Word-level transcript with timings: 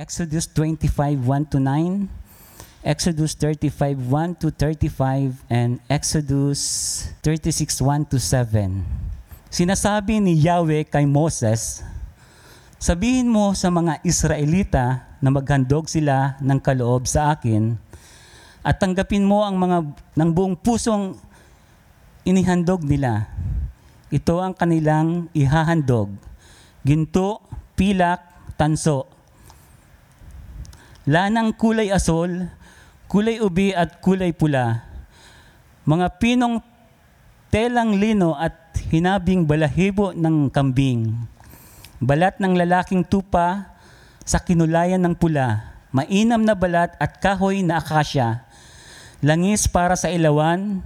Exodus 0.00 0.48
25, 0.56 1.28
1 1.28 1.52
to 1.52 1.60
9, 1.60 2.08
Exodus 2.80 3.36
35, 3.36 4.00
1 4.08 4.40
to 4.40 4.48
35, 4.48 5.44
and 5.52 5.76
Exodus 5.92 7.04
36, 7.20 7.84
1 7.84 8.08
to 8.08 8.16
7. 8.16 8.80
Sinasabi 9.52 10.24
ni 10.24 10.40
Yahweh 10.40 10.88
kay 10.88 11.04
Moses, 11.04 11.84
Sabihin 12.80 13.28
mo 13.28 13.52
sa 13.52 13.68
mga 13.68 14.00
Israelita 14.00 15.04
na 15.20 15.28
maghandog 15.28 15.84
sila 15.84 16.40
ng 16.40 16.56
kaloob 16.64 17.04
sa 17.04 17.36
akin 17.36 17.76
at 18.64 18.80
tanggapin 18.80 19.20
mo 19.20 19.44
ang 19.44 19.60
mga 19.60 19.84
ng 20.16 20.30
buong 20.32 20.56
pusong 20.56 21.12
inihandog 22.24 22.80
nila. 22.88 23.28
Ito 24.08 24.40
ang 24.40 24.56
kanilang 24.56 25.28
ihahandog. 25.36 26.08
Ginto, 26.88 27.44
pilak, 27.76 28.24
tanso. 28.56 29.19
Lanang 31.10 31.50
kulay 31.58 31.90
asol, 31.90 32.46
kulay 33.10 33.42
ubi 33.42 33.74
at 33.74 33.98
kulay 33.98 34.30
pula. 34.30 34.86
Mga 35.82 36.06
pinong 36.22 36.62
telang 37.50 37.98
lino 37.98 38.38
at 38.38 38.54
hinabing 38.94 39.42
balahibo 39.42 40.14
ng 40.14 40.46
kambing. 40.54 41.10
Balat 41.98 42.38
ng 42.38 42.54
lalaking 42.54 43.02
tupa 43.02 43.74
sa 44.22 44.38
kinulayan 44.38 45.02
ng 45.02 45.18
pula. 45.18 45.74
Mainam 45.90 46.46
na 46.46 46.54
balat 46.54 46.94
at 47.02 47.18
kahoy 47.18 47.66
na 47.66 47.82
akasya. 47.82 48.46
Langis 49.18 49.66
para 49.66 49.98
sa 49.98 50.14
ilawan, 50.14 50.78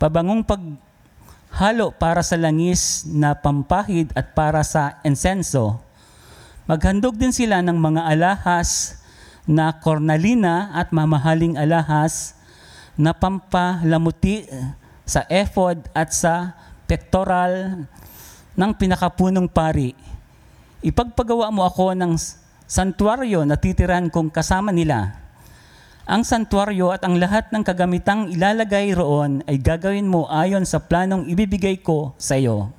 pabangong 0.00 0.40
paghalo 0.40 1.92
para 1.92 2.24
sa 2.24 2.40
langis 2.40 3.04
na 3.04 3.36
pampahid 3.36 4.08
at 4.16 4.32
para 4.32 4.64
sa 4.64 5.04
insenso. 5.04 5.76
Maghandog 6.64 7.20
din 7.20 7.36
sila 7.36 7.60
ng 7.60 7.76
mga 7.76 8.08
alahas 8.08 9.04
na 9.46 9.70
kornalina 9.78 10.74
at 10.74 10.90
mamahaling 10.90 11.54
alahas 11.54 12.34
na 12.98 13.14
pampalamuti 13.14 14.44
sa 15.06 15.22
ephod 15.30 15.78
at 15.94 16.10
sa 16.10 16.58
pectoral 16.90 17.86
ng 18.58 18.72
pinakapunong 18.74 19.46
pari. 19.46 19.94
Ipagpagawa 20.82 21.54
mo 21.54 21.62
ako 21.62 21.94
ng 21.94 22.18
santuaryo 22.66 23.46
na 23.46 23.54
titirahan 23.54 24.10
kong 24.10 24.34
kasama 24.34 24.74
nila. 24.74 25.22
Ang 26.06 26.22
santuaryo 26.22 26.94
at 26.94 27.02
ang 27.02 27.18
lahat 27.18 27.50
ng 27.50 27.62
kagamitang 27.66 28.30
ilalagay 28.30 28.94
roon 28.94 29.42
ay 29.46 29.58
gagawin 29.58 30.06
mo 30.06 30.30
ayon 30.30 30.62
sa 30.62 30.78
planong 30.78 31.26
ibibigay 31.26 31.82
ko 31.82 32.14
sa 32.18 32.38
iyo. 32.38 32.70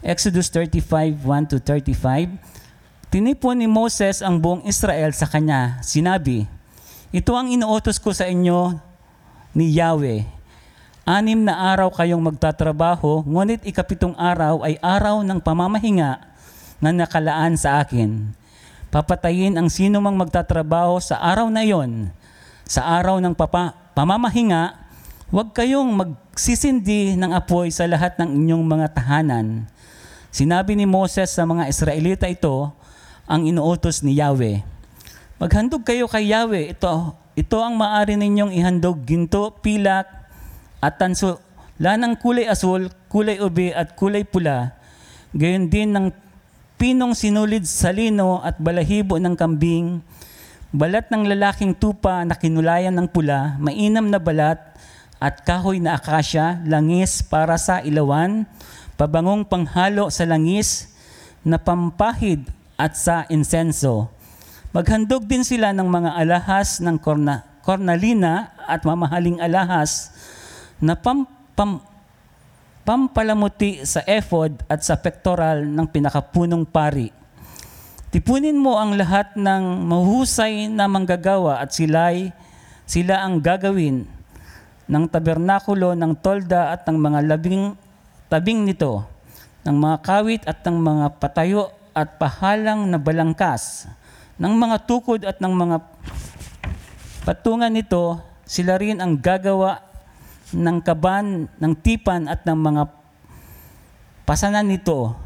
Exodus 0.00 0.48
35, 0.52 1.24
1 1.24 1.52
to 1.52 1.56
35. 1.60 2.55
Tinipon 3.06 3.54
ni 3.54 3.70
Moses 3.70 4.18
ang 4.18 4.42
buong 4.42 4.66
Israel 4.66 5.14
sa 5.14 5.30
kanya. 5.30 5.78
Sinabi, 5.86 6.42
Ito 7.14 7.38
ang 7.38 7.46
inuutos 7.54 8.02
ko 8.02 8.10
sa 8.10 8.26
inyo 8.26 8.74
ni 9.54 9.70
Yahweh. 9.78 10.26
Anim 11.06 11.46
na 11.46 11.70
araw 11.70 11.94
kayong 11.94 12.18
magtatrabaho, 12.18 13.22
ngunit 13.22 13.62
ikapitong 13.62 14.18
araw 14.18 14.66
ay 14.66 14.74
araw 14.82 15.22
ng 15.22 15.38
pamamahinga 15.38 16.18
na 16.82 16.90
nakalaan 16.90 17.54
sa 17.54 17.78
akin. 17.78 18.34
Papatayin 18.90 19.54
ang 19.54 19.70
sino 19.70 20.02
mang 20.02 20.18
magtatrabaho 20.18 20.98
sa 20.98 21.22
araw 21.22 21.46
na 21.46 21.62
iyon. 21.62 22.10
Sa 22.66 22.82
araw 22.82 23.22
ng 23.22 23.38
papa, 23.38 23.94
pamamahinga, 23.94 24.82
huwag 25.30 25.54
kayong 25.54 25.94
magsisindi 25.94 27.14
ng 27.14 27.30
apoy 27.30 27.70
sa 27.70 27.86
lahat 27.86 28.18
ng 28.18 28.34
inyong 28.42 28.66
mga 28.66 28.86
tahanan. 28.98 29.70
Sinabi 30.34 30.74
ni 30.74 30.90
Moses 30.90 31.30
sa 31.30 31.46
mga 31.46 31.70
Israelita 31.70 32.26
ito, 32.26 32.74
ang 33.26 33.42
inuutos 33.46 34.06
ni 34.06 34.18
Yahweh. 34.18 34.62
Maghandog 35.36 35.82
kayo 35.82 36.06
kay 36.06 36.30
Yahweh. 36.30 36.72
Ito, 36.72 37.12
ito 37.36 37.56
ang 37.60 37.76
maari 37.76 38.16
ninyong 38.16 38.54
ihandog 38.54 39.02
ginto, 39.04 39.52
pilak, 39.60 40.08
at 40.80 40.96
tanso, 40.96 41.42
lanang 41.76 42.16
kulay 42.16 42.46
asul, 42.48 42.88
kulay 43.10 43.42
ube 43.42 43.74
at 43.74 43.98
kulay 43.98 44.22
pula. 44.24 44.78
Gayon 45.36 45.68
din 45.68 45.92
ng 45.92 46.08
pinong 46.80 47.12
sinulid 47.12 47.66
sa 47.68 47.92
lino 47.92 48.40
at 48.40 48.56
balahibo 48.56 49.20
ng 49.20 49.34
kambing, 49.36 50.00
balat 50.72 51.10
ng 51.10 51.28
lalaking 51.28 51.76
tupa 51.76 52.24
na 52.24 52.38
kinulayan 52.38 52.94
ng 52.94 53.08
pula, 53.10 53.60
mainam 53.60 54.08
na 54.08 54.22
balat, 54.22 54.56
at 55.16 55.44
kahoy 55.44 55.80
na 55.80 55.96
akasya, 55.96 56.60
langis 56.68 57.24
para 57.24 57.56
sa 57.56 57.80
ilawan, 57.80 58.44
pabangong 59.00 59.44
panghalo 59.48 60.12
sa 60.12 60.28
langis, 60.28 60.92
na 61.46 61.56
pampahid 61.60 62.55
at 62.76 62.94
sa 62.96 63.24
insenso. 63.32 64.12
Maghandog 64.76 65.24
din 65.24 65.42
sila 65.42 65.72
ng 65.72 65.88
mga 65.88 66.10
alahas 66.20 66.78
ng 66.84 67.00
korna, 67.00 67.44
kornalina 67.64 68.52
at 68.68 68.84
mamahaling 68.84 69.40
alahas 69.40 70.12
na 70.76 70.92
pam, 70.92 71.24
pam, 71.56 71.80
pampalamuti 72.84 73.82
sa 73.88 74.04
ephod 74.04 74.60
at 74.68 74.84
sa 74.84 75.00
pectoral 75.00 75.64
ng 75.64 75.86
pinakapunong 75.88 76.68
pari. 76.68 77.08
Tipunin 78.12 78.56
mo 78.56 78.78
ang 78.78 78.94
lahat 78.94 79.34
ng 79.34 79.82
mahusay 79.88 80.70
na 80.70 80.86
manggagawa 80.86 81.58
at 81.60 81.74
sila'y 81.74 82.30
sila 82.86 83.24
ang 83.24 83.42
gagawin 83.42 84.06
ng 84.86 85.04
tabernakulo 85.10 85.98
ng 85.98 86.14
tolda 86.22 86.70
at 86.70 86.86
ng 86.86 86.94
mga 86.94 87.18
labing 87.26 87.74
tabing 88.30 88.66
nito, 88.66 89.02
ng 89.66 89.76
mga 89.76 89.96
kawit 90.02 90.42
at 90.46 90.62
ng 90.62 90.78
mga 90.78 91.06
patayo 91.18 91.75
at 91.96 92.20
pahalang 92.20 92.84
na 92.92 93.00
balangkas, 93.00 93.88
ng 94.36 94.52
mga 94.52 94.84
tukod 94.84 95.24
at 95.24 95.40
ng 95.40 95.48
mga 95.48 95.76
patungan 97.24 97.72
nito, 97.72 98.20
sila 98.44 98.76
rin 98.76 99.00
ang 99.00 99.16
gagawa 99.16 99.80
ng 100.52 100.78
kaban, 100.84 101.48
ng 101.56 101.72
tipan 101.80 102.28
at 102.28 102.44
ng 102.44 102.54
mga 102.54 102.82
pasanan 104.28 104.68
nito. 104.68 105.16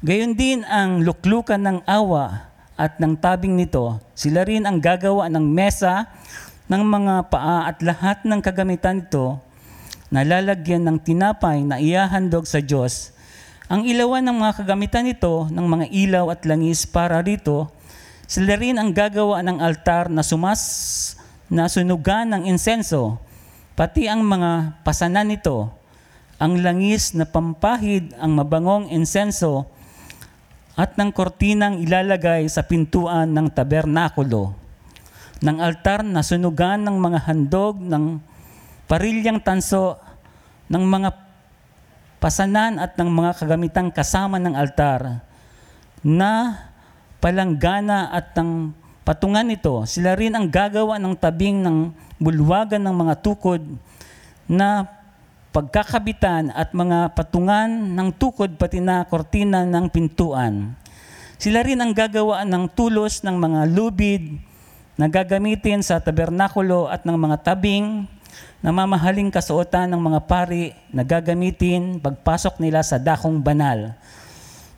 Gayon 0.00 0.32
din 0.32 0.64
ang 0.64 1.04
luklukan 1.04 1.60
ng 1.60 1.78
awa 1.84 2.48
at 2.80 2.96
ng 2.96 3.16
tabing 3.20 3.52
nito. 3.52 4.00
Sila 4.16 4.44
rin 4.44 4.64
ang 4.64 4.80
gagawa 4.80 5.28
ng 5.28 5.44
mesa, 5.44 6.08
ng 6.66 6.82
mga 6.82 7.14
paa 7.30 7.70
at 7.70 7.78
lahat 7.84 8.24
ng 8.26 8.40
kagamitan 8.42 9.04
nito 9.04 9.38
na 10.10 10.26
lalagyan 10.26 10.82
ng 10.82 10.98
tinapay 10.98 11.62
na 11.62 11.78
iyahandog 11.78 12.46
sa 12.46 12.58
Diyos. 12.58 13.15
Ang 13.66 13.86
ilawan 13.86 14.22
ng 14.22 14.36
mga 14.36 14.52
kagamitan 14.62 15.04
nito, 15.06 15.50
ng 15.50 15.66
mga 15.66 15.86
ilaw 15.90 16.30
at 16.30 16.46
langis 16.46 16.86
para 16.86 17.18
rito, 17.18 17.66
sila 18.30 18.54
rin 18.54 18.78
ang 18.78 18.94
gagawa 18.94 19.42
ng 19.42 19.58
altar 19.58 20.10
na 20.10 20.22
sumas 20.22 20.62
na 21.50 21.70
sunugan 21.70 22.30
ng 22.30 22.42
insenso 22.50 23.22
Pati 23.76 24.08
ang 24.08 24.24
mga 24.24 24.80
pasanan 24.88 25.28
nito, 25.28 25.68
ang 26.40 26.64
langis 26.64 27.12
na 27.12 27.28
pampahid, 27.28 28.16
ang 28.16 28.32
mabangong 28.32 28.88
insenso, 28.88 29.68
at 30.80 30.96
ng 30.96 31.12
kortinang 31.12 31.84
ilalagay 31.84 32.48
sa 32.48 32.64
pintuan 32.64 33.36
ng 33.36 33.52
tabernakulo, 33.52 34.56
ng 35.44 35.60
altar 35.60 36.00
na 36.08 36.24
sunugan 36.24 36.88
ng 36.88 36.96
mga 36.96 37.28
handog, 37.28 37.76
ng 37.76 38.16
parilyang 38.88 39.44
tanso, 39.44 40.00
ng 40.72 40.80
mga 40.80 41.25
pasanan 42.18 42.80
at 42.80 42.96
ng 42.96 43.08
mga 43.08 43.42
kagamitang 43.42 43.90
kasama 43.92 44.40
ng 44.40 44.56
altar, 44.56 45.20
na 46.06 46.62
palanggana 47.18 48.14
at 48.14 48.30
ng 48.38 48.70
patungan 49.02 49.46
nito, 49.46 49.82
sila 49.86 50.14
rin 50.14 50.34
ang 50.34 50.46
gagawa 50.46 50.98
ng 51.02 51.14
tabing 51.18 51.62
ng 51.62 51.90
bulwagan 52.22 52.82
ng 52.82 52.94
mga 52.94 53.14
tukod 53.22 53.62
na 54.46 54.86
pagkakabitan 55.50 56.52
at 56.52 56.70
mga 56.76 57.16
patungan 57.16 57.70
ng 57.96 58.08
tukod 58.14 58.60
pati 58.60 58.78
na 58.78 59.08
kortina 59.08 59.64
ng 59.64 59.88
pintuan. 59.88 60.76
Sila 61.36 61.64
rin 61.64 61.80
ang 61.80 61.92
gagawaan 61.92 62.48
ng 62.48 62.64
tulos 62.72 63.20
ng 63.24 63.36
mga 63.36 63.60
lubid 63.72 64.40
na 64.96 65.08
gagamitin 65.08 65.84
sa 65.84 66.00
tabernakulo 66.00 66.88
at 66.88 67.04
ng 67.04 67.16
mga 67.16 67.36
tabing 67.44 68.08
na 68.64 68.72
mamahaling 68.72 69.30
kasuotan 69.30 69.90
ng 69.92 70.00
mga 70.00 70.20
pari 70.24 70.74
na 70.90 71.04
gagamitin 71.04 72.00
pagpasok 72.02 72.58
nila 72.58 72.82
sa 72.82 72.96
dakong 72.96 73.40
banal 73.40 73.94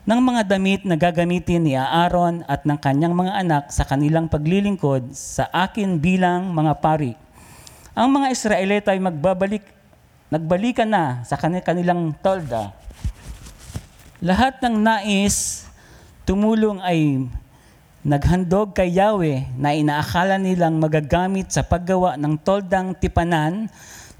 ng 0.03 0.19
mga 0.19 0.41
damit 0.47 0.81
na 0.83 0.97
gagamitin 0.97 1.61
ni 1.63 1.73
Aaron 1.77 2.41
at 2.49 2.65
ng 2.65 2.79
kanyang 2.81 3.13
mga 3.13 3.33
anak 3.45 3.63
sa 3.69 3.85
kanilang 3.85 4.25
paglilingkod 4.25 5.13
sa 5.13 5.45
akin 5.53 6.01
bilang 6.01 6.49
mga 6.49 6.73
pari 6.81 7.13
ang 7.99 8.15
mga 8.15 8.31
Israelita 8.31 8.95
ay 8.95 9.01
magbabalik, 9.03 9.59
nagbalikan 10.31 10.87
na 10.87 11.19
sa 11.27 11.35
kanilang 11.35 12.15
tolda. 12.23 12.71
Lahat 14.23 14.55
ng 14.63 14.79
nais 14.79 15.67
tumulong 16.23 16.79
ay 16.79 17.27
naghandog 17.99 18.71
kay 18.71 18.95
Yahweh 18.95 19.59
na 19.59 19.75
inaakala 19.75 20.39
nilang 20.39 20.79
magagamit 20.79 21.51
sa 21.51 21.67
paggawa 21.67 22.15
ng 22.15 22.39
toldang 22.39 22.95
tipanan 22.95 23.67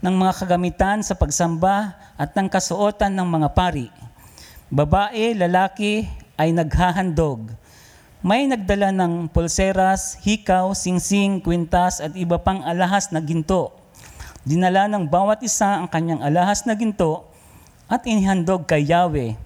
ng 0.03 0.15
mga 0.15 0.33
kagamitan 0.43 0.99
sa 0.99 1.15
pagsamba 1.15 1.95
at 2.19 2.35
ng 2.35 2.47
kasuotan 2.51 3.15
ng 3.15 3.27
mga 3.27 3.49
pari. 3.55 3.87
Babae, 4.67 5.31
lalaki 5.35 6.07
ay 6.35 6.51
naghahandog. 6.51 7.51
May 8.19 8.51
nagdala 8.51 8.91
ng 8.91 9.31
pulseras, 9.31 10.19
hikaw, 10.27 10.75
singsing, 10.75 11.39
kwintas 11.39 12.03
at 12.03 12.11
iba 12.19 12.35
pang 12.35 12.59
alahas 12.67 13.15
na 13.15 13.23
ginto. 13.23 13.71
Dinala 14.43 14.91
ng 14.91 15.07
bawat 15.07 15.39
isa 15.39 15.79
ang 15.79 15.87
kanyang 15.87 16.19
alahas 16.19 16.67
na 16.67 16.75
ginto 16.75 17.23
at 17.87 18.03
inihandog 18.03 18.67
kay 18.67 18.83
Yahweh. 18.83 19.39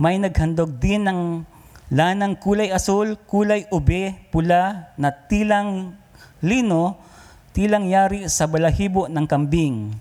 May 0.00 0.16
naghandog 0.16 0.80
din 0.80 1.04
ng 1.04 1.44
lanang 1.92 2.34
kulay 2.38 2.74
asul, 2.74 3.14
kulay 3.28 3.66
ube, 3.70 4.14
pula 4.34 4.90
na 4.98 5.14
tilang 5.14 5.94
lino, 6.42 6.98
tilang 7.54 7.86
yari 7.86 8.26
sa 8.26 8.50
balahibo 8.50 9.06
ng 9.06 9.26
kambing. 9.26 9.94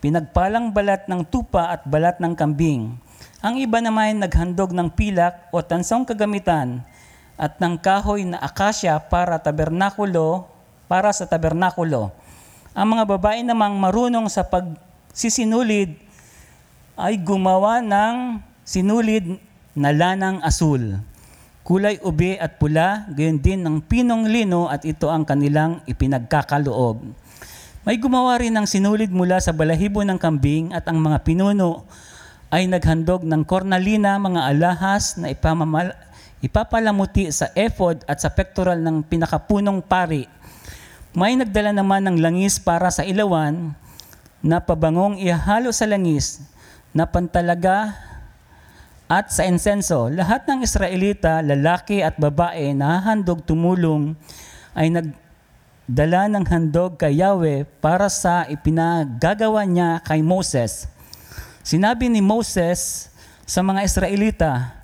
Pinagpalang 0.00 0.72
balat 0.72 1.04
ng 1.12 1.28
tupa 1.28 1.76
at 1.76 1.84
balat 1.84 2.16
ng 2.18 2.32
kambing. 2.32 2.96
Ang 3.44 3.54
iba 3.60 3.80
naman 3.84 4.12
ay 4.12 4.14
naghandog 4.16 4.72
ng 4.72 4.88
pilak 4.92 5.48
o 5.52 5.60
tansong 5.60 6.08
kagamitan 6.08 6.80
at 7.40 7.56
ng 7.56 7.76
kahoy 7.80 8.24
na 8.24 8.40
akasya 8.40 9.00
para 9.00 9.40
tabernakulo, 9.40 10.48
para 10.88 11.12
sa 11.12 11.24
tabernakulo. 11.24 12.12
Ang 12.76 12.96
mga 12.96 13.04
babae 13.16 13.40
namang 13.44 13.76
marunong 13.76 14.28
sa 14.28 14.44
pagsisinulid 14.44 15.96
ay 17.00 17.16
gumawa 17.16 17.80
ng 17.80 18.44
sinulid 18.64 19.40
na 19.72 19.88
lanang 19.92 20.40
asul. 20.44 21.00
Kulay 21.70 22.02
ube 22.02 22.34
at 22.34 22.58
pula, 22.58 23.06
gayon 23.14 23.38
din 23.38 23.62
ng 23.62 23.78
pinong 23.78 24.26
lino 24.26 24.66
at 24.66 24.82
ito 24.82 25.06
ang 25.06 25.22
kanilang 25.22 25.78
ipinagkakaloob. 25.86 26.98
May 27.86 27.94
gumawa 27.94 28.42
rin 28.42 28.58
ng 28.58 28.66
sinulid 28.66 29.14
mula 29.14 29.38
sa 29.38 29.54
balahibo 29.54 30.02
ng 30.02 30.18
kambing 30.18 30.74
at 30.74 30.90
ang 30.90 30.98
mga 30.98 31.22
pinuno 31.22 31.86
ay 32.50 32.66
naghandog 32.66 33.22
ng 33.22 33.46
kornalina, 33.46 34.18
mga 34.18 34.50
alahas 34.50 35.14
na 35.14 35.30
ipamamal, 35.30 35.94
ipapalamuti 36.42 37.30
sa 37.30 37.54
ephod 37.54 38.02
at 38.10 38.18
sa 38.18 38.34
pectoral 38.34 38.82
ng 38.82 39.06
pinakapunong 39.06 39.78
pari. 39.78 40.26
May 41.14 41.38
nagdala 41.38 41.70
naman 41.70 42.02
ng 42.02 42.18
langis 42.18 42.58
para 42.58 42.90
sa 42.90 43.06
ilawan 43.06 43.78
na 44.42 44.58
pabangong 44.58 45.22
ihalo 45.22 45.70
sa 45.70 45.86
langis 45.86 46.42
na 46.90 47.06
pantalaga 47.06 48.09
at 49.10 49.34
sa 49.34 49.42
insenso. 49.42 50.06
Lahat 50.06 50.46
ng 50.46 50.62
Israelita, 50.62 51.42
lalaki 51.42 51.98
at 51.98 52.14
babae 52.14 52.70
na 52.70 53.02
handog 53.02 53.42
tumulong 53.42 54.14
ay 54.70 54.86
nagdala 54.94 56.30
ng 56.30 56.46
handog 56.46 56.94
kay 56.94 57.18
Yahweh 57.18 57.66
para 57.82 58.06
sa 58.06 58.46
ipinagagawa 58.46 59.66
niya 59.66 59.98
kay 60.06 60.22
Moses. 60.22 60.86
Sinabi 61.66 62.06
ni 62.06 62.22
Moses 62.22 63.10
sa 63.42 63.66
mga 63.66 63.82
Israelita, 63.82 64.78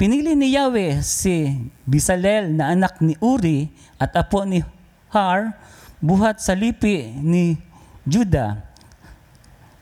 Pinili 0.00 0.32
ni 0.32 0.56
Yahweh 0.56 1.04
si 1.04 1.60
Bisalel 1.84 2.56
na 2.56 2.72
anak 2.72 3.04
ni 3.04 3.20
Uri 3.20 3.68
at 4.00 4.16
apo 4.16 4.48
ni 4.48 4.64
Har, 5.12 5.52
buhat 6.00 6.40
sa 6.40 6.56
lipi 6.56 7.12
ni 7.20 7.60
Juda. 8.08 8.64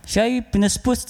Siya'y 0.02 0.42
pinuspos 0.42 1.06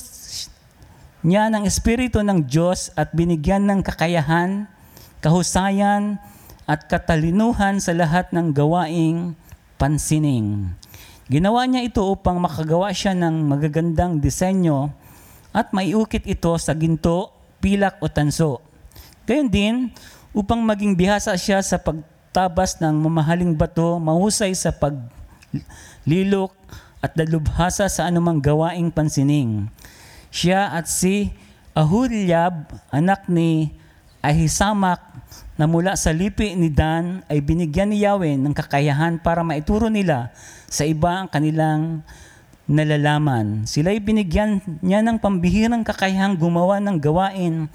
niya 1.22 1.50
ng 1.50 1.66
Espiritu 1.66 2.22
ng 2.22 2.46
Diyos 2.46 2.94
at 2.94 3.10
binigyan 3.10 3.66
ng 3.66 3.80
kakayahan, 3.82 4.70
kahusayan, 5.18 6.22
at 6.68 6.84
katalinuhan 6.84 7.80
sa 7.80 7.96
lahat 7.96 8.28
ng 8.30 8.52
gawaing 8.52 9.32
pansining. 9.80 10.68
Ginawa 11.32 11.64
niya 11.64 11.84
ito 11.84 12.04
upang 12.04 12.36
makagawa 12.36 12.92
siya 12.92 13.16
ng 13.16 13.48
magagandang 13.48 14.20
disenyo 14.20 14.92
at 15.52 15.72
maiukit 15.72 16.28
ito 16.28 16.52
sa 16.60 16.76
ginto, 16.76 17.32
pilak 17.60 17.96
o 18.04 18.06
tanso. 18.12 18.60
Gayon 19.24 19.48
din, 19.48 19.74
upang 20.36 20.60
maging 20.60 20.92
bihasa 20.92 21.32
siya 21.40 21.64
sa 21.64 21.80
pagtabas 21.80 22.76
ng 22.84 22.94
mamahaling 23.00 23.56
bato, 23.56 23.96
mahusay 23.96 24.52
sa 24.52 24.72
paglilok 24.72 26.52
at 27.00 27.16
dalubhasa 27.16 27.88
sa 27.88 28.08
anumang 28.08 28.44
gawaing 28.44 28.92
pansining. 28.92 29.72
Siya 30.28 30.72
at 30.72 30.88
si 30.90 31.32
Ahuriab, 31.72 32.69
anak 32.92 33.30
ni 33.30 33.72
Ahisamak, 34.19 35.00
na 35.58 35.66
mula 35.66 35.98
sa 35.98 36.14
lipi 36.14 36.54
ni 36.54 36.70
Dan 36.70 37.26
ay 37.26 37.42
binigyan 37.42 37.90
ni 37.90 38.06
Yahweh 38.06 38.38
ng 38.38 38.54
kakayahan 38.54 39.19
para 39.19 39.42
maituro 39.42 39.90
nila 39.90 40.30
sa 40.70 40.86
iba 40.86 41.22
ang 41.22 41.28
kanilang 41.28 42.06
nalalaman. 42.69 43.66
Sila'y 43.66 43.98
binigyan 43.98 44.62
niya 44.84 45.02
ng 45.02 45.19
pambihirang 45.19 45.82
kakayahang 45.82 46.38
gumawa 46.38 46.78
ng 46.78 47.00
gawain 47.00 47.66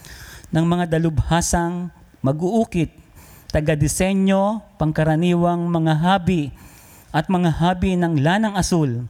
ng 0.53 0.65
mga 0.65 0.95
dalubhasang 0.95 1.91
mag-uukit, 2.23 2.93
taga-disenyo, 3.51 4.63
pangkaraniwang 4.79 5.67
mga 5.67 5.93
habi 5.99 6.53
at 7.11 7.27
mga 7.27 7.51
habi 7.51 7.99
ng 7.99 8.21
lanang 8.21 8.55
asul, 8.55 9.09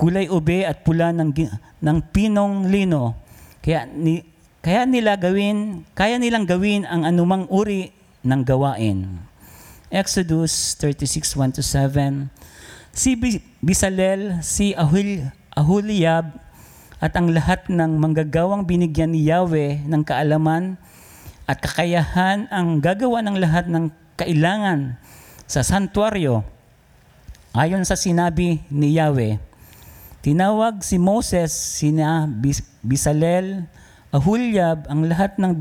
kulay 0.00 0.32
ube 0.32 0.64
at 0.64 0.80
pula 0.80 1.12
ng, 1.12 1.36
ng 1.84 1.98
pinong 2.08 2.72
lino. 2.72 3.12
Kaya, 3.60 3.84
ni, 3.84 4.24
kaya 4.64 4.88
nila 4.88 5.20
gawin, 5.20 5.84
kaya 5.92 6.16
nilang 6.16 6.48
gawin 6.48 6.88
ang 6.88 7.04
anumang 7.04 7.44
uri 7.52 7.92
ng 8.24 8.40
gawain. 8.40 9.20
Exodus 9.92 10.72
36, 10.80 11.36
1 11.36 11.60
to 11.60 11.60
7. 11.60 12.32
Si 12.96 13.12
Bi- 13.12 13.44
Bisalel, 13.60 14.40
si 14.40 14.72
Ahul, 14.72 15.28
Ahuliab, 15.52 16.32
at 17.00 17.12
ang 17.16 17.28
lahat 17.28 17.68
ng 17.68 18.00
manggagawang 18.00 18.64
binigyan 18.64 19.12
ni 19.12 19.28
Yahweh 19.28 19.84
ng 19.84 20.00
kaalaman 20.04 20.80
at 21.44 21.60
kakayahan 21.60 22.48
ang 22.48 22.80
gagawa 22.80 23.20
ng 23.24 23.36
lahat 23.40 23.68
ng 23.68 23.88
kailangan 24.20 25.00
sa 25.48 25.64
santuaryo 25.64 26.44
ayon 27.56 27.88
sa 27.88 27.96
sinabi 27.96 28.60
ni 28.68 29.00
Yahweh. 29.00 29.49
Tinawag 30.20 30.84
si 30.84 31.00
Moses, 31.00 31.48
sina 31.48 32.28
Bis- 32.28 32.64
Bisalel, 32.84 33.64
Ahulyab, 34.12 34.84
ang 34.84 35.08
lahat 35.08 35.40
ng 35.40 35.52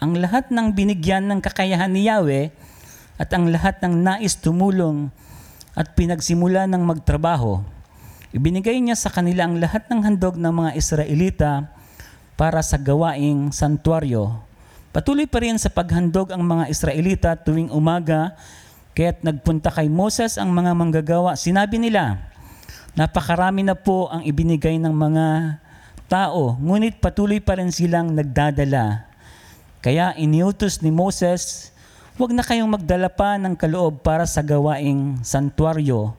ang 0.00 0.12
lahat 0.16 0.48
ng 0.48 0.72
binigyan 0.72 1.28
ng 1.28 1.44
kakayahan 1.44 1.92
ni 1.92 2.08
Yahweh 2.08 2.48
at 3.20 3.28
ang 3.36 3.52
lahat 3.52 3.78
ng 3.84 3.94
nais 3.94 4.40
tumulong 4.40 5.12
at 5.76 5.92
pinagsimula 5.92 6.64
ng 6.64 6.80
magtrabaho. 6.80 7.60
Ibinigay 8.34 8.80
niya 8.80 8.96
sa 8.96 9.12
kanila 9.12 9.46
ang 9.46 9.60
lahat 9.60 9.86
ng 9.86 10.00
handog 10.00 10.40
ng 10.40 10.50
mga 10.50 10.70
Israelita 10.74 11.68
para 12.34 12.64
sa 12.64 12.80
gawaing 12.80 13.54
santuaryo. 13.54 14.42
Patuloy 14.96 15.28
pa 15.28 15.44
rin 15.44 15.60
sa 15.60 15.70
paghandog 15.70 16.32
ang 16.32 16.42
mga 16.42 16.72
Israelita 16.72 17.36
tuwing 17.36 17.70
umaga, 17.70 18.34
kaya't 18.96 19.22
nagpunta 19.22 19.70
kay 19.70 19.90
Moses 19.90 20.40
ang 20.40 20.50
mga 20.50 20.72
manggagawa. 20.74 21.34
Sinabi 21.38 21.78
nila, 21.78 22.33
napakarami 22.94 23.62
na 23.62 23.74
po 23.78 24.10
ang 24.10 24.26
ibinigay 24.26 24.78
ng 24.82 24.94
mga 24.94 25.26
tao, 26.10 26.58
ngunit 26.58 26.98
patuloy 26.98 27.38
pa 27.38 27.58
rin 27.58 27.70
silang 27.70 28.14
nagdadala. 28.14 29.06
Kaya 29.84 30.16
iniutos 30.16 30.80
ni 30.80 30.88
Moses, 30.88 31.70
huwag 32.16 32.32
na 32.32 32.42
kayong 32.42 32.70
magdala 32.70 33.12
pa 33.12 33.36
ng 33.36 33.54
kaloob 33.54 34.00
para 34.00 34.24
sa 34.24 34.40
gawaing 34.40 35.20
santuaryo 35.20 36.16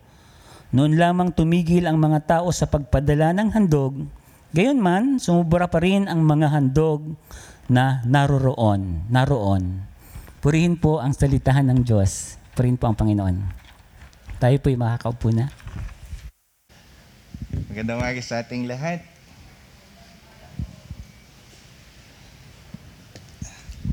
noon 0.76 1.00
lamang 1.00 1.32
tumigil 1.32 1.88
ang 1.88 1.96
mga 1.96 2.20
tao 2.36 2.52
sa 2.52 2.68
pagpadala 2.68 3.32
ng 3.32 3.48
handog, 3.56 3.96
gayon 4.52 4.76
man, 4.76 5.24
sumubra 5.24 5.72
pa 5.72 5.80
rin 5.80 6.04
ang 6.04 6.20
mga 6.20 6.52
handog 6.52 7.16
na 7.72 8.04
naroroon, 8.04 9.08
naroon. 9.08 9.88
Purihin 10.44 10.76
po 10.76 11.00
ang 11.00 11.16
salitahan 11.16 11.72
ng 11.72 11.80
Diyos. 11.80 12.36
Purihin 12.60 12.76
po 12.76 12.92
ang 12.92 12.98
Panginoon. 13.00 13.40
Tayo 14.36 14.56
po'y 14.60 14.76
makakaupo 14.76 15.32
na. 15.32 15.48
Magandang 17.72 18.04
umaga 18.04 18.20
sa 18.20 18.44
ating 18.44 18.68
lahat. 18.68 19.00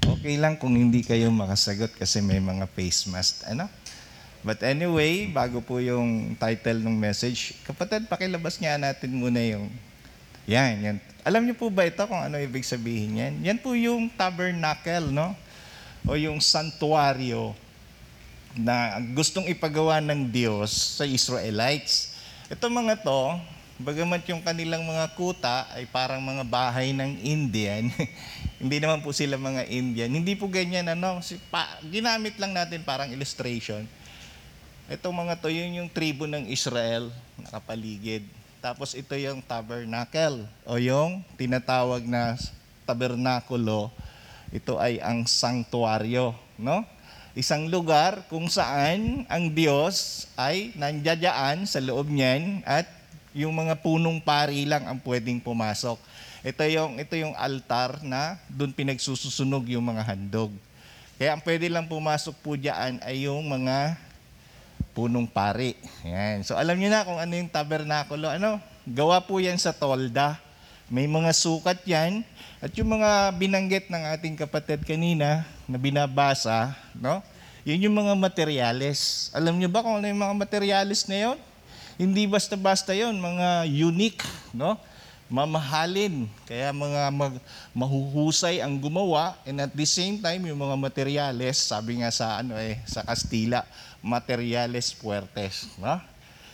Okay 0.03 0.35
lang 0.35 0.59
kung 0.59 0.75
hindi 0.75 1.07
kayo 1.07 1.31
makasagot 1.31 1.95
kasi 1.95 2.19
may 2.19 2.43
mga 2.43 2.67
face 2.75 3.07
mask, 3.07 3.47
ano? 3.47 3.71
But 4.43 4.59
anyway, 4.67 5.31
bago 5.31 5.63
po 5.63 5.79
yung 5.79 6.35
title 6.35 6.83
ng 6.83 6.99
message, 6.99 7.55
kapatid, 7.63 8.11
pakilabas 8.11 8.59
nga 8.59 8.75
natin 8.75 9.15
muna 9.15 9.39
yung 9.39 9.71
yan, 10.47 10.83
yan. 10.83 10.97
Alam 11.23 11.47
niyo 11.47 11.55
po 11.55 11.71
ba 11.71 11.87
ito 11.87 12.03
kung 12.03 12.19
ano 12.19 12.35
ibig 12.43 12.67
sabihin 12.67 13.15
yan? 13.15 13.35
Yan 13.47 13.59
po 13.63 13.79
yung 13.79 14.11
tabernacle, 14.11 15.15
no? 15.15 15.39
O 16.03 16.19
yung 16.19 16.43
santuario 16.43 17.55
na 18.59 18.99
gustong 19.15 19.47
ipagawa 19.47 20.03
ng 20.03 20.27
Diyos 20.27 20.99
sa 20.99 21.07
Israelites. 21.07 22.12
Ito 22.53 22.69
mga 22.69 23.01
to, 23.01 23.41
bagamat 23.81 24.29
yung 24.29 24.45
kanilang 24.45 24.85
mga 24.85 25.17
kuta 25.17 25.73
ay 25.73 25.89
parang 25.89 26.21
mga 26.21 26.45
bahay 26.45 26.93
ng 26.93 27.17
Indian, 27.25 27.89
hindi 28.61 28.77
naman 28.77 29.01
po 29.01 29.09
sila 29.09 29.41
mga 29.41 29.73
Indian. 29.73 30.13
Hindi 30.13 30.37
po 30.37 30.53
ganyan, 30.53 30.85
ano, 30.93 31.25
si, 31.25 31.41
pa, 31.49 31.81
ginamit 31.89 32.37
lang 32.37 32.53
natin 32.53 32.85
parang 32.85 33.09
illustration. 33.09 33.89
Itong 34.85 35.17
mga 35.17 35.41
to, 35.41 35.49
yun 35.49 35.81
yung 35.81 35.89
tribo 35.89 36.29
ng 36.29 36.45
Israel, 36.53 37.09
nakapaligid. 37.41 38.29
Tapos 38.61 38.93
ito 38.93 39.17
yung 39.17 39.41
tabernacle, 39.41 40.45
o 40.69 40.77
yung 40.77 41.25
tinatawag 41.41 42.05
na 42.05 42.37
tabernakulo. 42.85 43.89
Ito 44.53 44.77
ay 44.77 45.01
ang 45.01 45.25
sanctuaryo, 45.25 46.37
no? 46.61 46.85
Isang 47.33 47.73
lugar 47.73 48.29
kung 48.29 48.45
saan 48.53 49.25
ang 49.25 49.49
Diyos 49.49 50.29
ay 50.37 50.77
nandiyadyaan 50.77 51.65
sa 51.65 51.81
loob 51.81 52.13
niyan 52.13 52.61
at 52.69 52.85
yung 53.33 53.57
mga 53.57 53.81
punong 53.81 54.21
pari 54.21 54.69
lang 54.69 54.85
ang 54.85 55.01
pwedeng 55.01 55.41
pumasok. 55.41 55.97
Ito 56.45 56.61
yung 56.69 57.01
ito 57.01 57.17
yung 57.17 57.33
altar 57.33 58.05
na 58.05 58.37
doon 58.53 58.77
pinagsususunog 58.77 59.65
yung 59.73 59.89
mga 59.89 60.05
handog. 60.05 60.53
Kaya 61.17 61.33
ang 61.33 61.43
pwede 61.47 61.73
lang 61.73 61.89
pumasok 61.89 62.37
po 62.45 62.53
diyan 62.59 63.01
ay 63.01 63.25
yung 63.25 63.49
mga 63.49 63.97
punong 64.93 65.25
pari. 65.25 65.73
Yan. 66.05 66.45
So 66.45 66.61
alam 66.61 66.77
niyo 66.77 66.93
na 66.93 67.07
kung 67.09 67.17
ano 67.17 67.33
yung 67.33 67.49
tabernakulo. 67.49 68.29
Ano? 68.29 68.61
Gawa 68.85 69.25
po 69.25 69.41
yan 69.41 69.57
sa 69.57 69.73
tolda. 69.73 70.37
May 70.93 71.09
mga 71.09 71.33
sukat 71.33 71.89
yan. 71.89 72.21
At 72.61 72.77
yung 72.77 72.93
mga 72.93 73.33
binanggit 73.41 73.89
ng 73.89 74.13
ating 74.13 74.37
kapatid 74.37 74.85
kanina 74.85 75.49
na 75.65 75.81
binabasa, 75.81 76.77
no? 76.93 77.25
Yun 77.65 77.89
yung 77.89 77.97
mga 77.97 78.13
materyales. 78.13 79.33
Alam 79.33 79.57
niyo 79.57 79.73
ba 79.73 79.81
kung 79.81 79.97
ano 79.97 80.05
yung 80.05 80.21
mga 80.21 80.37
materyales 80.37 81.09
na 81.09 81.17
yun? 81.17 81.39
Hindi 81.97 82.29
basta-basta 82.29 82.93
yun, 82.93 83.17
mga 83.17 83.65
unique, 83.73 84.21
no? 84.53 84.77
Mamahalin. 85.33 86.29
Kaya 86.45 86.77
mga 86.77 87.09
mag, 87.09 87.41
mahuhusay 87.73 88.61
ang 88.61 88.77
gumawa 88.77 89.41
and 89.49 89.65
at 89.65 89.73
the 89.73 89.89
same 89.89 90.21
time 90.21 90.45
yung 90.45 90.61
mga 90.61 90.77
materyales, 90.77 91.57
sabi 91.57 92.05
nga 92.05 92.13
sa 92.13 92.45
ano 92.45 92.53
eh 92.61 92.77
sa 92.85 93.01
Kastila, 93.01 93.65
materiales 94.05 94.93
fuertes, 94.93 95.73
no? 95.81 95.97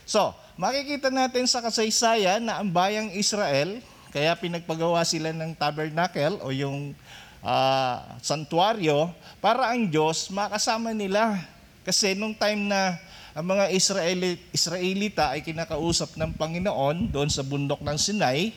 So, 0.06 0.30
makikita 0.54 1.10
natin 1.10 1.50
sa 1.50 1.58
kasaysayan 1.58 2.46
na 2.46 2.62
ang 2.62 2.70
bayang 2.70 3.10
Israel, 3.18 3.82
kaya 4.08 4.32
pinagpagawa 4.36 5.04
sila 5.04 5.32
ng 5.34 5.52
tabernacle 5.56 6.40
o 6.40 6.52
yung 6.52 6.96
ah, 7.44 8.16
santuario 8.24 9.12
para 9.38 9.70
ang 9.72 9.86
Diyos 9.86 10.32
makasama 10.32 10.96
nila. 10.96 11.38
Kasi 11.84 12.12
nung 12.12 12.36
time 12.36 12.68
na 12.68 13.00
ang 13.38 13.46
mga 13.54 13.70
Israeli, 13.70 14.34
Israelita 14.50 15.30
ay 15.30 15.46
kinakausap 15.46 16.18
ng 16.18 16.34
Panginoon 16.34 17.14
doon 17.14 17.30
sa 17.30 17.46
bundok 17.46 17.78
ng 17.86 17.94
Sinai, 17.94 18.50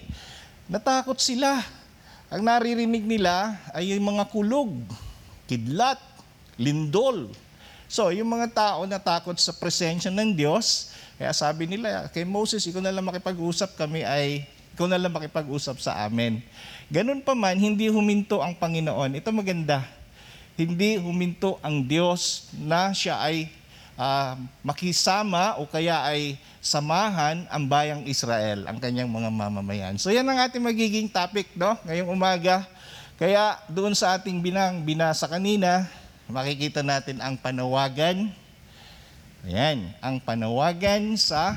natakot 0.66 1.22
sila. 1.22 1.62
Ang 2.32 2.48
naririnig 2.48 3.04
nila 3.04 3.60
ay 3.76 3.94
yung 3.94 4.16
mga 4.18 4.26
kulog, 4.32 4.74
kidlat, 5.46 6.00
lindol. 6.58 7.30
So, 7.92 8.08
yung 8.10 8.32
mga 8.32 8.56
tao 8.56 8.88
na 8.88 8.98
takot 8.98 9.36
sa 9.36 9.52
presensya 9.52 10.08
ng 10.08 10.32
Diyos, 10.32 10.96
kaya 11.20 11.36
sabi 11.36 11.70
nila, 11.70 12.10
kay 12.10 12.26
Moses, 12.26 12.66
ikaw 12.66 12.82
na 12.82 12.90
lang 12.90 13.06
makipag-usap 13.06 13.78
kami 13.78 14.02
ay, 14.02 14.48
ikaw 14.82 14.90
na 14.90 14.98
lang 14.98 15.14
makipag-usap 15.14 15.78
sa 15.78 16.10
amin. 16.10 16.42
Ganun 16.90 17.22
pa 17.22 17.38
man, 17.38 17.54
hindi 17.54 17.86
huminto 17.86 18.42
ang 18.42 18.58
Panginoon. 18.58 19.14
Ito 19.14 19.30
maganda. 19.30 19.86
Hindi 20.58 20.98
huminto 20.98 21.62
ang 21.62 21.86
Diyos 21.86 22.50
na 22.58 22.90
siya 22.90 23.22
ay 23.22 23.46
ah, 23.94 24.42
makisama 24.66 25.62
o 25.62 25.70
kaya 25.70 26.02
ay 26.02 26.34
samahan 26.66 27.46
ang 27.54 27.70
bayang 27.70 28.10
Israel, 28.10 28.66
ang 28.66 28.82
kanyang 28.82 29.06
mga 29.06 29.30
mamamayan. 29.30 30.02
So 30.02 30.10
yan 30.10 30.26
ang 30.26 30.42
ating 30.50 30.66
magiging 30.66 31.14
topic 31.14 31.54
no, 31.54 31.78
ngayong 31.86 32.10
umaga. 32.10 32.66
Kaya 33.22 33.62
doon 33.70 33.94
sa 33.94 34.18
ating 34.18 34.42
binang 34.42 34.82
binasa 34.82 35.30
kanina, 35.30 35.86
makikita 36.26 36.82
natin 36.82 37.22
ang 37.22 37.38
panawagan. 37.38 38.34
Ayan, 39.46 39.94
ang 40.02 40.18
panawagan 40.18 41.14
sa 41.22 41.54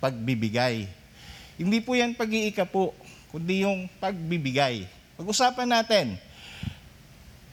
pagbibigay. 0.00 1.03
Hindi 1.54 1.78
po 1.78 1.94
yan 1.94 2.18
pag-iika 2.18 2.66
po, 2.66 2.90
kundi 3.30 3.62
yung 3.62 3.86
pagbibigay. 4.02 4.90
Pag-usapan 5.14 5.70
natin, 5.70 6.18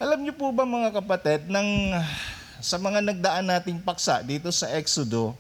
alam 0.02 0.26
niyo 0.26 0.34
po 0.34 0.50
ba 0.50 0.66
mga 0.66 0.90
kapatid, 0.90 1.46
ng, 1.46 1.94
sa 2.58 2.82
mga 2.82 3.06
nagdaan 3.06 3.46
nating 3.46 3.78
paksa 3.86 4.26
dito 4.26 4.50
sa 4.50 4.74
Exodo, 4.74 5.38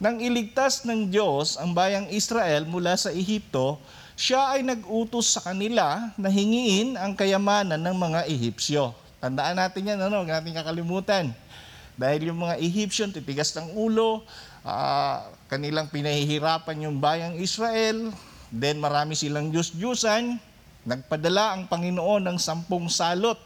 nang 0.00 0.16
iligtas 0.24 0.88
ng 0.88 1.12
Diyos 1.12 1.60
ang 1.60 1.76
bayang 1.76 2.08
Israel 2.08 2.64
mula 2.64 2.96
sa 2.96 3.12
Ehipto, 3.12 3.76
siya 4.16 4.56
ay 4.56 4.64
nag-utos 4.64 5.36
sa 5.36 5.44
kanila 5.44 6.16
na 6.16 6.32
hingiin 6.32 6.96
ang 6.96 7.12
kayamanan 7.12 7.76
ng 7.76 7.96
mga 7.96 8.20
Ehipsyo. 8.24 8.96
Tandaan 9.20 9.60
natin 9.60 9.84
yan, 9.84 10.00
ano, 10.00 10.24
huwag 10.24 10.32
natin 10.32 10.56
kakalimutan. 10.56 11.24
Dahil 11.94 12.32
yung 12.32 12.40
mga 12.40 12.56
Egyptian, 12.56 13.12
titigas 13.12 13.52
ng 13.52 13.76
ulo, 13.76 14.24
ah, 14.64 15.28
kanilang 15.52 15.92
pinahihirapan 15.92 16.88
yung 16.88 16.96
bayang 16.96 17.36
Israel, 17.36 18.08
then 18.48 18.80
marami 18.80 19.12
silang 19.12 19.52
Diyos-Diyusan, 19.52 20.40
nagpadala 20.88 21.52
ang 21.52 21.68
Panginoon 21.68 22.24
ng 22.24 22.38
sampung 22.40 22.88
salot 22.88 23.36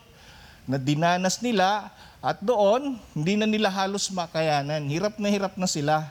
na 0.70 0.78
dinanas 0.78 1.42
nila 1.42 1.90
at 2.22 2.38
doon, 2.38 2.94
hindi 3.10 3.34
na 3.34 3.50
nila 3.50 3.74
halos 3.74 4.06
makayanan. 4.14 4.86
Hirap 4.86 5.18
na 5.18 5.28
hirap 5.34 5.58
na 5.58 5.66
sila. 5.66 6.06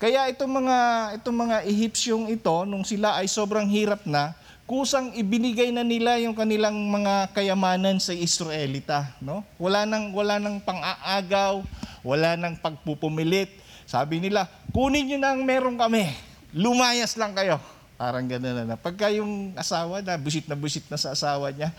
Kaya 0.00 0.32
itong 0.32 0.64
mga, 0.64 0.78
itong 1.20 1.38
mga 1.44 1.56
Ehipsyong 1.68 2.32
ito, 2.32 2.56
nung 2.64 2.82
sila 2.82 3.20
ay 3.20 3.28
sobrang 3.28 3.68
hirap 3.68 4.08
na, 4.08 4.32
kusang 4.64 5.12
ibinigay 5.12 5.68
na 5.76 5.84
nila 5.84 6.16
yung 6.24 6.32
kanilang 6.32 6.74
mga 6.74 7.36
kayamanan 7.36 8.00
sa 8.00 8.16
Israelita. 8.16 9.12
No? 9.20 9.44
Wala 9.60 9.84
nang, 9.84 10.16
wala 10.16 10.40
nang 10.40 10.56
pang-aagaw, 10.56 11.60
wala 12.00 12.34
nang 12.40 12.56
pagpupumilit. 12.56 13.61
Sabi 13.86 14.22
nila, 14.22 14.48
kunin 14.70 15.06
nyo 15.08 15.18
na 15.18 15.34
ang 15.34 15.42
meron 15.42 15.76
kami. 15.76 16.08
Lumayas 16.52 17.16
lang 17.16 17.32
kayo. 17.32 17.60
Parang 18.02 18.26
gano'n 18.26 18.66
na. 18.66 18.74
Pagka 18.74 19.14
yung 19.14 19.54
asawa 19.54 20.02
na, 20.02 20.18
busit 20.18 20.50
na 20.50 20.58
busit 20.58 20.82
na 20.90 20.98
sa 20.98 21.14
asawa 21.14 21.54
niya, 21.54 21.70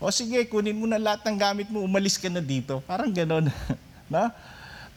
o 0.00 0.08
sige, 0.08 0.40
kunin 0.48 0.76
mo 0.76 0.88
na 0.88 0.96
lahat 0.96 1.28
ng 1.28 1.36
gamit 1.36 1.68
mo, 1.68 1.84
umalis 1.84 2.16
ka 2.16 2.32
na 2.32 2.40
dito. 2.40 2.80
Parang 2.88 3.12
gano'n. 3.12 3.48
no? 4.12 4.24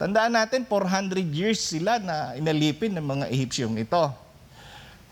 Tandaan 0.00 0.32
natin, 0.32 0.64
400 0.64 1.20
years 1.28 1.60
sila 1.60 2.00
na 2.00 2.32
inalipin 2.32 2.96
ng 2.96 3.04
mga 3.04 3.24
Ehipsyong 3.28 3.76
ito. 3.76 4.08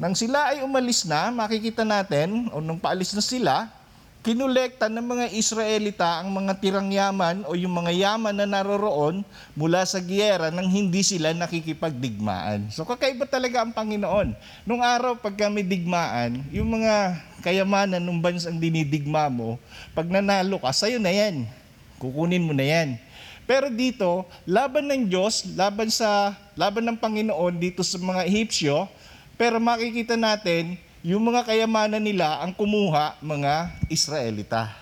Nang 0.00 0.16
sila 0.16 0.56
ay 0.56 0.64
umalis 0.64 1.04
na, 1.04 1.28
makikita 1.28 1.84
natin, 1.84 2.48
o 2.48 2.64
nung 2.64 2.80
paalis 2.80 3.12
na 3.12 3.20
sila, 3.20 3.68
kinulekta 4.28 4.92
ng 4.92 5.08
mga 5.08 5.26
Israelita 5.32 6.20
ang 6.20 6.28
mga 6.28 6.60
tirang 6.60 6.92
yaman 6.92 7.48
o 7.48 7.56
yung 7.56 7.72
mga 7.72 7.96
yaman 7.96 8.36
na 8.36 8.44
naroroon 8.44 9.24
mula 9.56 9.80
sa 9.88 10.04
giyera 10.04 10.52
nang 10.52 10.68
hindi 10.68 11.00
sila 11.00 11.32
nakikipagdigmaan. 11.32 12.68
So 12.68 12.84
kakaiba 12.84 13.24
talaga 13.24 13.64
ang 13.64 13.72
Panginoon. 13.72 14.36
Nung 14.68 14.84
araw 14.84 15.16
pag 15.16 15.32
kami 15.32 15.64
digmaan, 15.64 16.44
yung 16.52 16.68
mga 16.68 17.24
kayamanan 17.40 18.04
ng 18.04 18.20
bansang 18.20 18.60
dinidigma 18.60 19.32
mo, 19.32 19.56
pag 19.96 20.04
nanalo 20.04 20.60
ka, 20.60 20.76
sa'yo 20.76 21.00
na 21.00 21.08
yan. 21.08 21.48
Kukunin 21.96 22.44
mo 22.44 22.52
na 22.52 22.68
yan. 22.68 23.00
Pero 23.48 23.72
dito, 23.72 24.28
laban 24.44 24.92
ng 24.92 25.08
Diyos, 25.08 25.56
laban 25.56 25.88
sa 25.88 26.36
laban 26.52 26.84
ng 26.84 27.00
Panginoon 27.00 27.56
dito 27.56 27.80
sa 27.80 27.96
mga 27.96 28.28
Ehipsyo, 28.28 28.92
pero 29.40 29.56
makikita 29.56 30.20
natin 30.20 30.76
yung 31.06 31.22
mga 31.30 31.46
kayamanan 31.46 32.02
nila 32.02 32.42
ang 32.42 32.50
kumuha 32.50 33.14
mga 33.22 33.70
Israelita. 33.86 34.74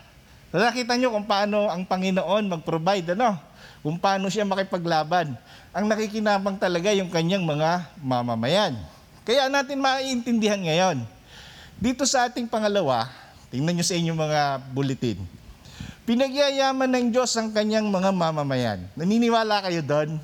So, 0.48 0.56
nakita 0.56 0.96
nyo 0.96 1.12
kung 1.12 1.28
paano 1.28 1.68
ang 1.68 1.84
Panginoon 1.84 2.48
mag-provide, 2.48 3.12
ano? 3.12 3.36
Kung 3.84 4.00
paano 4.00 4.32
siya 4.32 4.48
makipaglaban. 4.48 5.36
Ang 5.76 5.84
nakikinabang 5.92 6.56
talaga 6.56 6.88
yung 6.96 7.12
kanyang 7.12 7.44
mga 7.44 7.92
mamamayan. 8.00 8.72
Kaya 9.28 9.52
natin 9.52 9.82
maiintindihan 9.82 10.56
ngayon. 10.56 11.04
Dito 11.76 12.08
sa 12.08 12.24
ating 12.24 12.48
pangalawa, 12.48 13.12
tingnan 13.52 13.76
nyo 13.76 13.84
sa 13.84 13.92
inyong 13.92 14.16
mga 14.16 14.40
bulletin. 14.72 15.18
Pinagyayaman 16.08 16.88
ng 16.88 17.06
Diyos 17.12 17.34
ang 17.36 17.52
kanyang 17.52 17.90
mga 17.90 18.14
mamamayan. 18.14 18.80
Naniniwala 18.96 19.60
kayo 19.66 19.82
doon? 19.84 20.16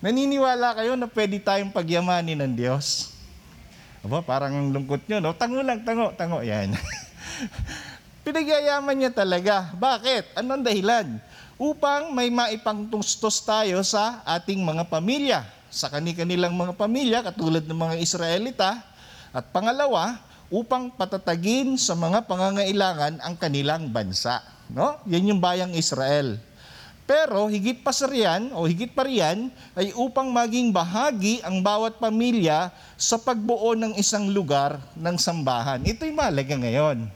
Naniniwala 0.00 0.72
kayo 0.78 0.94
na 0.94 1.10
pwede 1.10 1.36
tayong 1.42 1.74
pagyamanin 1.74 2.38
ng 2.38 2.54
Diyos? 2.54 3.15
Aba, 4.06 4.22
parang 4.22 4.54
ang 4.54 4.70
lungkot 4.70 5.10
nyo, 5.10 5.18
no? 5.18 5.34
Tango 5.34 5.66
lang, 5.66 5.82
tango, 5.82 6.14
tango. 6.14 6.38
Yan. 6.38 6.70
Pinagyayaman 8.26 8.94
niya 8.94 9.10
talaga. 9.10 9.74
Bakit? 9.74 10.38
Anong 10.38 10.62
dahilan? 10.62 11.18
Upang 11.58 12.14
may 12.14 12.30
maipangtustos 12.30 13.42
tayo 13.42 13.82
sa 13.82 14.22
ating 14.22 14.62
mga 14.62 14.86
pamilya. 14.86 15.42
Sa 15.74 15.90
kani-kanilang 15.90 16.54
mga 16.54 16.78
pamilya, 16.78 17.18
katulad 17.26 17.66
ng 17.66 17.74
mga 17.74 17.96
Israelita. 17.98 18.78
At 19.34 19.50
pangalawa, 19.50 20.22
upang 20.54 20.94
patatagin 20.94 21.74
sa 21.74 21.98
mga 21.98 22.30
pangangailangan 22.30 23.18
ang 23.18 23.34
kanilang 23.34 23.90
bansa. 23.90 24.38
No? 24.70 25.02
Yan 25.10 25.34
yung 25.34 25.42
bayang 25.42 25.74
Israel. 25.74 26.38
Pero 27.06 27.46
higit 27.46 27.86
pa 27.86 27.94
sa 27.94 28.10
riyan, 28.10 28.50
o 28.50 28.66
higit 28.66 28.90
pa 28.90 29.06
riyan, 29.06 29.46
ay 29.78 29.94
upang 29.94 30.26
maging 30.26 30.74
bahagi 30.74 31.38
ang 31.46 31.62
bawat 31.62 32.02
pamilya 32.02 32.74
sa 32.98 33.14
pagbuo 33.14 33.78
ng 33.78 33.94
isang 33.94 34.26
lugar 34.26 34.82
ng 34.98 35.14
sambahan. 35.14 35.86
Ito'y 35.86 36.10
mahalaga 36.10 36.58
ngayon. 36.58 37.06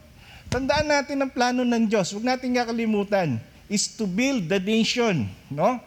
Tandaan 0.47 0.87
natin 0.87 1.19
ang 1.19 1.31
plano 1.31 1.67
ng 1.67 1.91
Diyos. 1.91 2.15
Huwag 2.15 2.23
natin 2.23 2.55
kakalimutan. 2.55 3.35
Is 3.67 3.91
to 3.99 4.07
build 4.07 4.47
the 4.47 4.63
nation. 4.63 5.27
No? 5.51 5.79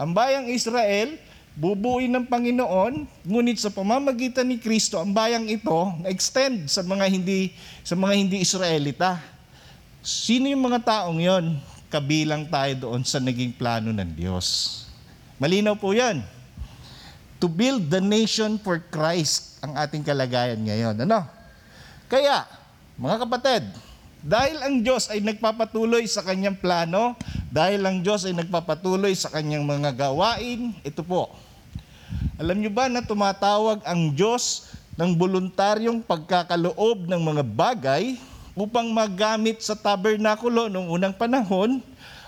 Ang 0.00 0.16
bayang 0.16 0.48
Israel, 0.48 1.20
bubuin 1.52 2.08
ng 2.08 2.24
Panginoon, 2.24 3.04
ngunit 3.28 3.60
sa 3.60 3.68
pamamagitan 3.68 4.48
ni 4.48 4.56
Kristo, 4.56 4.96
ang 4.96 5.12
bayang 5.12 5.44
ito 5.44 5.92
na-extend 6.00 6.68
sa 6.72 6.80
mga 6.80 7.04
hindi 7.12 7.52
sa 7.84 7.92
mga 7.92 8.14
hindi 8.16 8.40
Israelita. 8.40 9.20
Sino 10.00 10.48
yung 10.48 10.64
mga 10.64 10.80
taong 10.80 11.20
yon? 11.20 11.60
Kabilang 11.90 12.46
tayo 12.46 12.88
doon 12.88 13.02
sa 13.02 13.18
naging 13.18 13.50
plano 13.52 13.90
ng 13.90 14.10
Diyos. 14.14 14.86
Malinaw 15.42 15.74
po 15.74 15.90
yan. 15.90 16.22
To 17.42 17.50
build 17.50 17.90
the 17.90 17.98
nation 17.98 18.56
for 18.62 18.78
Christ 18.78 19.58
ang 19.60 19.74
ating 19.74 20.06
kalagayan 20.06 20.62
ngayon. 20.62 20.94
Ano? 21.02 21.26
Kaya, 22.06 22.46
mga 22.94 23.16
kapatid, 23.26 23.64
dahil 24.20 24.60
ang 24.60 24.84
Diyos 24.84 25.08
ay 25.08 25.24
nagpapatuloy 25.24 26.04
sa 26.04 26.20
kanyang 26.20 26.54
plano, 26.54 27.16
dahil 27.48 27.80
ang 27.82 28.04
Diyos 28.04 28.22
ay 28.28 28.36
nagpapatuloy 28.36 29.16
sa 29.16 29.32
kanyang 29.32 29.64
mga 29.64 29.96
gawain, 29.96 30.76
ito 30.84 31.00
po. 31.00 31.32
Alam 32.36 32.60
niyo 32.60 32.70
ba 32.72 32.86
na 32.86 33.00
tumatawag 33.00 33.80
ang 33.82 34.12
Diyos 34.12 34.72
ng 35.00 35.16
voluntaryong 35.16 36.04
pagkakaloob 36.04 37.08
ng 37.08 37.20
mga 37.20 37.42
bagay 37.44 38.20
upang 38.54 38.90
magamit 38.90 39.62
sa 39.62 39.78
tabernakulo 39.78 40.66
noong 40.66 40.88
unang 40.90 41.14
panahon 41.14 41.78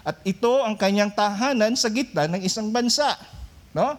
at 0.02 0.18
ito 0.26 0.62
ang 0.62 0.74
kanyang 0.74 1.10
tahanan 1.14 1.78
sa 1.78 1.86
gitna 1.86 2.26
ng 2.26 2.42
isang 2.42 2.70
bansa. 2.70 3.14
No? 3.70 3.94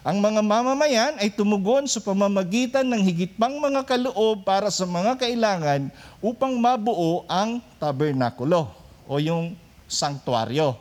Ang 0.00 0.16
mga 0.20 0.40
mamamayan 0.40 1.14
ay 1.20 1.28
tumugon 1.28 1.84
sa 1.84 2.00
pamamagitan 2.00 2.88
ng 2.88 3.04
higit 3.04 3.36
pang 3.36 3.52
mga 3.60 3.84
kaloob 3.84 4.48
para 4.48 4.72
sa 4.72 4.88
mga 4.88 5.20
kailangan 5.20 5.92
upang 6.24 6.56
mabuo 6.56 7.28
ang 7.28 7.60
tabernakulo 7.76 8.72
o 9.04 9.20
yung 9.20 9.52
sanktuaryo. 9.84 10.72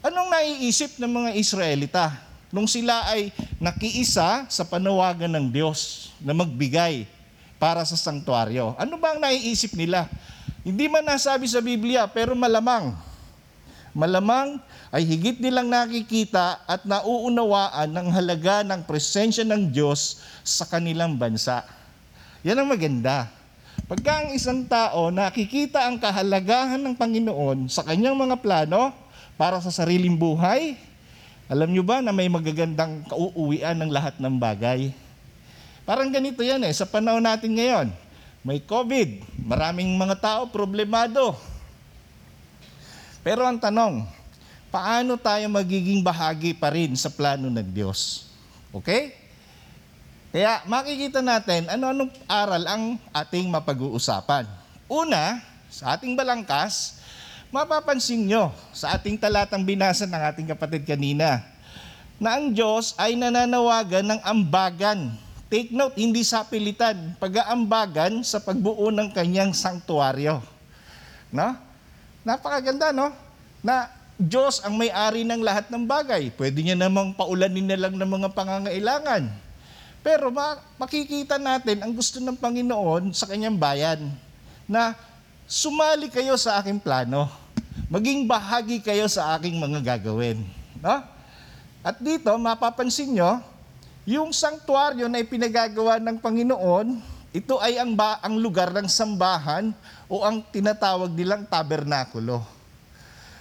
Anong 0.00 0.32
naiisip 0.32 0.96
ng 0.96 1.12
mga 1.12 1.30
Israelita 1.36 2.06
nung 2.48 2.64
sila 2.64 3.04
ay 3.12 3.34
nakiisa 3.60 4.48
sa 4.48 4.64
panawagan 4.64 5.36
ng 5.36 5.46
Diyos 5.52 6.08
na 6.22 6.32
magbigay 6.32 7.04
para 7.56 7.84
sa 7.84 7.96
sanktuaryo? 7.96 8.76
Ano 8.76 9.00
ba 9.00 9.16
ang 9.16 9.20
naiisip 9.20 9.76
nila? 9.76 10.08
Hindi 10.66 10.90
man 10.90 11.06
nasabi 11.06 11.46
sa 11.46 11.62
Biblia 11.62 12.04
pero 12.10 12.34
malamang 12.34 13.06
malamang 13.96 14.60
ay 14.92 15.08
higit 15.08 15.40
nilang 15.40 15.72
nakikita 15.72 16.60
at 16.68 16.84
nauunawaan 16.84 17.88
ng 17.88 18.08
halaga 18.12 18.60
ng 18.60 18.84
presensya 18.84 19.40
ng 19.48 19.72
Diyos 19.72 20.20
sa 20.44 20.68
kanilang 20.68 21.16
bansa. 21.16 21.64
Yan 22.44 22.60
ang 22.60 22.68
maganda. 22.68 23.32
Pagka 23.88 24.20
ang 24.20 24.28
isang 24.36 24.68
tao 24.68 25.08
nakikita 25.08 25.88
ang 25.88 25.96
kahalagahan 25.96 26.76
ng 26.76 26.92
Panginoon 26.92 27.72
sa 27.72 27.80
kanyang 27.88 28.20
mga 28.20 28.36
plano 28.44 28.92
para 29.40 29.56
sa 29.64 29.72
sariling 29.72 30.14
buhay, 30.20 30.76
alam 31.48 31.72
nyo 31.72 31.80
ba 31.80 32.04
na 32.04 32.12
may 32.12 32.28
magagandang 32.28 33.08
kauuwian 33.08 33.80
ng 33.80 33.90
lahat 33.90 34.20
ng 34.20 34.36
bagay? 34.36 34.92
Parang 35.86 36.10
ganito 36.10 36.42
yan 36.42 36.66
eh, 36.66 36.74
sa 36.74 36.84
panahon 36.84 37.22
natin 37.22 37.54
ngayon. 37.54 37.88
May 38.42 38.58
COVID, 38.58 39.22
maraming 39.46 39.94
mga 39.94 40.18
tao 40.18 40.42
problemado, 40.50 41.38
pero 43.26 43.42
ang 43.42 43.58
tanong, 43.58 44.06
paano 44.70 45.18
tayo 45.18 45.50
magiging 45.50 45.98
bahagi 45.98 46.54
pa 46.54 46.70
rin 46.70 46.94
sa 46.94 47.10
plano 47.10 47.50
ng 47.50 47.68
Diyos? 47.74 48.30
Okay? 48.70 49.18
Kaya 50.30 50.62
makikita 50.62 51.18
natin 51.18 51.66
ano-anong 51.66 52.14
aral 52.30 52.62
ang 52.70 52.84
ating 53.10 53.50
mapag-uusapan. 53.50 54.46
Una, 54.86 55.42
sa 55.66 55.98
ating 55.98 56.14
balangkas, 56.14 57.02
mapapansin 57.50 58.30
nyo 58.30 58.54
sa 58.70 58.94
ating 58.94 59.18
talatang 59.18 59.66
binasa 59.66 60.06
ng 60.06 60.22
ating 60.30 60.46
kapatid 60.54 60.86
kanina, 60.86 61.42
na 62.22 62.38
ang 62.38 62.54
Diyos 62.54 62.94
ay 62.94 63.18
nananawagan 63.18 64.06
ng 64.06 64.20
ambagan. 64.22 65.18
Take 65.46 65.70
note, 65.70 65.94
hindi 65.94 66.26
sa 66.26 66.42
pilitan, 66.42 67.14
pag-aambagan 67.22 68.18
sa 68.26 68.42
pagbuo 68.42 68.90
ng 68.90 69.14
kanyang 69.14 69.54
sanktuaryo. 69.54 70.42
No? 71.30 71.54
Napakaganda, 72.26 72.90
no? 72.90 73.14
Na 73.62 73.86
Diyos 74.18 74.58
ang 74.66 74.74
may-ari 74.74 75.22
ng 75.22 75.46
lahat 75.46 75.70
ng 75.70 75.86
bagay. 75.86 76.34
Pwede 76.34 76.66
niya 76.66 76.74
namang 76.74 77.14
paulanin 77.14 77.62
na 77.62 77.78
lang 77.78 77.94
ng 77.94 78.10
mga 78.10 78.28
pangangailangan. 78.34 79.30
Pero 80.02 80.34
ma- 80.34 80.58
makikita 80.82 81.38
natin 81.38 81.78
ang 81.78 81.94
gusto 81.94 82.18
ng 82.18 82.34
Panginoon 82.34 83.14
sa 83.14 83.30
kanyang 83.30 83.54
bayan 83.54 84.02
na 84.66 84.98
sumali 85.46 86.10
kayo 86.10 86.34
sa 86.34 86.58
aking 86.58 86.82
plano. 86.82 87.30
Maging 87.86 88.26
bahagi 88.26 88.82
kayo 88.82 89.06
sa 89.06 89.38
aking 89.38 89.62
mga 89.62 89.94
gagawin. 89.94 90.42
No? 90.82 91.06
At 91.86 92.02
dito, 92.02 92.34
mapapansin 92.34 93.14
nyo, 93.14 93.38
yung 94.06 94.30
sanktuaryo 94.30 95.10
na 95.10 95.18
ipinagagawa 95.18 95.98
ng 95.98 96.22
Panginoon, 96.22 97.02
ito 97.34 97.58
ay 97.58 97.82
ang, 97.82 97.90
ba- 97.90 98.22
ang 98.22 98.38
lugar 98.38 98.70
ng 98.70 98.86
sambahan 98.86 99.74
o 100.06 100.22
ang 100.22 100.40
tinatawag 100.46 101.10
nilang 101.10 101.42
tabernakulo. 101.42 102.40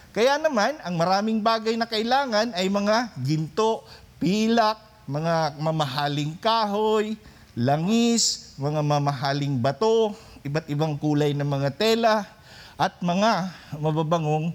Kaya 0.10 0.42
naman, 0.42 0.74
ang 0.82 0.98
maraming 0.98 1.38
bagay 1.38 1.78
na 1.78 1.86
kailangan 1.86 2.50
ay 2.58 2.66
mga 2.66 3.14
ginto, 3.22 3.86
pilak, 4.18 4.82
mga 5.06 5.54
mamahaling 5.62 6.34
kahoy, 6.42 7.14
langis, 7.54 8.58
mga 8.58 8.82
mamahaling 8.82 9.62
bato, 9.62 10.18
iba't 10.42 10.66
ibang 10.66 10.98
kulay 10.98 11.38
ng 11.38 11.46
mga 11.46 11.70
tela, 11.78 12.26
at 12.74 12.98
mga 13.06 13.54
mababangong 13.78 14.50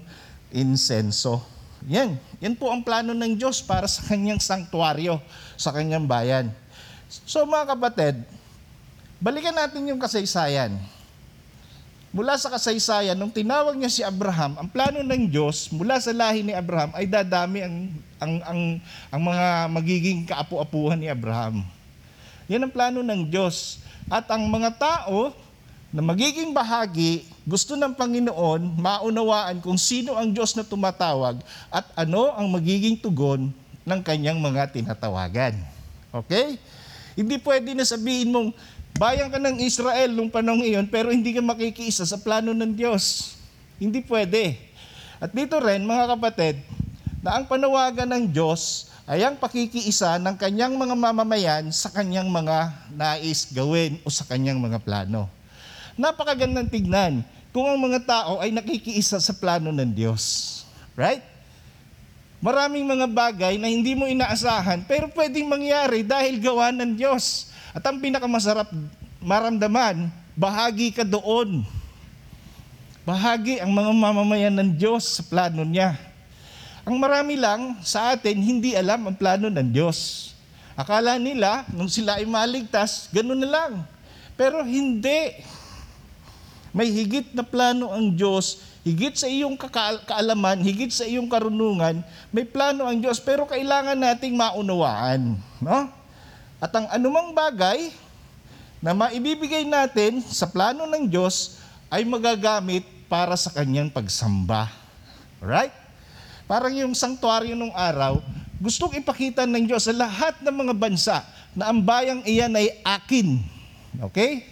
insenso. 0.51 1.39
Yan. 1.89 2.17
Yan 2.41 2.53
po 2.53 2.69
ang 2.69 2.85
plano 2.85 3.13
ng 3.13 3.33
Diyos 3.33 3.61
para 3.61 3.89
sa 3.89 4.05
kanyang 4.05 4.37
sanktuaryo, 4.37 5.17
sa 5.57 5.73
kanyang 5.73 6.05
bayan. 6.05 6.45
So 7.25 7.45
mga 7.47 7.73
kapatid, 7.73 8.15
balikan 9.17 9.55
natin 9.55 9.89
yung 9.89 10.01
kasaysayan. 10.01 10.77
Mula 12.11 12.35
sa 12.35 12.51
kasaysayan, 12.51 13.15
nung 13.15 13.31
tinawag 13.31 13.79
niya 13.79 13.87
si 13.87 14.03
Abraham, 14.03 14.59
ang 14.59 14.67
plano 14.67 14.99
ng 14.99 15.31
Diyos 15.31 15.71
mula 15.71 15.95
sa 15.95 16.11
lahi 16.11 16.43
ni 16.43 16.51
Abraham 16.51 16.91
ay 16.91 17.07
dadami 17.07 17.63
ang, 17.63 17.75
ang, 18.19 18.33
ang, 18.43 18.61
ang 19.15 19.21
mga 19.23 19.47
magiging 19.71 20.19
kaapu-apuhan 20.27 20.99
ni 20.99 21.07
Abraham. 21.07 21.63
Yan 22.51 22.67
ang 22.67 22.73
plano 22.75 22.99
ng 22.99 23.31
Diyos. 23.31 23.79
At 24.11 24.27
ang 24.27 24.43
mga 24.51 24.75
tao 24.75 25.31
na 25.87 26.03
magiging 26.03 26.51
bahagi, 26.51 27.30
gusto 27.41 27.73
ng 27.73 27.97
Panginoon 27.97 28.77
maunawaan 28.77 29.57
kung 29.65 29.77
sino 29.77 30.13
ang 30.13 30.29
Diyos 30.29 30.53
na 30.53 30.61
tumatawag 30.61 31.41
at 31.73 31.85
ano 31.97 32.29
ang 32.37 32.45
magiging 32.53 32.93
tugon 33.01 33.49
ng 33.81 33.99
kanyang 34.05 34.37
mga 34.37 34.69
tinatawagan. 34.69 35.57
Okay? 36.13 36.61
Hindi 37.17 37.41
pwede 37.41 37.73
na 37.73 37.81
sabihin 37.81 38.29
mong, 38.29 38.49
bayan 38.95 39.33
ka 39.33 39.41
ng 39.41 39.57
Israel 39.65 40.13
nung 40.13 40.29
panahon 40.29 40.61
iyon, 40.61 40.85
pero 40.85 41.09
hindi 41.09 41.33
ka 41.33 41.41
makikiisa 41.41 42.05
sa 42.05 42.21
plano 42.21 42.53
ng 42.53 42.77
Diyos. 42.77 43.35
Hindi 43.81 44.05
pwede. 44.05 44.61
At 45.17 45.33
dito 45.33 45.57
rin, 45.57 45.81
mga 45.81 46.13
kapatid, 46.13 46.61
na 47.21 47.37
ang 47.37 47.45
panawagan 47.49 48.09
ng 48.09 48.25
Diyos 48.29 48.89
ay 49.09 49.25
ang 49.25 49.37
pakikiisa 49.37 50.21
ng 50.21 50.37
kanyang 50.37 50.77
mga 50.77 50.95
mamamayan 50.97 51.65
sa 51.73 51.89
kanyang 51.89 52.29
mga 52.29 52.69
nais 52.93 53.49
gawin 53.49 53.97
o 54.05 54.13
sa 54.13 54.25
kanyang 54.29 54.61
mga 54.61 54.77
plano. 54.81 55.40
Napakagandang 55.99 56.71
tignan 56.71 57.23
kung 57.51 57.67
ang 57.67 57.79
mga 57.79 57.99
tao 58.07 58.39
ay 58.39 58.51
nakikiisa 58.51 59.19
sa 59.19 59.33
plano 59.35 59.71
ng 59.71 59.91
Diyos. 59.91 60.23
Right? 60.95 61.23
Maraming 62.41 62.87
mga 62.87 63.07
bagay 63.11 63.53
na 63.61 63.69
hindi 63.69 63.93
mo 63.93 64.09
inaasahan 64.09 64.81
pero 64.89 65.05
pwedeng 65.13 65.45
mangyari 65.45 66.01
dahil 66.01 66.41
gawa 66.41 66.73
ng 66.73 66.97
Diyos. 66.97 67.53
At 67.71 67.85
ang 67.85 68.01
pinakamasarap 68.01 68.67
maramdaman, 69.21 70.09
bahagi 70.33 70.89
ka 70.89 71.05
doon. 71.05 71.61
Bahagi 73.05 73.61
ang 73.61 73.69
mga 73.69 73.91
mamamayan 73.93 74.55
ng 74.57 74.69
Diyos 74.73 75.21
sa 75.21 75.23
plano 75.25 75.61
niya. 75.61 75.97
Ang 76.81 76.97
marami 76.97 77.37
lang 77.37 77.77
sa 77.85 78.17
atin 78.17 78.41
hindi 78.41 78.73
alam 78.73 79.05
ang 79.05 79.15
plano 79.17 79.53
ng 79.53 79.69
Diyos. 79.69 80.31
Akala 80.73 81.21
nila, 81.21 81.61
nung 81.69 81.91
sila 81.91 82.17
ay 82.17 82.25
maligtas, 82.25 83.05
ganun 83.13 83.37
na 83.37 83.49
lang. 83.49 83.85
Pero 84.33 84.65
hindi. 84.65 85.45
May 86.71 86.87
higit 86.87 87.35
na 87.35 87.43
plano 87.43 87.91
ang 87.91 88.15
Diyos, 88.15 88.63
higit 88.87 89.11
sa 89.19 89.27
iyong 89.27 89.59
kaalaman, 90.07 90.63
higit 90.63 90.87
sa 90.87 91.03
iyong 91.03 91.27
karunungan, 91.27 91.99
may 92.31 92.47
plano 92.47 92.87
ang 92.87 92.95
Diyos, 92.95 93.19
pero 93.19 93.43
kailangan 93.43 93.99
nating 93.99 94.31
maunawaan. 94.39 95.35
No? 95.59 95.91
At 96.63 96.71
ang 96.71 96.87
anumang 96.87 97.35
bagay 97.35 97.91
na 98.79 98.95
maibibigay 98.95 99.67
natin 99.67 100.23
sa 100.23 100.47
plano 100.47 100.87
ng 100.87 101.11
Diyos 101.11 101.59
ay 101.91 102.07
magagamit 102.07 102.87
para 103.11 103.35
sa 103.35 103.51
kanyang 103.51 103.91
pagsamba. 103.91 104.71
Right? 105.43 105.75
Parang 106.47 106.71
yung 106.71 106.95
sanktuaryo 106.95 107.55
nung 107.55 107.75
araw, 107.75 108.23
gustong 108.59 108.95
ipakita 108.95 109.43
ng 109.43 109.67
Diyos 109.67 109.87
sa 109.87 109.95
lahat 109.95 110.39
ng 110.39 110.55
mga 110.55 110.73
bansa 110.75 111.17
na 111.51 111.67
ang 111.67 111.83
bayang 111.83 112.23
iyan 112.23 112.55
ay 112.55 112.79
akin. 112.83 113.39
Okay? 114.11 114.50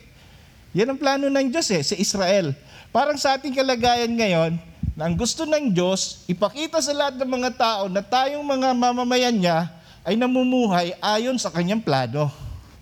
Yan 0.77 0.93
ang 0.93 0.99
plano 1.01 1.25
ng 1.25 1.47
Diyos 1.49 1.65
eh, 1.73 1.81
sa 1.81 1.95
Israel. 1.97 2.53
Parang 2.93 3.17
sa 3.17 3.37
ating 3.37 3.53
kalagayan 3.53 4.13
ngayon, 4.13 4.61
na 4.93 5.07
ang 5.07 5.15
gusto 5.15 5.47
ng 5.47 5.71
Diyos, 5.71 6.27
ipakita 6.27 6.83
sa 6.83 6.91
lahat 6.91 7.17
ng 7.17 7.31
mga 7.31 7.51
tao 7.55 7.83
na 7.87 8.03
tayong 8.03 8.43
mga 8.43 8.75
mamamayan 8.75 9.31
niya 9.31 9.71
ay 10.03 10.19
namumuhay 10.19 10.91
ayon 10.99 11.39
sa 11.39 11.49
kanyang 11.49 11.79
plano. 11.79 12.27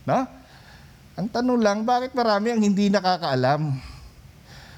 No? 0.01 0.25
Ang 1.13 1.27
tanong 1.29 1.61
lang, 1.61 1.79
bakit 1.85 2.11
marami 2.17 2.57
ang 2.57 2.61
hindi 2.61 2.89
nakakaalam? 2.89 3.69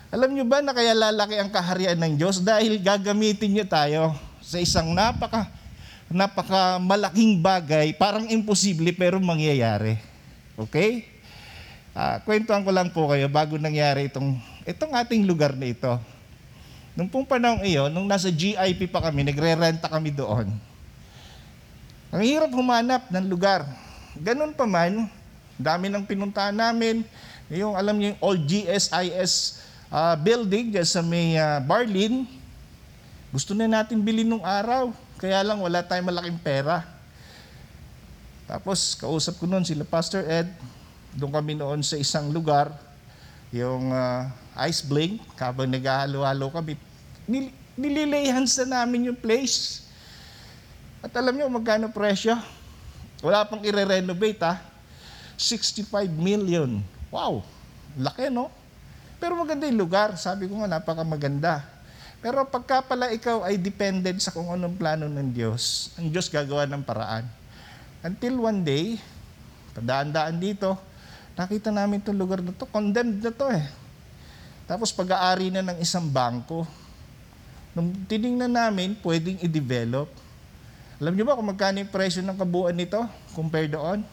Alam 0.10 0.30
nyo 0.34 0.46
ba 0.46 0.60
na 0.60 0.74
kaya 0.74 0.98
lalaki 0.98 1.38
ang 1.38 1.54
kaharian 1.54 1.98
ng 1.98 2.14
Diyos? 2.18 2.42
Dahil 2.42 2.82
gagamitin 2.82 3.56
niya 3.56 3.68
tayo 3.70 4.18
sa 4.42 4.58
isang 4.58 4.92
napaka, 4.92 5.46
napaka 6.10 6.82
malaking 6.82 7.38
bagay, 7.40 7.94
parang 7.94 8.26
imposible 8.30 8.90
pero 8.94 9.22
mangyayari. 9.22 9.96
Okay? 10.58 11.19
Ah, 11.94 12.22
kwentuhan 12.22 12.62
ko 12.62 12.70
lang 12.70 12.94
po 12.94 13.10
kayo 13.10 13.26
bago 13.28 13.58
nangyari 13.58 14.08
itong, 14.08 14.38
itong 14.64 14.94
ating 14.94 15.26
lugar 15.26 15.58
na 15.58 15.70
ito. 15.70 15.94
Nung 16.94 17.10
pong 17.10 17.26
panahon 17.26 17.64
iyon, 17.64 17.90
nung 17.90 18.06
nasa 18.06 18.30
GIP 18.30 18.92
pa 18.92 19.00
kami, 19.00 19.26
nagre-renta 19.26 19.88
kami 19.88 20.12
doon. 20.14 20.52
Ang 22.10 22.24
hirap 22.26 22.50
humanap 22.50 23.06
ng 23.14 23.26
lugar. 23.30 23.64
Ganun 24.18 24.54
pa 24.54 24.66
man, 24.66 25.06
dami 25.56 25.88
ng 25.88 26.06
pinuntahan 26.06 26.54
namin. 26.56 27.06
Yung 27.50 27.78
alam 27.78 27.98
niyo 27.98 28.14
yung 28.14 28.22
old 28.22 28.42
GSIS 28.46 29.62
ah, 29.90 30.18
building 30.18 30.74
dyan 30.74 30.88
sa 30.88 31.02
may 31.02 31.38
ah, 31.38 31.62
Barlin, 31.62 32.26
gusto 33.30 33.54
na 33.54 33.70
natin 33.70 34.02
bilhin 34.02 34.26
nung 34.26 34.46
araw. 34.46 34.90
Kaya 35.22 35.46
lang 35.46 35.62
wala 35.62 35.86
tayong 35.86 36.10
malaking 36.10 36.40
pera. 36.42 36.82
Tapos 38.50 38.98
kausap 38.98 39.38
ko 39.38 39.46
noon 39.46 39.62
sila 39.62 39.86
Pastor 39.86 40.26
Ed. 40.26 40.50
Doon 41.20 41.36
kami 41.36 41.52
noon 41.60 41.84
sa 41.84 42.00
isang 42.00 42.32
lugar, 42.32 42.72
yung 43.52 43.92
ah, 43.92 44.32
Ice 44.72 44.80
Blink, 44.80 45.20
habang 45.36 45.68
naghahalo-halo 45.68 46.48
kami. 46.48 46.80
Nil- 47.28 47.52
nililay-hands 47.76 48.56
na 48.64 48.82
namin 48.82 49.12
yung 49.12 49.20
place. 49.20 49.84
At 51.04 51.12
alam 51.20 51.36
niyo 51.36 51.52
magkano 51.52 51.92
presyo? 51.92 52.40
Wala 53.20 53.44
pang 53.44 53.60
i-renovate 53.60 54.40
ha. 54.48 54.64
65 55.36 56.08
million. 56.16 56.80
Wow, 57.12 57.44
laki 58.00 58.32
no? 58.32 58.48
Pero 59.20 59.36
maganda 59.36 59.68
yung 59.68 59.80
lugar. 59.80 60.16
Sabi 60.16 60.48
ko 60.48 60.56
nga, 60.64 60.80
napaka 60.80 61.04
maganda. 61.04 61.68
Pero 62.24 62.44
pagka 62.48 62.84
pala 62.84 63.12
ikaw 63.12 63.44
ay 63.44 63.60
dependent 63.60 64.20
sa 64.24 64.32
kung 64.32 64.48
anong 64.52 64.76
plano 64.76 65.08
ng 65.08 65.32
Diyos, 65.32 65.96
ang 66.00 66.12
Diyos 66.12 66.28
gagawa 66.28 66.68
ng 66.68 66.84
paraan. 66.84 67.28
Until 68.04 68.40
one 68.44 68.64
day, 68.64 69.00
padaan-daan 69.76 70.40
dito, 70.40 70.76
nakita 71.40 71.72
namin 71.72 72.04
itong 72.04 72.20
lugar 72.20 72.44
na 72.44 72.52
to, 72.52 72.68
condemned 72.68 73.24
na 73.24 73.32
to 73.32 73.48
eh. 73.48 73.64
Tapos 74.68 74.92
pag-aari 74.92 75.48
na 75.48 75.64
ng 75.64 75.80
isang 75.80 76.04
bangko. 76.04 76.68
Nung 77.72 77.96
tiningnan 78.12 78.52
namin, 78.52 79.00
pwedeng 79.00 79.40
i-develop. 79.40 80.12
Alam 81.00 81.16
niyo 81.16 81.24
ba 81.24 81.40
kung 81.40 81.48
magkano 81.48 81.80
yung 81.80 81.88
presyo 81.88 82.20
ng 82.28 82.36
kabuuan 82.36 82.76
nito 82.76 83.00
compare 83.32 83.72
doon? 83.72 84.04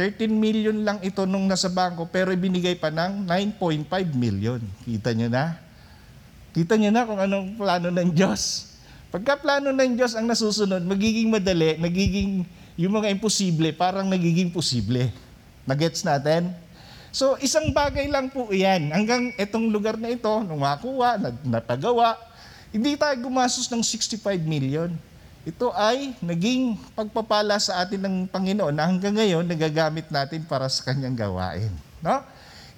13 0.00 0.32
million 0.32 0.72
lang 0.72 0.96
ito 1.04 1.28
nung 1.28 1.44
nasa 1.44 1.68
bangko 1.68 2.08
pero 2.08 2.32
ibinigay 2.32 2.80
pa 2.80 2.88
ng 2.88 3.28
9.5 3.60 3.84
million. 4.16 4.56
Kita 4.88 5.12
niyo 5.12 5.28
na? 5.28 5.60
Kita 6.56 6.80
niyo 6.80 6.88
na 6.88 7.04
kung 7.04 7.20
anong 7.20 7.60
plano 7.60 7.92
ng 7.92 8.08
Diyos. 8.08 8.72
Pagka 9.12 9.36
plano 9.36 9.68
ng 9.68 10.00
Diyos 10.00 10.16
ang 10.16 10.24
nasusunod, 10.24 10.80
magiging 10.80 11.28
madali, 11.28 11.76
nagiging 11.76 12.48
yung 12.80 12.94
mga 12.96 13.12
imposible, 13.12 13.68
parang 13.76 14.08
nagiging 14.08 14.48
posible. 14.48 15.12
Nagets 15.70 16.02
natin? 16.02 16.50
So, 17.14 17.38
isang 17.38 17.70
bagay 17.70 18.10
lang 18.10 18.30
po 18.30 18.50
iyan. 18.50 18.90
Hanggang 18.90 19.30
itong 19.38 19.70
lugar 19.70 19.94
na 19.94 20.10
ito, 20.10 20.30
nung 20.46 20.62
makuha, 20.62 21.18
natagawa, 21.46 22.18
hindi 22.70 22.94
tayo 22.94 23.14
gumastos 23.18 23.66
ng 23.66 23.82
65 23.82 24.18
million. 24.46 24.90
Ito 25.42 25.74
ay 25.74 26.14
naging 26.22 26.78
pagpapala 26.94 27.58
sa 27.58 27.82
atin 27.82 27.98
ng 28.06 28.16
Panginoon 28.30 28.70
na 28.70 28.86
hanggang 28.86 29.18
ngayon 29.18 29.42
nagagamit 29.42 30.06
natin 30.06 30.46
para 30.46 30.70
sa 30.70 30.86
kanyang 30.86 31.18
gawain. 31.18 31.72
No? 31.98 32.22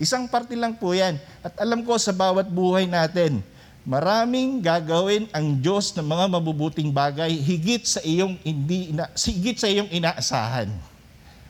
Isang 0.00 0.24
parte 0.24 0.56
lang 0.56 0.80
po 0.80 0.96
yan. 0.96 1.20
At 1.44 1.52
alam 1.60 1.84
ko 1.84 1.98
sa 2.00 2.14
bawat 2.16 2.48
buhay 2.48 2.88
natin, 2.88 3.44
maraming 3.84 4.64
gagawin 4.64 5.28
ang 5.34 5.60
Diyos 5.60 5.92
ng 5.92 6.06
mga 6.06 6.24
mabubuting 6.38 6.88
bagay 6.88 7.36
higit 7.36 7.84
sa 7.84 8.00
iyong 8.00 8.40
hindi 8.40 8.96
ina, 8.96 9.12
higit 9.12 9.60
sa 9.60 9.68
iyong 9.68 9.90
inaasahan. 9.92 10.72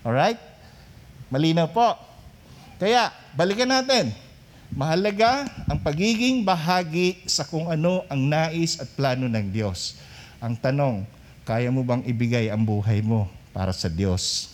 Alright? 0.02 0.51
Malinaw 1.32 1.72
po. 1.72 1.96
Kaya, 2.76 3.08
balikan 3.32 3.72
natin. 3.72 4.12
Mahalaga 4.68 5.48
ang 5.64 5.80
pagiging 5.80 6.44
bahagi 6.44 7.24
sa 7.24 7.48
kung 7.48 7.72
ano 7.72 8.04
ang 8.12 8.20
nais 8.20 8.76
at 8.76 8.88
plano 8.92 9.24
ng 9.24 9.48
Diyos. 9.48 9.96
Ang 10.44 10.60
tanong, 10.60 11.08
kaya 11.48 11.72
mo 11.72 11.80
bang 11.88 12.04
ibigay 12.04 12.52
ang 12.52 12.60
buhay 12.60 13.00
mo 13.00 13.32
para 13.56 13.72
sa 13.72 13.88
Diyos? 13.88 14.52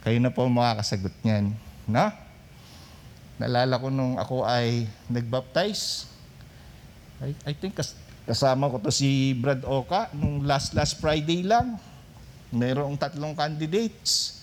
Kayo 0.00 0.16
na 0.24 0.32
po 0.32 0.48
makakasagot 0.48 1.12
niyan. 1.20 1.52
Na? 1.84 2.16
Naalala 3.36 3.76
ko 3.76 3.92
nung 3.92 4.16
ako 4.16 4.48
ay 4.48 4.88
nagbaptize. 5.12 6.08
I, 7.20 7.36
I 7.44 7.52
think 7.52 7.76
kas- 7.76 7.96
kasama 8.24 8.72
ko 8.72 8.80
to 8.80 8.88
si 8.88 9.36
Brad 9.36 9.60
Oka 9.68 10.08
nung 10.16 10.48
last 10.48 10.72
last 10.72 10.96
Friday 10.96 11.44
lang. 11.44 11.76
Mayroong 12.48 12.96
tatlong 12.96 13.36
candidates. 13.36 14.39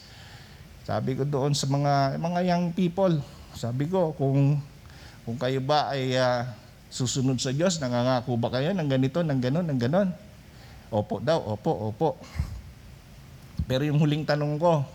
Sabi 0.88 1.20
ko 1.20 1.28
doon 1.28 1.52
sa 1.52 1.68
mga 1.68 2.16
mga 2.16 2.40
young 2.48 2.72
people, 2.72 3.20
sabi 3.52 3.92
ko 3.92 4.16
kung 4.16 4.56
kung 5.28 5.36
kayo 5.36 5.60
ba 5.60 5.92
ay 5.92 6.16
ah, 6.16 6.48
susunod 6.88 7.36
sa 7.44 7.52
Diyos, 7.52 7.76
nangangako 7.84 8.40
ba 8.40 8.48
kayo 8.56 8.72
ng 8.72 8.88
ganito, 8.88 9.20
ng 9.20 9.36
ganon, 9.44 9.68
ng 9.68 9.80
ganon? 9.84 10.16
Opo 10.88 11.20
daw, 11.20 11.44
opo, 11.44 11.92
opo. 11.92 12.16
Pero 13.68 13.84
yung 13.84 14.00
huling 14.00 14.24
tanong 14.24 14.56
ko, 14.56 14.88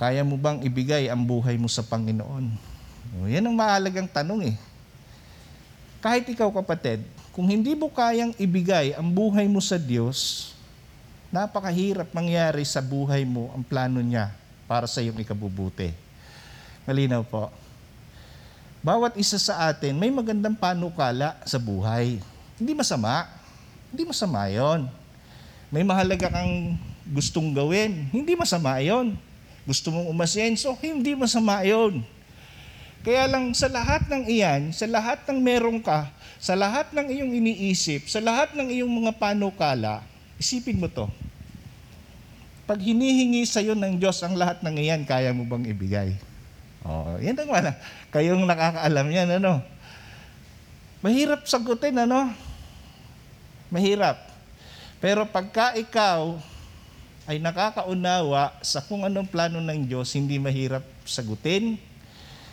kaya 0.00 0.24
mo 0.24 0.40
bang 0.40 0.64
ibigay 0.64 1.12
ang 1.12 1.20
buhay 1.20 1.60
mo 1.60 1.68
sa 1.68 1.84
Panginoon? 1.84 2.48
O, 3.20 3.28
yan 3.28 3.44
ang 3.44 3.52
mahalagang 3.52 4.08
tanong 4.08 4.48
eh. 4.48 4.56
Kahit 6.00 6.24
ikaw 6.24 6.48
kapatid, 6.48 7.04
kung 7.36 7.52
hindi 7.52 7.76
mo 7.76 7.92
kayang 7.92 8.32
ibigay 8.40 8.96
ang 8.96 9.12
buhay 9.12 9.44
mo 9.44 9.60
sa 9.60 9.76
Diyos, 9.76 10.51
napakahirap 11.32 12.12
mangyari 12.12 12.60
sa 12.68 12.84
buhay 12.84 13.24
mo 13.24 13.48
ang 13.56 13.64
plano 13.64 14.04
niya 14.04 14.28
para 14.68 14.84
sa 14.84 15.00
iyong 15.00 15.16
ikabubuti. 15.16 15.88
Malinaw 16.84 17.24
po. 17.24 17.48
Bawat 18.84 19.16
isa 19.16 19.40
sa 19.40 19.72
atin 19.72 19.96
may 19.96 20.12
magandang 20.12 20.52
panukala 20.52 21.40
sa 21.48 21.56
buhay. 21.56 22.20
Hindi 22.60 22.72
masama. 22.76 23.24
Hindi 23.88 24.04
masama 24.04 24.44
yon. 24.52 24.86
May 25.72 25.80
mahalaga 25.88 26.28
kang 26.28 26.76
gustong 27.08 27.56
gawin. 27.56 28.12
Hindi 28.12 28.36
masama 28.36 28.76
yon. 28.84 29.16
Gusto 29.64 29.88
mong 29.88 30.12
umasenso. 30.12 30.76
Hindi 30.84 31.16
masama 31.16 31.64
yon. 31.64 32.04
Kaya 33.02 33.26
lang 33.26 33.50
sa 33.56 33.66
lahat 33.66 34.06
ng 34.06 34.30
iyan, 34.30 34.70
sa 34.70 34.86
lahat 34.86 35.26
ng 35.26 35.38
meron 35.42 35.82
ka, 35.82 36.06
sa 36.38 36.54
lahat 36.54 36.94
ng 36.94 37.06
iyong 37.10 37.32
iniisip, 37.34 38.06
sa 38.06 38.22
lahat 38.22 38.54
ng 38.54 38.70
iyong 38.70 38.90
mga 38.90 39.18
panukala, 39.18 40.06
isipin 40.42 40.82
mo 40.82 40.90
to. 40.90 41.06
Pag 42.66 42.82
hinihingi 42.82 43.46
sa 43.46 43.62
iyo 43.62 43.78
ng 43.78 44.02
Diyos 44.02 44.18
ang 44.26 44.34
lahat 44.34 44.58
ng 44.66 44.74
iyan, 44.74 45.06
kaya 45.06 45.30
mo 45.30 45.46
bang 45.46 45.70
ibigay? 45.70 46.18
Oh, 46.82 47.14
yan 47.22 47.38
ang 47.38 47.50
wala. 47.50 47.78
Kayong 48.10 48.42
nakakaalam 48.42 49.06
yan, 49.06 49.28
ano? 49.38 49.62
Mahirap 51.02 51.46
sagutin, 51.46 51.94
ano? 51.94 52.34
Mahirap. 53.70 54.18
Pero 54.98 55.26
pagka 55.26 55.74
ikaw 55.78 56.38
ay 57.26 57.38
nakakaunawa 57.38 58.54
sa 58.62 58.82
kung 58.82 59.06
anong 59.06 59.30
plano 59.30 59.62
ng 59.62 59.86
Diyos, 59.86 60.10
hindi 60.14 60.38
mahirap 60.42 60.82
sagutin, 61.06 61.78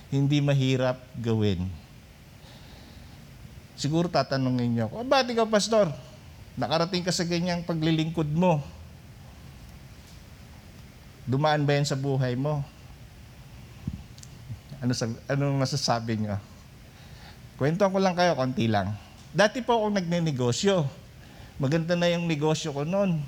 hindi 0.10 0.38
mahirap 0.42 0.98
gawin. 1.18 1.66
Siguro 3.78 4.10
tatanungin 4.10 4.74
niyo 4.74 4.84
ako, 4.90 5.06
ba't 5.06 5.30
ikaw, 5.30 5.46
pastor? 5.46 6.09
Nakarating 6.60 7.08
ka 7.08 7.16
sa 7.16 7.24
ganyang 7.24 7.64
paglilingkod 7.64 8.28
mo. 8.36 8.60
Dumaan 11.24 11.64
ba 11.64 11.80
yan 11.80 11.88
sa 11.88 11.96
buhay 11.96 12.36
mo? 12.36 12.60
Ano 14.84 14.92
sa 14.92 15.08
anong 15.32 15.56
masasabi 15.56 16.20
niyo? 16.20 16.36
Kwento 17.56 17.88
ko 17.88 17.96
lang 17.96 18.12
kayo 18.12 18.36
konti 18.36 18.68
lang. 18.68 18.92
Dati 19.32 19.64
po 19.64 19.80
akong 19.80 20.04
nagnenegosyo. 20.04 20.84
Maganda 21.64 21.96
na 21.96 22.12
yung 22.12 22.28
negosyo 22.28 22.76
ko 22.76 22.84
noon. 22.84 23.24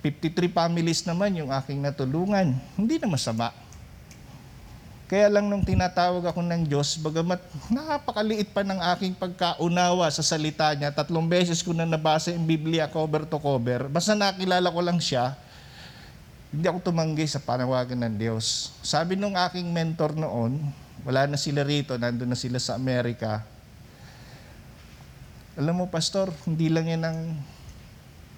53 0.00 0.48
families 0.48 1.04
naman 1.04 1.36
yung 1.36 1.52
aking 1.52 1.84
natulungan. 1.84 2.56
Hindi 2.72 2.96
na 2.96 3.08
masama. 3.12 3.52
Kaya 5.08 5.32
lang 5.32 5.48
nung 5.48 5.64
tinatawag 5.64 6.20
ako 6.20 6.44
ng 6.44 6.68
Diyos, 6.68 7.00
bagamat 7.00 7.40
napakaliit 7.72 8.52
pa 8.52 8.60
ng 8.60 8.76
aking 8.92 9.16
pagkaunawa 9.16 10.04
sa 10.12 10.20
salita 10.20 10.68
niya, 10.76 10.92
tatlong 10.92 11.24
beses 11.24 11.64
ko 11.64 11.72
na 11.72 11.88
nabasa 11.88 12.28
yung 12.28 12.44
Biblia 12.44 12.84
cover 12.92 13.24
to 13.24 13.40
cover, 13.40 13.88
basta 13.88 14.12
nakilala 14.12 14.68
ko 14.68 14.84
lang 14.84 15.00
siya, 15.00 15.32
hindi 16.52 16.68
ako 16.68 16.92
tumanggi 16.92 17.24
sa 17.24 17.40
panawagan 17.40 18.04
ng 18.04 18.14
Diyos. 18.20 18.76
Sabi 18.84 19.16
nung 19.16 19.32
aking 19.32 19.72
mentor 19.72 20.12
noon, 20.12 20.60
wala 21.08 21.24
na 21.24 21.40
sila 21.40 21.64
rito, 21.64 21.96
nandun 21.96 22.28
na 22.28 22.36
sila 22.36 22.60
sa 22.60 22.76
Amerika. 22.76 23.40
Alam 25.56 25.82
mo, 25.82 25.84
Pastor, 25.88 26.28
hindi 26.44 26.68
lang 26.68 26.84
yan 26.84 27.02
ang 27.08 27.20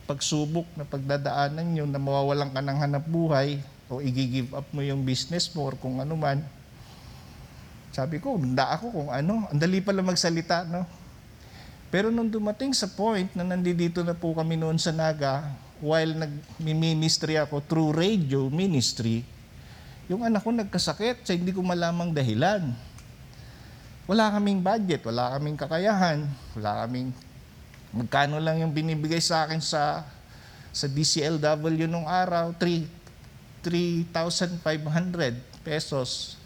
pagsubok 0.06 0.70
na 0.78 0.86
pagdadaanan 0.86 1.66
nyo 1.66 1.84
na 1.90 1.98
mawawalan 1.98 2.54
ka 2.54 2.62
ng 2.62 2.78
hanap 2.78 3.04
buhay 3.10 3.58
o 3.90 3.98
i-give 3.98 4.54
up 4.54 4.70
mo 4.70 4.86
yung 4.86 5.02
business 5.02 5.50
mo 5.50 5.66
or 5.66 5.74
kung 5.74 5.98
ano 5.98 6.14
man. 6.14 6.59
Sabi 7.90 8.22
ko, 8.22 8.38
handa 8.38 8.70
ako 8.74 8.86
kung 8.94 9.10
ano. 9.10 9.50
Ang 9.50 9.58
dali 9.58 9.82
pala 9.82 10.02
magsalita, 10.02 10.62
no? 10.66 10.86
Pero 11.90 12.14
nung 12.14 12.30
dumating 12.30 12.70
sa 12.70 12.86
point 12.86 13.26
na 13.34 13.42
nandito 13.42 14.06
na 14.06 14.14
po 14.14 14.30
kami 14.30 14.54
noon 14.54 14.78
sa 14.78 14.94
Naga, 14.94 15.50
while 15.82 16.14
nag-ministry 16.14 17.34
ako 17.34 17.58
through 17.66 17.90
radio 17.90 18.46
ministry, 18.46 19.26
yung 20.06 20.22
anak 20.22 20.46
ko 20.46 20.54
nagkasakit 20.54 21.26
sa 21.26 21.34
hindi 21.34 21.50
ko 21.50 21.66
malamang 21.66 22.14
dahilan. 22.14 22.70
Wala 24.06 24.30
kaming 24.38 24.62
budget, 24.62 25.02
wala 25.02 25.34
kaming 25.34 25.58
kakayahan, 25.58 26.26
wala 26.54 26.86
kaming 26.86 27.10
magkano 27.90 28.38
lang 28.38 28.62
yung 28.62 28.70
binibigay 28.70 29.18
sa 29.18 29.46
akin 29.46 29.58
sa 29.58 30.06
sa 30.70 30.86
DCLW 30.86 31.90
nung 31.90 32.06
araw, 32.06 32.54
3 32.54 33.00
3,500 33.60 35.36
pesos 35.66 36.38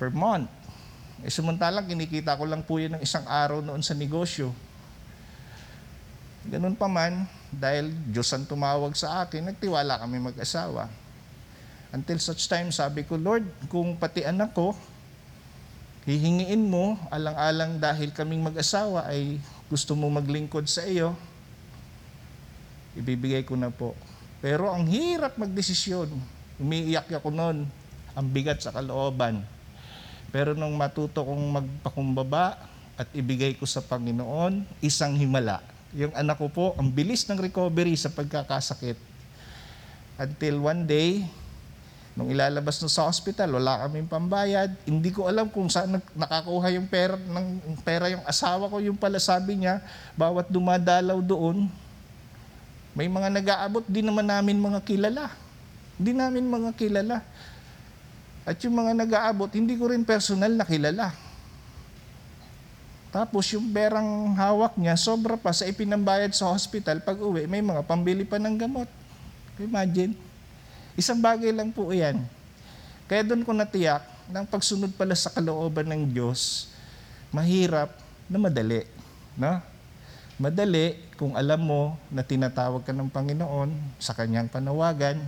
per 0.00 0.10
month. 0.10 0.61
Eh, 1.22 1.30
samantalang 1.30 1.86
kinikita 1.86 2.34
ko 2.34 2.44
lang 2.44 2.66
po 2.66 2.82
yun 2.82 2.98
ng 2.98 3.02
isang 3.02 3.22
araw 3.30 3.62
noon 3.62 3.78
sa 3.78 3.94
negosyo. 3.94 4.50
Ganun 6.42 6.74
pa 6.74 6.90
man, 6.90 7.30
dahil 7.54 7.94
Diyos 8.10 8.26
ang 8.34 8.42
tumawag 8.42 8.98
sa 8.98 9.22
akin, 9.22 9.54
nagtiwala 9.54 10.02
kami 10.02 10.18
mag-asawa. 10.18 10.90
Until 11.94 12.18
such 12.18 12.50
time, 12.50 12.74
sabi 12.74 13.06
ko, 13.06 13.14
Lord, 13.14 13.46
kung 13.70 13.94
pati 13.94 14.26
anak 14.26 14.50
ko, 14.50 14.74
hihingiin 16.02 16.66
mo, 16.66 16.98
alang-alang 17.14 17.78
dahil 17.78 18.10
kaming 18.10 18.42
mag-asawa 18.42 19.06
ay 19.06 19.38
gusto 19.70 19.94
mo 19.94 20.10
maglingkod 20.10 20.66
sa 20.66 20.82
iyo, 20.82 21.14
ibibigay 22.98 23.46
ko 23.46 23.54
na 23.54 23.70
po. 23.70 23.94
Pero 24.42 24.74
ang 24.74 24.90
hirap 24.90 25.38
magdesisyon. 25.38 26.10
Umiiyak 26.58 27.06
ako 27.14 27.30
noon. 27.30 27.70
Ang 28.18 28.26
bigat 28.34 28.58
sa 28.58 28.74
kalooban. 28.74 29.46
Pero 30.32 30.56
nung 30.56 30.72
matuto 30.74 31.20
kong 31.20 31.44
magpakumbaba 31.60 32.56
at 32.96 33.08
ibigay 33.12 33.52
ko 33.52 33.68
sa 33.68 33.84
Panginoon, 33.84 34.64
isang 34.80 35.12
himala. 35.12 35.60
Yung 35.92 36.16
anak 36.16 36.40
ko 36.40 36.48
po, 36.48 36.66
ang 36.80 36.88
bilis 36.88 37.28
ng 37.28 37.36
recovery 37.36 37.92
sa 38.00 38.08
pagkakasakit. 38.08 38.96
Until 40.16 40.64
one 40.64 40.88
day, 40.88 41.28
nung 42.16 42.32
ilalabas 42.32 42.80
na 42.80 42.88
sa 42.88 43.04
hospital, 43.04 43.60
wala 43.60 43.84
kaming 43.84 44.08
pambayad. 44.08 44.72
Hindi 44.88 45.12
ko 45.12 45.28
alam 45.28 45.52
kung 45.52 45.68
saan 45.68 46.00
nakakuha 46.16 46.72
yung 46.72 46.88
pera, 46.88 47.20
ng, 47.20 47.76
pera 47.84 48.08
yung 48.08 48.24
asawa 48.24 48.72
ko. 48.72 48.80
Yung 48.80 48.96
pala 48.96 49.20
sabi 49.20 49.60
niya, 49.60 49.84
bawat 50.16 50.48
dumadalaw 50.48 51.20
doon, 51.20 51.68
may 52.92 53.08
mga 53.08 53.28
nag-aabot, 53.32 53.84
di 53.88 54.04
naman 54.04 54.28
namin 54.28 54.60
mga 54.60 54.80
kilala. 54.84 55.32
Di 55.96 56.12
namin 56.12 56.44
mga 56.48 56.72
kilala. 56.76 57.24
At 58.42 58.58
yung 58.66 58.74
mga 58.74 58.98
nag-aabot, 58.98 59.50
hindi 59.54 59.78
ko 59.78 59.90
rin 59.90 60.02
personal 60.02 60.50
na 60.54 60.66
kilala. 60.66 61.14
Tapos 63.12 63.44
yung 63.52 63.68
perang 63.70 64.32
hawak 64.34 64.74
niya, 64.80 64.96
sobra 64.96 65.36
pa 65.36 65.52
sa 65.52 65.68
ipinambayad 65.68 66.32
sa 66.32 66.48
hospital. 66.48 66.98
Pag 67.04 67.20
uwi, 67.20 67.44
may 67.44 67.60
mga 67.60 67.84
pambili 67.84 68.24
pa 68.24 68.40
ng 68.40 68.56
gamot. 68.56 68.88
Imagine. 69.60 70.16
Isang 70.96 71.20
bagay 71.20 71.52
lang 71.52 71.70
po 71.70 71.92
yan. 71.92 72.24
Kaya 73.06 73.22
doon 73.22 73.44
ko 73.44 73.52
natiyak, 73.52 74.00
ng 74.32 74.48
pagsunod 74.48 74.88
pala 74.96 75.12
sa 75.12 75.28
kalooban 75.28 75.84
ng 75.92 76.02
Diyos, 76.08 76.72
mahirap 77.28 77.92
na 78.32 78.40
madali. 78.40 78.88
No? 79.36 79.60
Madali 80.40 80.96
kung 81.20 81.36
alam 81.36 81.60
mo 81.60 82.00
na 82.08 82.24
tinatawag 82.24 82.80
ka 82.82 82.96
ng 82.96 83.12
Panginoon 83.12 83.70
sa 84.00 84.16
kanyang 84.16 84.48
panawagan, 84.48 85.20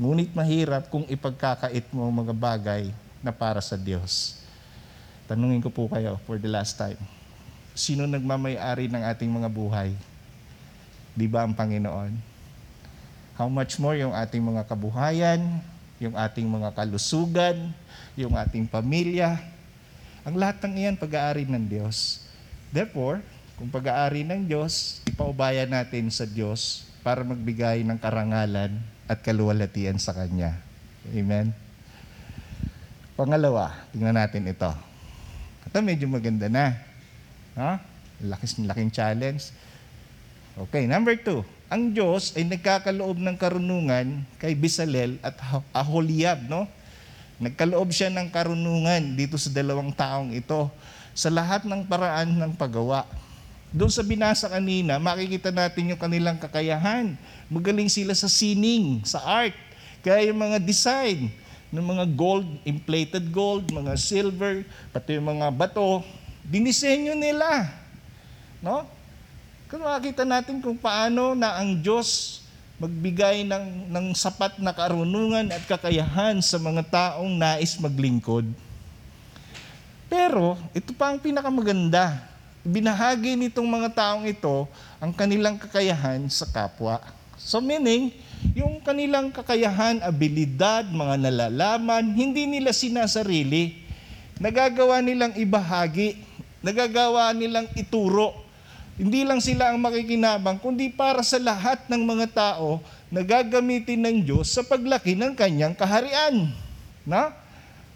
ngunit 0.00 0.32
mahirap 0.32 0.88
kung 0.88 1.04
ipagkakait 1.08 1.84
mo 1.92 2.08
mga 2.08 2.32
bagay 2.32 2.84
na 3.20 3.30
para 3.32 3.60
sa 3.60 3.76
Diyos. 3.76 4.40
Tanungin 5.28 5.60
ko 5.60 5.70
po 5.72 5.88
kayo 5.88 6.20
for 6.24 6.36
the 6.36 6.48
last 6.48 6.76
time. 6.76 6.98
Sino 7.72 8.04
nagmamayari 8.04 8.88
ng 8.88 9.00
ating 9.00 9.30
mga 9.32 9.48
buhay? 9.48 9.96
Di 11.16 11.28
ba 11.28 11.44
ang 11.44 11.56
Panginoon? 11.56 12.12
How 13.36 13.48
much 13.48 13.80
more 13.80 13.96
yung 13.96 14.12
ating 14.12 14.44
mga 14.44 14.68
kabuhayan, 14.68 15.40
yung 16.02 16.18
ating 16.18 16.44
mga 16.50 16.74
kalusugan, 16.74 17.70
yung 18.18 18.34
ating 18.34 18.66
pamilya. 18.66 19.38
Ang 20.26 20.34
lahat 20.34 20.58
ng 20.66 20.74
iyan 20.74 20.96
pag-aari 20.98 21.46
ng 21.46 21.64
Diyos. 21.64 22.26
Therefore, 22.74 23.22
kung 23.54 23.70
pag-aari 23.70 24.26
ng 24.26 24.50
Diyos, 24.50 24.98
ipaubaya 25.06 25.62
natin 25.62 26.10
sa 26.10 26.26
Diyos 26.26 26.90
para 27.06 27.22
magbigay 27.22 27.86
ng 27.86 27.98
karangalan 28.02 28.82
at 29.12 29.20
kaluwalhatian 29.20 30.00
sa 30.00 30.16
Kanya. 30.16 30.56
Amen? 31.12 31.52
Pangalawa, 33.12 33.76
tingnan 33.92 34.16
natin 34.16 34.48
ito. 34.48 34.72
Ito 35.68 35.84
medyo 35.84 36.08
maganda 36.08 36.48
na. 36.48 36.80
Ha? 37.52 37.76
Laking, 38.24 38.64
laking 38.64 38.88
challenge. 38.88 39.52
Okay, 40.56 40.88
number 40.88 41.12
two. 41.20 41.44
Ang 41.68 41.92
Diyos 41.92 42.32
ay 42.36 42.48
nagkakaloob 42.48 43.20
ng 43.20 43.36
karunungan 43.36 44.24
kay 44.40 44.56
Bisalel 44.56 45.20
at 45.20 45.36
Ah- 45.40 45.64
Aholiab, 45.84 46.48
no? 46.48 46.64
Nagkaloob 47.40 47.92
siya 47.92 48.12
ng 48.12 48.28
karunungan 48.32 49.16
dito 49.16 49.36
sa 49.36 49.52
dalawang 49.52 49.92
taong 49.92 50.32
ito 50.32 50.72
sa 51.12 51.28
lahat 51.28 51.68
ng 51.68 51.84
paraan 51.84 52.32
ng 52.32 52.52
paggawa. 52.56 53.04
Doon 53.72 53.88
sa 53.88 54.04
binasa 54.04 54.52
kanina, 54.52 55.00
makikita 55.00 55.48
natin 55.48 55.96
yung 55.96 56.00
kanilang 56.00 56.36
kakayahan. 56.36 57.16
Magaling 57.48 57.88
sila 57.88 58.12
sa 58.12 58.28
sining, 58.28 59.00
sa 59.00 59.24
art. 59.24 59.56
Kaya 60.04 60.28
yung 60.28 60.44
mga 60.44 60.60
design 60.60 61.32
ng 61.72 61.80
mga 61.80 62.04
gold, 62.12 62.44
inflated 62.68 63.32
gold, 63.32 63.64
mga 63.72 63.96
silver, 63.96 64.60
pati 64.92 65.16
yung 65.16 65.40
mga 65.40 65.48
bato, 65.48 66.04
dinisenyo 66.44 67.16
nila. 67.16 67.72
No? 68.60 68.84
Kung 69.72 69.88
makikita 69.88 70.28
natin 70.28 70.60
kung 70.60 70.76
paano 70.76 71.32
na 71.32 71.56
ang 71.56 71.72
Diyos 71.80 72.44
magbigay 72.76 73.48
ng, 73.48 73.88
ng 73.88 74.06
sapat 74.12 74.60
na 74.60 74.76
karunungan 74.76 75.48
at 75.48 75.64
kakayahan 75.64 76.44
sa 76.44 76.60
mga 76.60 76.82
taong 76.92 77.40
nais 77.40 77.80
maglingkod. 77.80 78.44
Pero, 80.12 80.60
ito 80.76 80.92
pa 80.92 81.08
ang 81.08 81.16
pinakamaganda. 81.16 82.31
Binahagi 82.62 83.34
nitong 83.34 83.66
mga 83.66 83.90
taong 83.90 84.22
ito 84.22 84.70
ang 85.02 85.10
kanilang 85.10 85.58
kakayahan 85.58 86.22
sa 86.30 86.46
kapwa. 86.46 87.02
So 87.34 87.58
meaning, 87.58 88.14
yung 88.54 88.78
kanilang 88.78 89.34
kakayahan, 89.34 89.98
abilidad, 89.98 90.86
mga 90.86 91.26
nalalaman, 91.26 92.14
hindi 92.14 92.46
nila 92.46 92.70
sinasarili. 92.70 93.82
Nagagawa 94.38 95.02
nilang 95.02 95.34
ibahagi, 95.34 96.22
nagagawa 96.62 97.34
nilang 97.34 97.66
ituro. 97.74 98.38
Hindi 98.94 99.26
lang 99.26 99.42
sila 99.42 99.74
ang 99.74 99.82
makikinabang, 99.82 100.62
kundi 100.62 100.86
para 100.86 101.26
sa 101.26 101.42
lahat 101.42 101.90
ng 101.90 102.02
mga 102.06 102.26
tao 102.30 102.78
na 103.10 103.26
gagamitin 103.26 104.06
ng 104.06 104.16
Diyos 104.22 104.54
sa 104.54 104.62
paglaki 104.62 105.18
ng 105.18 105.34
kanyang 105.34 105.74
kaharian. 105.74 106.46
Na? 107.02 107.41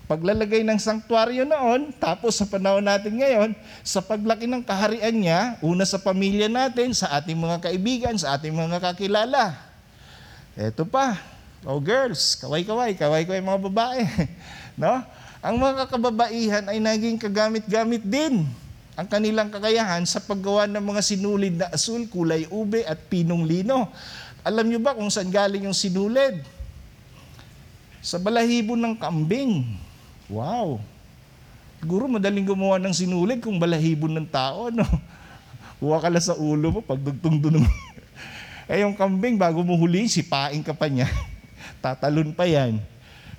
Paglalagay 0.06 0.62
ng 0.62 0.78
sanktuaryo 0.78 1.42
noon, 1.42 1.90
tapos 1.98 2.38
sa 2.38 2.46
panahon 2.46 2.82
natin 2.82 3.18
ngayon, 3.18 3.50
sa 3.82 3.98
paglaki 3.98 4.46
ng 4.46 4.62
kaharian 4.62 5.10
niya, 5.10 5.58
una 5.58 5.82
sa 5.82 5.98
pamilya 5.98 6.46
natin, 6.46 6.94
sa 6.94 7.18
ating 7.18 7.34
mga 7.34 7.58
kaibigan, 7.58 8.14
sa 8.14 8.38
ating 8.38 8.54
mga 8.54 8.78
kakilala. 8.78 9.58
Eto 10.54 10.86
pa, 10.86 11.18
oh 11.66 11.82
girls, 11.82 12.38
kaway-kaway, 12.38 12.94
kaway-kaway 12.94 13.42
mga 13.42 13.62
babae. 13.66 14.02
no? 14.80 15.02
Ang 15.42 15.56
mga 15.58 15.90
kababaihan 15.90 16.64
ay 16.70 16.78
naging 16.78 17.18
kagamit-gamit 17.18 18.06
din 18.06 18.46
ang 18.96 19.04
kanilang 19.12 19.52
kakayahan 19.52 20.08
sa 20.08 20.24
paggawa 20.24 20.64
ng 20.64 20.80
mga 20.80 21.02
sinulid 21.04 21.54
na 21.60 21.68
asul, 21.68 22.08
kulay 22.08 22.48
ube 22.48 22.80
at 22.88 22.96
pinong 23.12 23.44
lino. 23.44 23.92
Alam 24.40 24.72
niyo 24.72 24.80
ba 24.80 24.96
kung 24.96 25.12
saan 25.12 25.28
galing 25.28 25.68
yung 25.68 25.76
sinulid? 25.76 26.40
Sa 28.00 28.16
balahibo 28.16 28.72
ng 28.72 28.96
kambing. 28.96 29.68
Wow! 30.26 30.82
Siguro 31.78 32.10
madaling 32.10 32.46
gumawa 32.46 32.82
ng 32.82 32.90
sinulid 32.90 33.38
kung 33.38 33.62
balahibo 33.62 34.10
ng 34.10 34.26
tao, 34.26 34.74
no? 34.74 34.82
Huwa 35.78 36.00
ka 36.00 36.08
sa 36.18 36.34
ulo 36.34 36.72
mo, 36.72 36.80
pagdugtong 36.80 37.36
doon. 37.36 37.62
eh 38.72 38.80
yung 38.82 38.96
kambing, 38.96 39.36
bago 39.36 39.60
mo 39.60 39.76
huliin, 39.76 40.08
sipain 40.08 40.64
ka 40.64 40.72
pa 40.72 40.88
niya. 40.88 41.06
Tatalon 41.84 42.32
pa 42.32 42.48
yan. 42.48 42.80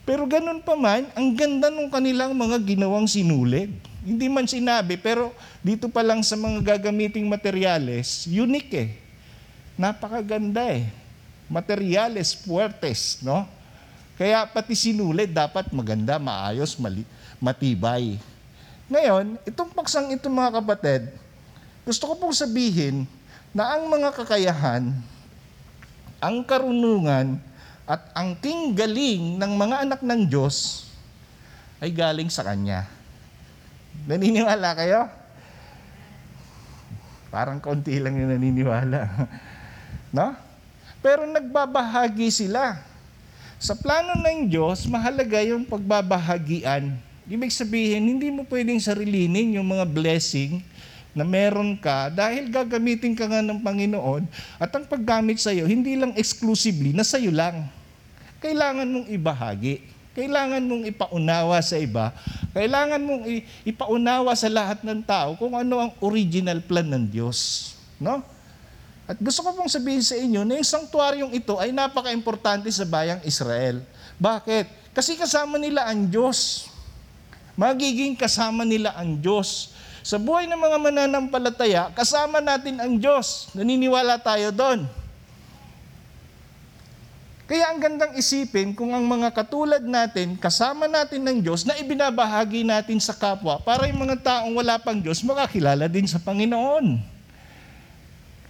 Pero 0.07 0.23
ganun 0.23 0.63
pa 0.63 0.77
man, 0.77 1.03
ang 1.17 1.35
ganda 1.35 1.67
ng 1.67 1.91
kanilang 1.91 2.31
mga 2.31 2.63
ginawang 2.63 3.09
sinulid. 3.09 3.73
Hindi 4.07 4.31
man 4.31 4.47
sinabi, 4.47 4.95
pero 4.95 5.35
dito 5.59 5.91
pa 5.91 5.99
lang 5.99 6.23
sa 6.23 6.39
mga 6.39 6.77
gagamiting 6.77 7.27
materyales, 7.27 8.23
unique 8.29 8.71
eh. 8.71 8.89
Napakaganda 9.75 10.63
eh. 10.71 10.87
Materyales 11.51 12.31
fuertes, 12.31 13.19
no? 13.19 13.56
Kaya 14.17 14.49
pati 14.49 14.73
sinulid 14.73 15.29
dapat 15.29 15.69
maganda, 15.69 16.17
maayos, 16.17 16.73
mali, 16.81 17.05
matibay. 17.37 18.17
Ngayon, 18.89 19.37
itong 19.45 19.69
paksang 19.69 20.09
ito 20.09 20.25
mga 20.25 20.57
kapatid, 20.57 21.13
gusto 21.85 22.09
ko 22.09 22.13
pong 22.17 22.33
sabihin 22.33 23.05
na 23.53 23.77
ang 23.77 23.85
mga 23.85 24.09
kakayahan, 24.17 24.89
ang 26.17 26.37
karunungan, 26.41 27.37
at 27.87 28.03
ang 28.11 28.35
king 28.35 28.75
galing 28.75 29.39
ng 29.39 29.53
mga 29.55 29.87
anak 29.87 30.01
ng 30.03 30.27
Diyos 30.27 30.89
ay 31.79 31.93
galing 31.95 32.27
sa 32.27 32.43
Kanya. 32.43 32.83
Naniniwala 34.03 34.75
kayo? 34.75 35.07
Parang 37.31 37.63
konti 37.63 37.95
lang 38.03 38.19
yung 38.19 38.35
naniniwala. 38.35 39.07
no? 40.17 40.35
Pero 40.99 41.23
nagbabahagi 41.23 42.27
sila. 42.27 42.75
Sa 43.57 43.73
plano 43.73 44.13
ng 44.13 44.45
Diyos, 44.45 44.85
mahalaga 44.85 45.41
yung 45.41 45.65
pagbabahagian. 45.65 46.93
Ibig 47.25 47.49
sabihin, 47.49 48.05
hindi 48.05 48.29
mo 48.29 48.45
pwedeng 48.45 48.77
sarilinin 48.77 49.57
yung 49.57 49.65
mga 49.65 49.81
blessing 49.89 50.61
na 51.17 51.25
meron 51.25 51.73
ka 51.73 52.13
dahil 52.13 52.53
gagamitin 52.53 53.17
ka 53.17 53.25
nga 53.25 53.41
ng 53.41 53.57
Panginoon 53.57 54.29
at 54.61 54.69
ang 54.69 54.85
paggamit 54.85 55.41
sa 55.41 55.49
iyo, 55.49 55.65
hindi 55.65 55.97
lang 55.97 56.13
exclusively 56.13 56.93
na 56.93 57.01
sa 57.01 57.17
iyo 57.17 57.33
lang. 57.33 57.65
Kailangan 58.37 58.85
mong 58.85 59.07
ibahagi. 59.09 59.81
Kailangan 60.13 60.61
mong 60.61 60.83
ipaunawa 60.93 61.57
sa 61.65 61.81
iba. 61.81 62.13
Kailangan 62.53 63.01
mong 63.01 63.25
ipaunawa 63.65 64.37
sa 64.37 64.53
lahat 64.53 64.85
ng 64.85 65.01
tao 65.01 65.33
kung 65.33 65.57
ano 65.57 65.81
ang 65.81 65.91
original 66.05 66.61
plan 66.61 66.85
ng 66.85 67.09
Diyos. 67.09 67.73
No? 67.97 68.21
At 69.07 69.15
gusto 69.23 69.39
ko 69.39 69.55
pong 69.55 69.71
sabihin 69.71 70.03
sa 70.03 70.19
inyo 70.19 70.43
na 70.43 70.59
yung 70.59 70.67
sanktuaryong 70.67 71.31
ito 71.31 71.55
ay 71.55 71.71
napaka-importante 71.71 72.67
sa 72.67 72.83
bayang 72.83 73.23
Israel. 73.23 73.79
Bakit? 74.19 74.91
Kasi 74.91 75.15
kasama 75.15 75.55
nila 75.55 75.87
ang 75.87 76.11
Diyos. 76.11 76.67
Magiging 77.55 78.19
kasama 78.19 78.67
nila 78.67 78.91
ang 78.99 79.15
Diyos. 79.15 79.71
Sa 80.03 80.19
buhay 80.19 80.43
ng 80.51 80.59
mga 80.59 80.77
mananampalataya, 80.83 81.83
kasama 81.95 82.43
natin 82.43 82.83
ang 82.83 82.99
Diyos. 82.99 83.47
Naniniwala 83.55 84.19
tayo 84.19 84.51
doon. 84.51 84.83
Kaya 87.47 87.71
ang 87.71 87.79
gandang 87.79 88.11
isipin 88.19 88.75
kung 88.75 88.91
ang 88.91 89.07
mga 89.07 89.31
katulad 89.31 89.79
natin, 89.79 90.35
kasama 90.35 90.83
natin 90.91 91.23
ng 91.23 91.39
Diyos 91.39 91.63
na 91.63 91.79
ibinabahagi 91.79 92.67
natin 92.67 92.99
sa 92.99 93.15
kapwa 93.15 93.55
para 93.63 93.87
yung 93.87 94.03
mga 94.03 94.19
taong 94.19 94.51
wala 94.51 94.75
pang 94.75 94.99
Diyos 94.99 95.23
makakilala 95.23 95.87
din 95.87 96.03
sa 96.03 96.19
Panginoon. 96.19 97.16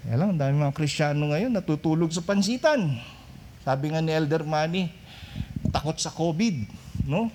Kaya 0.08 0.24
lang, 0.24 0.30
ang 0.32 0.40
dami 0.40 0.56
mga 0.56 0.72
Kristiyano 0.72 1.36
ngayon 1.36 1.52
natutulog 1.52 2.08
sa 2.16 2.24
pansitan. 2.24 2.96
Sabi 3.68 3.92
nga 3.92 4.00
ni 4.00 4.16
Elder 4.16 4.40
Manny, 4.48 4.88
takot 5.68 6.00
sa 6.00 6.08
COVID. 6.16 6.64
No? 7.04 7.28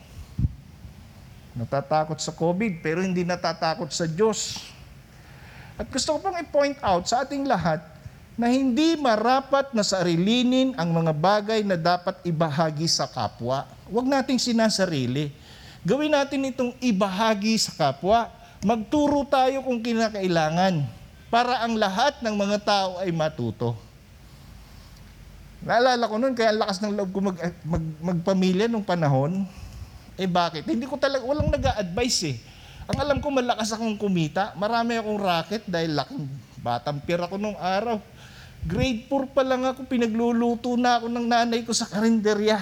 Natatakot 1.53 2.17
sa 2.17 2.33
COVID 2.33 2.81
pero 2.81 3.05
hindi 3.05 3.29
natatakot 3.29 3.93
sa 3.93 4.09
Diyos. 4.09 4.57
At 5.77 5.85
gusto 5.93 6.17
ko 6.17 6.25
pong 6.25 6.41
i-point 6.41 6.81
out 6.81 7.05
sa 7.05 7.29
ating 7.29 7.45
lahat 7.45 7.85
na 8.41 8.49
hindi 8.49 8.97
marapat 8.97 9.77
na 9.77 9.85
sarilinin 9.85 10.73
ang 10.81 10.97
mga 10.97 11.13
bagay 11.13 11.61
na 11.69 11.77
dapat 11.77 12.25
ibahagi 12.25 12.89
sa 12.89 13.05
kapwa. 13.05 13.69
Huwag 13.93 14.09
nating 14.09 14.41
sinasarili. 14.41 15.29
Gawin 15.85 16.17
natin 16.17 16.49
itong 16.49 16.73
ibahagi 16.81 17.53
sa 17.61 17.77
kapwa. 17.77 18.33
Magturo 18.65 19.29
tayo 19.29 19.61
kung 19.61 19.85
kinakailangan 19.85 21.02
para 21.33 21.65
ang 21.65 21.81
lahat 21.81 22.21
ng 22.21 22.37
mga 22.37 22.61
tao 22.61 23.01
ay 23.01 23.09
matuto. 23.09 23.73
Naalala 25.65 26.05
ko 26.05 26.21
noon, 26.21 26.37
kaya 26.37 26.53
ang 26.53 26.61
lakas 26.61 26.85
ng 26.85 26.93
loob 26.93 27.09
ko 27.09 27.21
mag, 27.25 27.39
mag, 27.65 27.85
magpamilya 28.05 28.69
nung 28.69 28.85
panahon. 28.85 29.49
Eh 30.21 30.29
bakit? 30.29 30.69
Hindi 30.69 30.85
ko 30.85 31.01
talaga, 31.01 31.25
walang 31.25 31.49
nag 31.49 31.65
advise 31.81 32.37
eh. 32.37 32.37
Ang 32.85 32.99
alam 33.01 33.19
ko, 33.25 33.33
malakas 33.33 33.73
akong 33.73 33.97
kumita. 33.97 34.53
Marami 34.61 35.01
akong 35.01 35.17
racket 35.17 35.65
dahil 35.65 35.97
laking 35.97 36.29
batang 36.61 37.01
pira 37.01 37.25
ko 37.25 37.41
nung 37.41 37.57
araw. 37.57 37.97
Grade 38.69 39.09
4 39.09 39.33
pa 39.33 39.41
lang 39.41 39.65
ako, 39.65 39.89
pinagluluto 39.89 40.77
na 40.77 41.01
ako 41.01 41.09
ng 41.09 41.27
nanay 41.33 41.65
ko 41.65 41.73
sa 41.73 41.89
karinderya. 41.89 42.61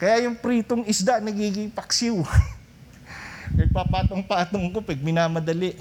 Kaya 0.00 0.24
yung 0.24 0.40
pritong 0.40 0.88
isda, 0.88 1.20
nagiging 1.20 1.68
paksiw. 1.68 2.16
Nagpapatong-patong 3.60 4.72
ko 4.72 4.80
pag 4.80 5.00
minamadali. 5.04 5.76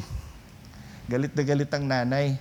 Galit 1.06 1.34
na 1.38 1.44
galit 1.46 1.70
ang 1.70 1.86
nanay. 1.86 2.34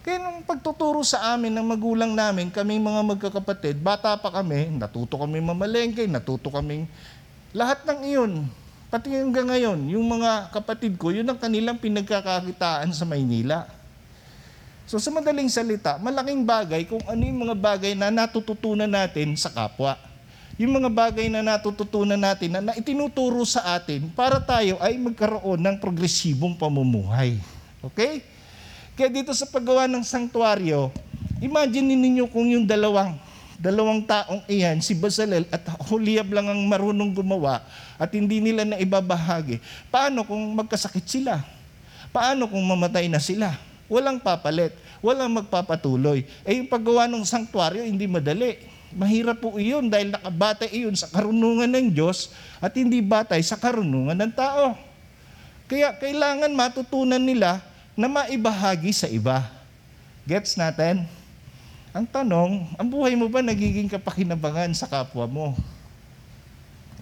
Kaya 0.00 0.24
nung 0.24 0.40
pagtuturo 0.40 1.04
sa 1.04 1.36
amin 1.36 1.52
ng 1.52 1.66
magulang 1.68 2.16
namin, 2.16 2.48
kaming 2.48 2.80
mga 2.80 3.00
magkakapatid, 3.12 3.76
bata 3.76 4.16
pa 4.16 4.32
kami, 4.32 4.72
natuto 4.72 5.20
kami 5.20 5.36
mamalengke, 5.44 6.08
natuto 6.08 6.48
kaming 6.48 6.88
lahat 7.52 7.84
ng 7.84 7.98
iyon. 8.08 8.32
Pati 8.88 9.12
hanggang 9.12 9.52
ngayon, 9.52 9.84
yung 9.92 10.08
mga 10.08 10.48
kapatid 10.48 10.96
ko, 10.96 11.12
yun 11.12 11.28
ang 11.28 11.36
kanilang 11.36 11.76
pinagkakakitaan 11.76 12.88
sa 12.88 13.04
Maynila. 13.04 13.68
So 14.88 14.96
sa 14.96 15.12
madaling 15.12 15.52
salita, 15.52 16.00
malaking 16.00 16.40
bagay 16.48 16.88
kung 16.88 17.04
ano 17.04 17.20
yung 17.20 17.44
mga 17.44 17.56
bagay 17.60 17.92
na 17.92 18.08
natututunan 18.08 18.88
natin 18.88 19.36
sa 19.36 19.52
kapwa. 19.52 20.00
Yung 20.56 20.72
mga 20.72 20.88
bagay 20.88 21.28
na 21.28 21.44
natututunan 21.44 22.16
natin 22.16 22.56
na, 22.56 22.60
na 22.64 22.72
itinuturo 22.72 23.44
sa 23.44 23.76
atin 23.76 24.08
para 24.16 24.40
tayo 24.40 24.80
ay 24.80 24.96
magkaroon 24.96 25.60
ng 25.60 25.76
progresibong 25.76 26.56
pamumuhay. 26.56 27.36
Okay? 27.92 28.24
Kaya 28.98 29.08
dito 29.08 29.30
sa 29.32 29.46
paggawa 29.46 29.86
ng 29.86 30.02
sanktuaryo, 30.02 30.90
imagine 31.38 31.94
ninyo 31.94 32.26
kung 32.28 32.50
yung 32.50 32.66
dalawang 32.66 33.14
dalawang 33.58 34.06
taong 34.06 34.46
iyan, 34.46 34.78
si 34.78 34.94
Basalel 34.94 35.42
at 35.50 35.66
Holiab 35.90 36.30
lang 36.30 36.46
ang 36.46 36.62
marunong 36.70 37.10
gumawa 37.10 37.66
at 37.98 38.06
hindi 38.14 38.38
nila 38.38 38.62
na 38.62 38.78
ibabahagi. 38.78 39.58
Paano 39.90 40.22
kung 40.22 40.54
magkasakit 40.54 41.02
sila? 41.02 41.42
Paano 42.14 42.46
kung 42.46 42.62
mamatay 42.62 43.10
na 43.10 43.18
sila? 43.18 43.58
Walang 43.90 44.22
papalit, 44.22 44.78
walang 45.02 45.42
magpapatuloy. 45.42 46.22
Eh 46.46 46.62
yung 46.62 46.70
paggawa 46.70 47.10
ng 47.10 47.26
sanktuaryo, 47.26 47.82
hindi 47.82 48.06
madali. 48.06 48.62
Mahirap 48.94 49.42
po 49.42 49.58
iyon 49.58 49.90
dahil 49.90 50.14
nakabatay 50.14 50.70
iyon 50.72 50.96
sa 50.96 51.10
karunungan 51.10 51.68
ng 51.68 51.92
Diyos 51.92 52.32
at 52.62 52.72
hindi 52.78 53.02
batay 53.02 53.42
sa 53.42 53.58
karunungan 53.58 54.16
ng 54.16 54.32
tao. 54.32 54.78
Kaya 55.68 55.92
kailangan 55.98 56.48
matutunan 56.54 57.20
nila 57.20 57.60
na 57.98 58.06
maibahagi 58.06 58.94
sa 58.94 59.10
iba. 59.10 59.42
Gets 60.22 60.54
natin? 60.54 61.02
Ang 61.90 62.06
tanong, 62.06 62.78
ang 62.78 62.86
buhay 62.86 63.18
mo 63.18 63.26
ba 63.26 63.42
nagiging 63.42 63.90
kapakinabangan 63.90 64.70
sa 64.70 64.86
kapwa 64.86 65.26
mo? 65.26 65.46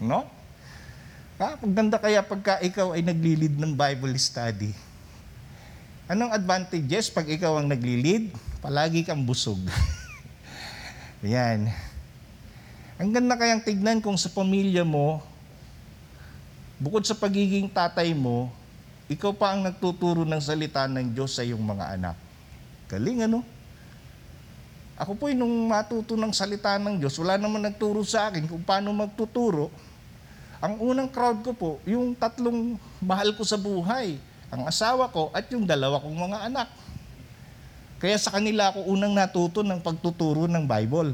No? 0.01 0.25
Ha? 1.37 1.53
Pagdanda 1.61 2.01
kaya 2.01 2.25
pagka 2.25 2.57
ikaw 2.65 2.97
ay 2.97 3.05
naglilid 3.05 3.61
ng 3.61 3.77
Bible 3.77 4.17
study. 4.17 4.73
Anong 6.09 6.33
advantages 6.33 7.13
pag 7.13 7.29
ikaw 7.29 7.61
ang 7.61 7.69
naglilid? 7.69 8.33
Palagi 8.57 9.05
kang 9.05 9.21
busog. 9.21 9.61
Yan. 11.21 11.69
Ang 12.97 13.13
ganda 13.13 13.37
kayang 13.37 13.61
tignan 13.61 14.01
kung 14.01 14.17
sa 14.17 14.33
pamilya 14.33 14.81
mo, 14.81 15.21
bukod 16.81 17.05
sa 17.05 17.13
pagiging 17.13 17.69
tatay 17.69 18.17
mo, 18.17 18.49
ikaw 19.07 19.31
pa 19.31 19.55
ang 19.55 19.63
nagtuturo 19.63 20.27
ng 20.27 20.41
salita 20.43 20.83
ng 20.87 21.15
Diyos 21.15 21.31
sa 21.31 21.43
iyong 21.43 21.63
mga 21.63 21.95
anak. 21.95 22.15
Galing 22.91 23.23
ano? 23.23 23.39
Ako 24.97 25.15
po 25.15 25.29
nung 25.31 25.69
matuto 25.69 26.17
ng 26.17 26.33
salita 26.35 26.75
ng 26.75 26.99
Diyos, 26.99 27.15
wala 27.21 27.37
naman 27.39 27.63
nagturo 27.63 28.01
sa 28.03 28.27
akin 28.27 28.49
kung 28.49 28.65
paano 28.65 28.91
magtuturo. 28.91 29.69
Ang 30.57 30.81
unang 30.81 31.07
crowd 31.07 31.45
ko 31.45 31.51
po, 31.53 31.71
yung 31.85 32.17
tatlong 32.17 32.75
mahal 32.97 33.29
ko 33.37 33.45
sa 33.45 33.61
buhay, 33.61 34.17
ang 34.49 34.65
asawa 34.65 35.05
ko 35.13 35.29
at 35.31 35.45
yung 35.53 35.69
dalawa 35.69 36.01
kong 36.01 36.17
mga 36.17 36.39
anak. 36.49 36.67
Kaya 38.01 38.17
sa 38.17 38.33
kanila 38.33 38.73
ako 38.73 38.89
unang 38.89 39.13
natuto 39.13 39.61
ng 39.61 39.79
pagtuturo 39.79 40.49
ng 40.49 40.65
Bible. 40.65 41.13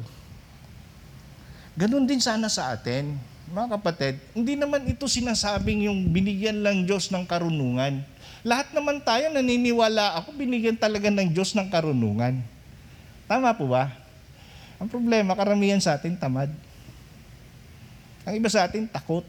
Ganon 1.75 2.08
din 2.08 2.23
sana 2.23 2.47
sa 2.47 2.71
atin. 2.71 3.32
Mga 3.53 3.69
kapatid, 3.77 4.17
hindi 4.33 4.57
naman 4.57 4.81
ito 4.89 5.05
sinasabing 5.05 5.85
yung 5.85 6.09
binigyan 6.09 6.65
lang 6.65 6.89
Diyos 6.89 7.13
ng 7.13 7.21
karunungan. 7.21 8.01
Lahat 8.41 8.73
naman 8.73 8.97
tayo 8.97 9.29
naniniwala 9.29 10.17
ako, 10.17 10.33
binigyan 10.33 10.73
talaga 10.73 11.13
ng 11.13 11.29
Diyos 11.29 11.53
ng 11.53 11.69
karunungan. 11.69 12.41
Tama 13.29 13.53
po 13.53 13.69
ba? 13.69 13.93
Ang 14.81 14.89
problema, 14.89 15.37
karamihan 15.37 15.77
sa 15.77 15.93
atin 15.93 16.17
tamad. 16.17 16.49
Ang 18.25 18.41
iba 18.41 18.49
sa 18.49 18.65
atin 18.65 18.89
takot. 18.89 19.21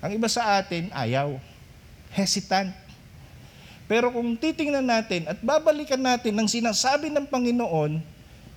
Ang 0.00 0.16
iba 0.16 0.28
sa 0.32 0.56
atin 0.56 0.88
ayaw. 0.96 1.36
Hesitant. 2.16 2.72
Pero 3.84 4.08
kung 4.08 4.40
titingnan 4.40 4.88
natin 4.88 5.28
at 5.28 5.36
babalikan 5.44 6.00
natin 6.00 6.32
ang 6.32 6.48
sinasabi 6.48 7.12
ng 7.12 7.28
Panginoon, 7.28 8.00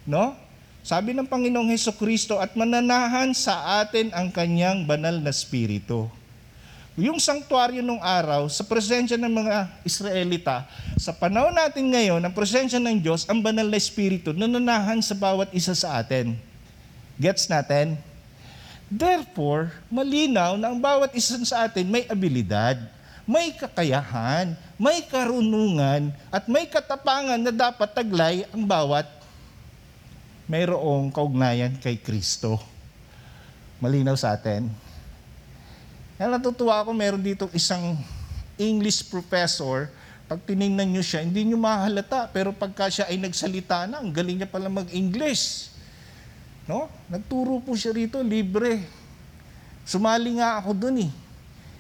no? 0.08 0.47
Sabi 0.88 1.12
ng 1.12 1.28
Panginoong 1.28 1.68
Heso 1.68 1.92
Kristo 1.92 2.40
at 2.40 2.56
mananahan 2.56 3.36
sa 3.36 3.84
atin 3.84 4.08
ang 4.16 4.32
kanyang 4.32 4.88
banal 4.88 5.20
na 5.20 5.36
spirito. 5.36 6.08
Yung 6.96 7.20
sanktuaryo 7.20 7.84
nung 7.84 8.00
araw, 8.00 8.48
sa 8.48 8.64
presensya 8.64 9.20
ng 9.20 9.28
mga 9.28 9.68
Israelita, 9.84 10.64
sa 10.96 11.12
panahon 11.12 11.52
natin 11.52 11.92
ngayon, 11.92 12.24
ang 12.24 12.32
presensya 12.32 12.80
ng 12.80 13.04
Diyos, 13.04 13.28
ang 13.28 13.44
banal 13.44 13.68
na 13.68 13.76
spirito, 13.76 14.32
nananahan 14.32 15.04
sa 15.04 15.12
bawat 15.12 15.52
isa 15.52 15.76
sa 15.76 16.00
atin. 16.00 16.40
Gets 17.20 17.52
natin? 17.52 18.00
Therefore, 18.88 19.76
malinaw 19.92 20.56
na 20.56 20.72
ang 20.72 20.80
bawat 20.80 21.12
isa 21.12 21.36
sa 21.44 21.68
atin 21.68 21.84
may 21.84 22.08
abilidad, 22.08 22.80
may 23.28 23.52
kakayahan, 23.52 24.56
may 24.80 25.04
karunungan, 25.04 26.16
at 26.32 26.48
may 26.48 26.64
katapangan 26.64 27.44
na 27.44 27.52
dapat 27.52 27.92
taglay 27.92 28.48
ang 28.56 28.64
bawat 28.64 29.17
mayroong 30.48 31.12
kaugnayan 31.12 31.76
kay 31.78 32.00
Kristo. 32.00 32.60
Malinaw 33.84 34.16
sa 34.16 34.34
atin. 34.34 34.72
Kaya 36.18 36.34
natutuwa 36.34 36.82
ako, 36.82 36.96
meron 36.96 37.22
dito 37.22 37.46
isang 37.54 38.00
English 38.58 39.06
professor, 39.06 39.92
pag 40.28 40.44
tinignan 40.44 40.90
nyo 40.90 41.04
siya, 41.04 41.24
hindi 41.24 41.46
nyo 41.48 41.56
mahalata. 41.56 42.28
Pero 42.34 42.52
pagka 42.52 42.92
siya 42.92 43.06
ay 43.08 43.16
nagsalita 43.22 43.86
na, 43.88 44.04
ang 44.04 44.10
galing 44.12 44.42
niya 44.42 44.50
pala 44.50 44.68
mag-English. 44.68 45.72
No? 46.68 46.92
Nagturo 47.08 47.64
po 47.64 47.78
siya 47.78 47.96
rito, 47.96 48.20
libre. 48.20 48.84
Sumali 49.88 50.36
nga 50.42 50.60
ako 50.60 50.76
dun 50.76 51.08
eh. 51.08 51.12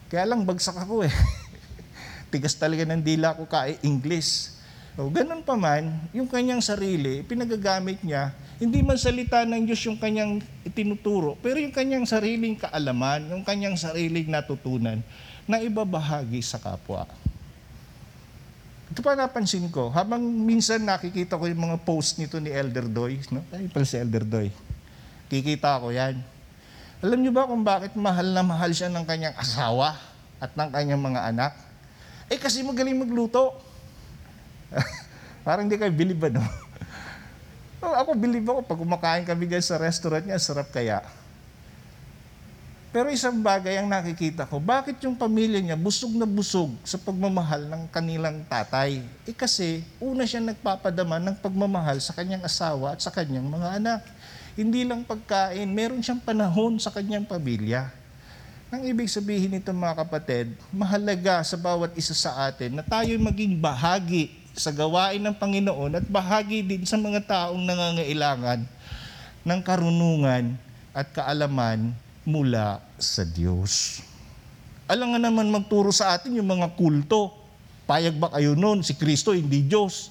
Kaya 0.07 0.24
lang 0.24 0.47
bagsak 0.47 0.80
ako 0.80 1.03
eh. 1.03 1.11
Tigas 2.32 2.55
talaga 2.55 2.88
ng 2.88 3.03
dila 3.03 3.36
ko 3.36 3.43
ka 3.43 3.68
English. 3.84 4.55
O, 4.98 5.14
ganun 5.14 5.45
pa 5.45 5.54
man, 5.54 5.93
yung 6.10 6.26
kanyang 6.26 6.58
sarili, 6.58 7.22
pinagagamit 7.22 8.02
niya, 8.02 8.34
hindi 8.58 8.82
man 8.82 8.98
salita 8.98 9.45
ng 9.45 9.70
Diyos 9.70 9.78
yung 9.86 10.02
kanyang 10.02 10.41
itinuturo, 10.66 11.38
pero 11.38 11.62
yung 11.62 11.70
kanyang 11.70 12.10
sariling 12.10 12.58
kaalaman, 12.58 13.30
yung 13.30 13.45
kanyang 13.45 13.78
sariling 13.78 14.26
natutunan, 14.26 14.98
na 15.45 15.62
ibabahagi 15.62 16.41
sa 16.41 16.58
kapwa. 16.58 17.06
Ito 18.89 19.06
pa 19.06 19.14
napansin 19.14 19.70
ko, 19.70 19.93
habang 19.93 20.18
minsan 20.26 20.82
nakikita 20.82 21.38
ko 21.38 21.45
yung 21.45 21.70
mga 21.70 21.78
post 21.86 22.18
nito 22.18 22.41
ni 22.41 22.50
Elder 22.50 22.89
Doy, 22.89 23.22
no? 23.30 23.45
Ay, 23.54 23.70
pala 23.70 23.86
si 23.86 24.02
Elder 24.02 24.26
Doy. 24.26 24.50
Kikita 25.30 25.78
ko 25.78 25.93
yan. 25.93 26.18
Alam 27.06 27.22
niyo 27.22 27.30
ba 27.30 27.45
kung 27.45 27.62
bakit 27.62 27.93
mahal 27.93 28.34
na 28.34 28.41
mahal 28.41 28.74
siya 28.74 28.89
ng 28.89 29.06
kanyang 29.06 29.38
asawa 29.38 29.93
at 30.41 30.50
ng 30.58 30.70
kanyang 30.74 30.98
mga 30.98 31.22
anak? 31.30 31.54
Eh 32.34 32.41
kasi 32.41 32.66
magaling 32.66 32.98
magluto. 32.98 33.66
Parang 35.45 35.65
hindi 35.68 35.80
kayo 35.80 35.93
bilib 35.93 36.20
ba, 36.20 36.30
no? 36.32 36.43
Oh, 37.78 37.93
ako 37.93 38.18
bilib 38.18 38.45
ako 38.49 38.59
pag 38.65 38.80
kumakain 38.82 39.26
kami 39.26 39.45
guys 39.45 39.70
sa 39.70 39.78
restaurant 39.78 40.26
niya, 40.26 40.41
sarap 40.41 40.74
kaya. 40.74 41.05
Pero 42.89 43.13
isang 43.13 43.38
bagay 43.38 43.78
ang 43.78 43.86
nakikita 43.86 44.49
ko, 44.49 44.57
bakit 44.57 44.97
yung 45.05 45.13
pamilya 45.13 45.61
niya 45.61 45.78
busog 45.78 46.09
na 46.18 46.26
busog 46.26 46.74
sa 46.82 46.97
pagmamahal 46.97 47.70
ng 47.70 47.84
kanilang 47.93 48.41
tatay? 48.49 49.05
Eh 49.30 49.36
kasi 49.38 49.86
una 50.01 50.26
siya 50.26 50.41
nagpapadama 50.41 51.22
ng 51.22 51.38
pagmamahal 51.38 52.01
sa 52.01 52.18
kanyang 52.18 52.41
asawa 52.41 52.97
at 52.97 52.99
sa 53.05 53.13
kanyang 53.13 53.45
mga 53.45 53.70
anak. 53.78 54.01
Hindi 54.57 54.82
lang 54.82 55.05
pagkain, 55.05 55.70
meron 55.70 56.01
siyang 56.01 56.24
panahon 56.24 56.82
sa 56.82 56.89
kanyang 56.89 57.30
pamilya. 57.30 57.93
Ang 58.74 58.89
ibig 58.89 59.13
sabihin 59.13 59.53
nito 59.53 59.70
mga 59.70 60.01
kapatid, 60.01 60.57
mahalaga 60.74 61.45
sa 61.45 61.53
bawat 61.53 61.93
isa 61.93 62.18
sa 62.18 62.49
atin 62.49 62.82
na 62.82 62.84
tayo 62.84 63.13
maging 63.22 63.61
bahagi 63.61 64.34
sa 64.58 64.74
gawain 64.74 65.22
ng 65.22 65.38
Panginoon 65.38 66.01
at 66.01 66.05
bahagi 66.10 66.66
din 66.66 66.82
sa 66.82 66.97
mga 66.97 67.22
taong 67.30 67.62
nangangailangan 67.62 68.66
ng 69.45 69.60
karunungan 69.62 70.58
at 70.97 71.14
kaalaman 71.14 71.93
mula 72.26 72.82
sa 72.97 73.22
Diyos. 73.22 74.01
Alam 74.89 75.14
nga 75.14 75.22
naman 75.30 75.53
magturo 75.53 75.93
sa 75.93 76.18
atin 76.18 76.41
yung 76.41 76.49
mga 76.49 76.74
kulto. 76.74 77.30
Payag 77.86 78.18
ba 78.18 78.34
kayo 78.34 78.58
noon? 78.58 78.82
Si 78.82 78.97
Kristo 78.97 79.32
hindi 79.32 79.62
Diyos. 79.62 80.10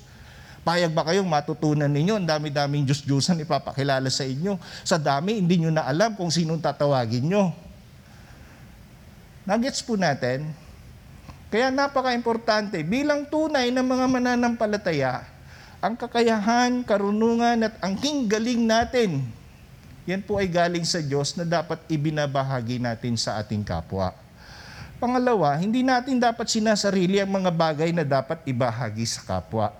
Payag 0.62 0.94
ba 0.94 1.02
kayong 1.06 1.26
matutunan 1.26 1.90
ninyo? 1.90 2.22
Ang 2.22 2.26
dami-daming 2.26 2.86
Diyos-Diyosan 2.86 3.42
ipapakilala 3.42 4.10
sa 4.10 4.26
inyo. 4.26 4.58
Sa 4.82 4.98
dami, 4.98 5.38
hindi 5.38 5.62
nyo 5.62 5.70
na 5.70 5.86
alam 5.86 6.14
kung 6.18 6.30
sinong 6.30 6.58
tatawagin 6.58 7.22
nyo. 7.22 7.54
Nagets 9.46 9.78
po 9.86 9.94
natin, 9.94 10.50
kaya 11.46 11.70
napaka-importante, 11.70 12.82
bilang 12.82 13.22
tunay 13.30 13.70
ng 13.70 13.86
mga 13.86 14.06
mananampalataya, 14.10 15.22
ang 15.78 15.94
kakayahan, 15.94 16.82
karunungan 16.82 17.70
at 17.70 17.74
angking 17.78 18.26
galing 18.26 18.66
natin, 18.66 19.22
yan 20.06 20.22
po 20.26 20.42
ay 20.42 20.50
galing 20.50 20.82
sa 20.82 20.98
Diyos 20.98 21.38
na 21.38 21.46
dapat 21.46 21.78
ibinabahagi 21.86 22.82
natin 22.82 23.14
sa 23.14 23.38
ating 23.38 23.62
kapwa. 23.62 24.10
Pangalawa, 24.98 25.54
hindi 25.54 25.86
natin 25.86 26.18
dapat 26.18 26.50
sinasarili 26.50 27.22
ang 27.22 27.30
mga 27.30 27.54
bagay 27.54 27.90
na 27.94 28.02
dapat 28.02 28.42
ibahagi 28.42 29.06
sa 29.06 29.22
kapwa. 29.22 29.70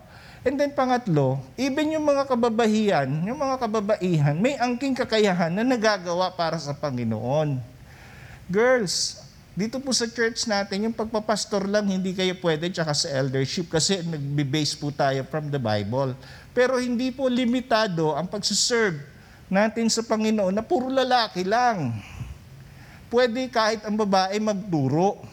And 0.47 0.55
then 0.55 0.71
pangatlo, 0.71 1.43
even 1.59 1.91
yung 1.91 2.07
mga 2.07 2.31
kababahian, 2.31 3.11
yung 3.27 3.43
mga 3.43 3.59
kababaihan, 3.59 4.39
may 4.39 4.55
angking 4.55 4.95
kakayahan 4.95 5.51
na 5.51 5.67
nagagawa 5.67 6.31
para 6.31 6.55
sa 6.63 6.71
Panginoon. 6.71 7.59
Girls, 8.47 9.26
dito 9.57 9.81
po 9.81 9.89
sa 9.97 10.05
church 10.05 10.45
natin, 10.45 10.85
yung 10.85 10.93
pagpapastor 10.93 11.65
lang, 11.65 11.89
hindi 11.89 12.13
kayo 12.13 12.37
pwede, 12.45 12.69
tsaka 12.69 12.93
sa 12.93 13.09
eldership, 13.09 13.73
kasi 13.73 14.05
nagbe-base 14.05 14.77
po 14.77 14.93
tayo 14.93 15.25
from 15.33 15.49
the 15.49 15.57
Bible. 15.57 16.13
Pero 16.53 16.77
hindi 16.77 17.09
po 17.09 17.25
limitado 17.25 18.13
ang 18.13 18.29
pagsuserve 18.29 19.01
natin 19.49 19.89
sa 19.89 20.05
Panginoon 20.05 20.53
na 20.53 20.61
puro 20.61 20.93
lalaki 20.93 21.41
lang. 21.41 21.97
Pwede 23.09 23.49
kahit 23.49 23.81
ang 23.89 23.97
babae 23.97 24.37
magturo. 24.45 25.25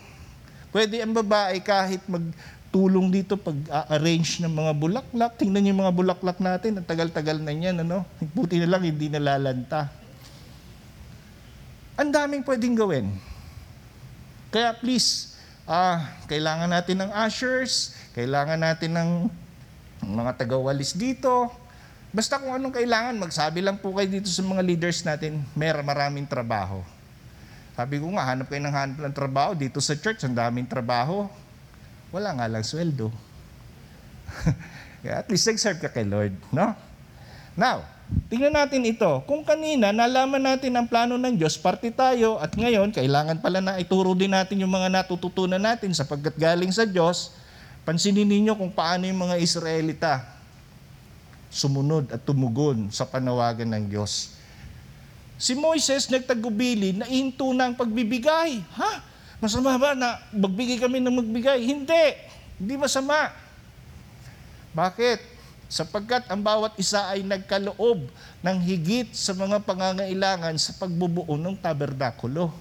Pwede 0.71 1.03
ang 1.03 1.11
babae 1.11 1.59
kahit 1.59 1.99
magtulong 2.07 3.11
dito 3.11 3.35
pag-arrange 3.35 4.39
ng 4.39 4.53
mga 4.55 4.71
bulaklak. 4.71 5.35
Tingnan 5.35 5.67
niyo 5.67 5.75
yung 5.75 5.83
mga 5.83 5.95
bulaklak 5.99 6.39
natin, 6.39 6.79
ang 6.79 6.87
tagal-tagal 6.87 7.43
na 7.43 7.51
yan, 7.51 7.83
ano? 7.83 8.07
Buti 8.31 8.55
na 8.63 8.71
lang, 8.71 8.87
hindi 8.87 9.11
nalalanta. 9.11 9.91
Ang 11.99 12.07
daming 12.07 12.47
pwedeng 12.47 12.79
gawin. 12.79 13.32
Kaya 14.53 14.69
please, 14.77 15.33
ah, 15.65 16.13
kailangan 16.29 16.69
natin 16.69 17.01
ng 17.01 17.11
ushers, 17.25 17.97
kailangan 18.13 18.61
natin 18.61 18.93
ng 18.93 19.09
mga 20.05 20.45
tagawalis 20.45 20.93
dito. 20.93 21.49
Basta 22.13 22.37
kung 22.37 22.53
anong 22.53 22.77
kailangan, 22.77 23.17
magsabi 23.17 23.65
lang 23.65 23.81
po 23.81 23.89
kayo 23.97 24.05
dito 24.05 24.29
sa 24.29 24.45
mga 24.45 24.61
leaders 24.61 25.01
natin, 25.01 25.41
may 25.57 25.73
maraming 25.81 26.29
trabaho. 26.29 26.85
Sabi 27.73 27.97
ko 27.97 28.13
nga, 28.13 28.29
hanap 28.29 28.45
kayo 28.45 28.61
ng 28.61 28.69
hanap 28.69 28.97
ng 29.01 29.15
trabaho 29.17 29.57
dito 29.57 29.81
sa 29.81 29.97
church, 29.97 30.21
ang 30.21 30.37
daming 30.37 30.69
trabaho. 30.69 31.25
Wala 32.13 32.37
nga 32.37 32.45
lang 32.45 32.61
sweldo. 32.61 33.09
At 35.01 35.25
least 35.33 35.49
nag-serve 35.49 35.81
ka 35.81 35.89
kay 35.89 36.05
Lord, 36.05 36.37
no? 36.53 36.77
Now, 37.53 37.85
tingnan 38.29 38.53
natin 38.53 38.81
ito. 38.81 39.21
Kung 39.29 39.45
kanina 39.45 39.93
nalaman 39.93 40.41
natin 40.41 40.73
ang 40.73 40.89
plano 40.89 41.17
ng 41.21 41.37
Diyos, 41.37 41.53
parte 41.57 41.93
tayo 41.93 42.41
at 42.41 42.53
ngayon 42.57 42.89
kailangan 42.89 43.37
pala 43.41 43.61
na 43.61 43.77
ituro 43.77 44.17
din 44.17 44.33
natin 44.33 44.57
yung 44.57 44.73
mga 44.73 44.89
natututunan 44.89 45.61
natin 45.61 45.93
sapagkat 45.93 46.33
galing 46.37 46.73
sa 46.73 46.85
Diyos. 46.85 47.37
Pansinin 47.85 48.25
ninyo 48.25 48.57
kung 48.57 48.71
paano 48.73 49.05
yung 49.05 49.27
mga 49.27 49.37
Israelita 49.37 50.25
sumunod 51.53 52.09
at 52.09 52.25
tumugon 52.25 52.89
sa 52.89 53.05
panawagan 53.05 53.69
ng 53.69 53.85
Diyos. 53.93 54.33
Si 55.37 55.53
Moises 55.53 56.09
nagtagubili 56.09 56.97
na 56.97 57.05
ihinto 57.05 57.51
na 57.53 57.69
ang 57.69 57.75
pagbibigay. 57.77 58.63
Ha? 58.79 58.91
Masama 59.37 59.75
ba 59.75 59.93
na 59.93 60.17
magbigay 60.33 60.79
kami 60.79 61.03
ng 61.03 61.19
magbigay? 61.19 61.59
Hindi. 61.61 62.05
Hindi 62.57 62.73
masama. 62.79 63.29
Bakit? 64.71 65.32
Sapagkat 65.73 66.29
ang 66.29 66.45
bawat 66.45 66.77
isa 66.77 67.09
ay 67.09 67.25
nagkaloob 67.25 68.05
ng 68.45 68.57
higit 68.61 69.09
sa 69.09 69.33
mga 69.33 69.57
pangangailangan 69.65 70.53
sa 70.61 70.77
pagbubuo 70.77 71.33
ng 71.33 71.57
tabernakulo. 71.57 72.53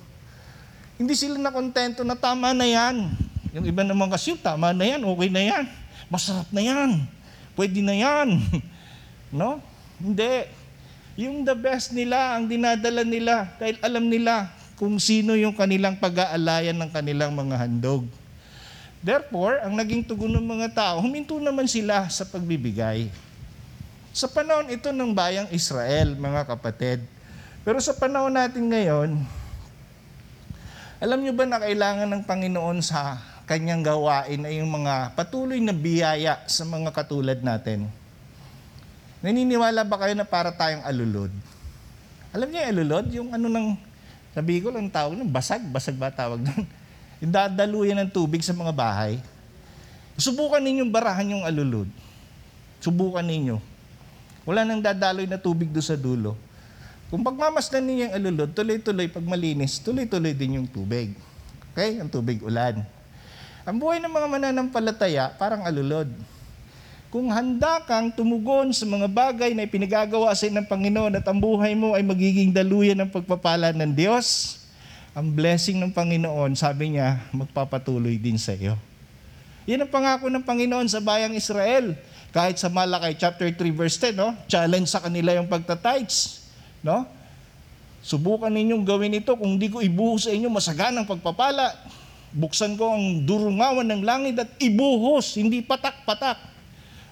Hindi 0.96 1.12
sila 1.12 1.36
nakontento 1.36 2.08
na 2.08 2.16
tama 2.16 2.56
na 2.56 2.64
yan. 2.64 3.12
Yung 3.52 3.68
iba 3.68 3.84
naman 3.84 4.08
kasi, 4.08 4.32
tama 4.40 4.72
na 4.72 4.88
yan, 4.88 5.04
okay 5.04 5.28
na 5.28 5.44
yan. 5.44 5.64
Masarap 6.08 6.48
na 6.56 6.64
yan. 6.64 7.04
Pwede 7.52 7.84
na 7.84 7.92
yan. 7.92 8.40
no? 9.36 9.60
Hindi. 10.00 10.48
Yung 11.20 11.44
the 11.44 11.52
best 11.52 11.92
nila, 11.92 12.40
ang 12.40 12.48
dinadala 12.48 13.04
nila, 13.04 13.52
dahil 13.60 13.76
alam 13.84 14.08
nila 14.08 14.48
kung 14.80 14.96
sino 14.96 15.36
yung 15.36 15.52
kanilang 15.52 16.00
pag-aalayan 16.00 16.80
ng 16.80 16.88
kanilang 16.88 17.36
mga 17.36 17.60
handog. 17.60 18.08
Therefore, 19.02 19.58
ang 19.66 19.74
naging 19.74 20.06
tugon 20.06 20.30
ng 20.30 20.46
mga 20.46 20.78
tao, 20.78 21.02
huminto 21.02 21.34
naman 21.42 21.66
sila 21.66 22.06
sa 22.06 22.22
pagbibigay. 22.22 23.10
Sa 24.14 24.30
panahon 24.30 24.70
ito 24.70 24.94
ng 24.94 25.10
bayang 25.10 25.50
Israel, 25.50 26.14
mga 26.14 26.46
kapatid. 26.46 27.02
Pero 27.66 27.82
sa 27.82 27.98
panahon 27.98 28.30
natin 28.30 28.62
ngayon, 28.70 29.18
alam 31.02 31.18
nyo 31.18 31.34
ba 31.34 31.50
na 31.50 31.58
kailangan 31.58 32.06
ng 32.14 32.22
Panginoon 32.22 32.78
sa 32.78 33.18
kanyang 33.50 33.82
gawain 33.82 34.46
ay 34.46 34.62
yung 34.62 34.70
mga 34.70 35.18
patuloy 35.18 35.58
na 35.58 35.74
biyaya 35.74 36.38
sa 36.46 36.62
mga 36.62 36.94
katulad 36.94 37.42
natin? 37.42 37.90
Naniniwala 39.18 39.82
ba 39.82 39.98
kayo 39.98 40.14
na 40.14 40.22
para 40.22 40.54
tayong 40.54 40.86
alulod? 40.86 41.34
Alam 42.30 42.54
niyo 42.54 42.62
yung 42.62 42.70
alulod? 42.70 43.06
Yung 43.10 43.28
ano 43.34 43.46
ng, 43.50 43.66
sabi 44.30 44.62
ko 44.62 44.70
lang 44.70 44.86
tawag 44.86 45.18
ng 45.18 45.26
basag, 45.26 45.66
basag 45.66 45.98
ba 45.98 46.06
tawag 46.06 46.38
doon? 46.38 46.81
Yung 47.22 47.30
dadaluyan 47.30 48.02
ng 48.02 48.10
tubig 48.10 48.42
sa 48.42 48.50
mga 48.50 48.74
bahay. 48.74 49.22
Subukan 50.18 50.58
ninyong 50.58 50.90
barahan 50.90 51.38
yung 51.38 51.46
alulod. 51.46 51.86
Subukan 52.82 53.22
ninyo. 53.22 53.62
Wala 54.42 54.66
nang 54.66 54.82
dadaloy 54.82 55.30
na 55.30 55.38
tubig 55.38 55.70
doon 55.70 55.86
sa 55.86 55.94
dulo. 55.94 56.34
Kung 57.14 57.22
pagmamasdan 57.22 57.86
ninyo 57.86 58.02
yung 58.10 58.14
alulod, 58.18 58.50
tuloy-tuloy, 58.50 59.06
pag 59.06 59.22
malinis, 59.22 59.78
tuloy-tuloy 59.78 60.34
din 60.34 60.58
yung 60.58 60.66
tubig. 60.66 61.14
Okay? 61.70 62.02
Ang 62.02 62.10
tubig 62.10 62.42
ulan. 62.42 62.82
Ang 63.62 63.76
buhay 63.78 64.02
ng 64.02 64.10
mga 64.10 64.26
mananampalataya, 64.26 65.30
parang 65.38 65.62
alulod. 65.62 66.10
Kung 67.12 67.30
handa 67.30 67.84
kang 67.84 68.10
tumugon 68.10 68.74
sa 68.74 68.82
mga 68.88 69.06
bagay 69.06 69.52
na 69.54 69.62
ipinagagawa 69.62 70.32
sa 70.34 70.48
ng 70.48 70.64
Panginoon 70.64 71.20
at 71.20 71.26
ang 71.28 71.38
buhay 71.38 71.76
mo 71.76 71.94
ay 71.94 72.02
magiging 72.02 72.50
daluyan 72.50 72.98
ng 72.98 73.12
pagpapala 73.12 73.70
ng 73.70 73.92
Diyos, 73.94 74.58
ang 75.12 75.28
blessing 75.28 75.76
ng 75.76 75.92
Panginoon, 75.92 76.56
sabi 76.56 76.96
niya, 76.96 77.20
magpapatuloy 77.36 78.16
din 78.16 78.40
sa 78.40 78.56
iyo. 78.56 78.80
Yan 79.68 79.84
ang 79.84 79.92
pangako 79.92 80.32
ng 80.32 80.40
Panginoon 80.40 80.88
sa 80.88 81.04
bayang 81.04 81.36
Israel. 81.36 81.94
Kahit 82.32 82.56
sa 82.56 82.72
Malakay 82.72 83.12
chapter 83.20 83.44
3 83.52 83.60
verse 83.76 84.00
10, 84.00 84.16
no? 84.16 84.32
Challenge 84.48 84.88
sa 84.88 85.04
kanila 85.04 85.36
yung 85.36 85.46
pagtatides, 85.46 86.48
no? 86.80 87.04
Subukan 88.00 88.50
ninyong 88.50 88.82
gawin 88.82 89.20
ito 89.20 89.36
kung 89.36 89.60
di 89.60 89.68
ko 89.68 89.84
ibuhos 89.84 90.26
sa 90.26 90.32
inyo 90.32 90.48
masaganang 90.48 91.04
pagpapala. 91.04 91.76
Buksan 92.32 92.74
ko 92.80 92.96
ang 92.96 93.28
durungawan 93.28 93.84
ng 93.84 94.02
langit 94.02 94.34
at 94.40 94.50
ibuhos, 94.58 95.36
hindi 95.36 95.60
patak-patak. 95.60 96.40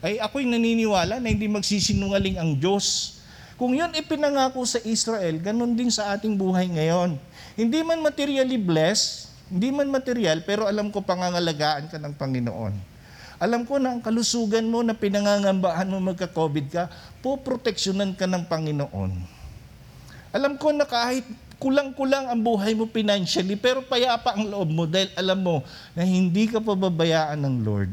Ay 0.00 0.16
ako'y 0.16 0.48
naniniwala 0.48 1.20
na 1.20 1.28
hindi 1.28 1.46
magsisinungaling 1.46 2.40
ang 2.40 2.56
Diyos. 2.56 3.20
Kung 3.60 3.76
yun 3.76 3.92
ipinangako 3.92 4.64
sa 4.64 4.80
Israel, 4.88 5.36
ganun 5.36 5.76
din 5.76 5.92
sa 5.92 6.16
ating 6.16 6.32
buhay 6.32 6.64
ngayon. 6.64 7.20
Hindi 7.60 7.84
man 7.84 8.00
materially 8.00 8.56
blessed, 8.56 9.28
hindi 9.52 9.68
man 9.68 9.92
material, 9.92 10.40
pero 10.48 10.64
alam 10.64 10.88
ko 10.88 11.04
pangangalagaan 11.04 11.92
ka 11.92 12.00
ng 12.00 12.16
Panginoon. 12.16 12.72
Alam 13.36 13.68
ko 13.68 13.76
na 13.76 13.92
ang 13.92 14.00
kalusugan 14.00 14.64
mo 14.64 14.80
na 14.80 14.96
pinangangambahan 14.96 15.84
mo 15.92 16.00
magka-COVID 16.00 16.66
ka, 16.72 16.88
poproteksyonan 17.20 18.16
ka 18.16 18.24
ng 18.24 18.48
Panginoon. 18.48 19.12
Alam 20.32 20.56
ko 20.56 20.72
na 20.72 20.88
kahit 20.88 21.28
kulang-kulang 21.60 22.32
ang 22.32 22.40
buhay 22.40 22.72
mo 22.72 22.88
financially, 22.88 23.60
pero 23.60 23.84
payapa 23.84 24.40
ang 24.40 24.48
loob 24.48 24.72
mo 24.72 24.88
dahil 24.88 25.12
alam 25.12 25.36
mo 25.44 25.56
na 25.92 26.00
hindi 26.00 26.48
ka 26.48 26.64
pababayaan 26.64 27.44
ng 27.44 27.56
Lord. 27.60 27.92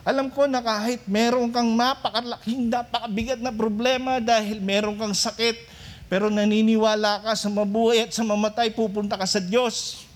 Alam 0.00 0.32
ko 0.32 0.48
na 0.48 0.64
kahit 0.64 1.04
meron 1.04 1.52
kang 1.52 1.76
napakalaking, 1.76 2.72
napakabigat 2.72 3.36
na 3.36 3.52
problema 3.52 4.16
dahil 4.16 4.64
meron 4.64 4.96
kang 4.96 5.12
sakit, 5.12 5.75
pero 6.06 6.30
naniniwala 6.30 7.26
ka 7.26 7.34
sa 7.34 7.50
mabuhay 7.50 8.06
at 8.06 8.14
sa 8.14 8.22
mamatay, 8.22 8.70
pupunta 8.70 9.18
ka 9.18 9.26
sa 9.26 9.42
Diyos. 9.42 10.06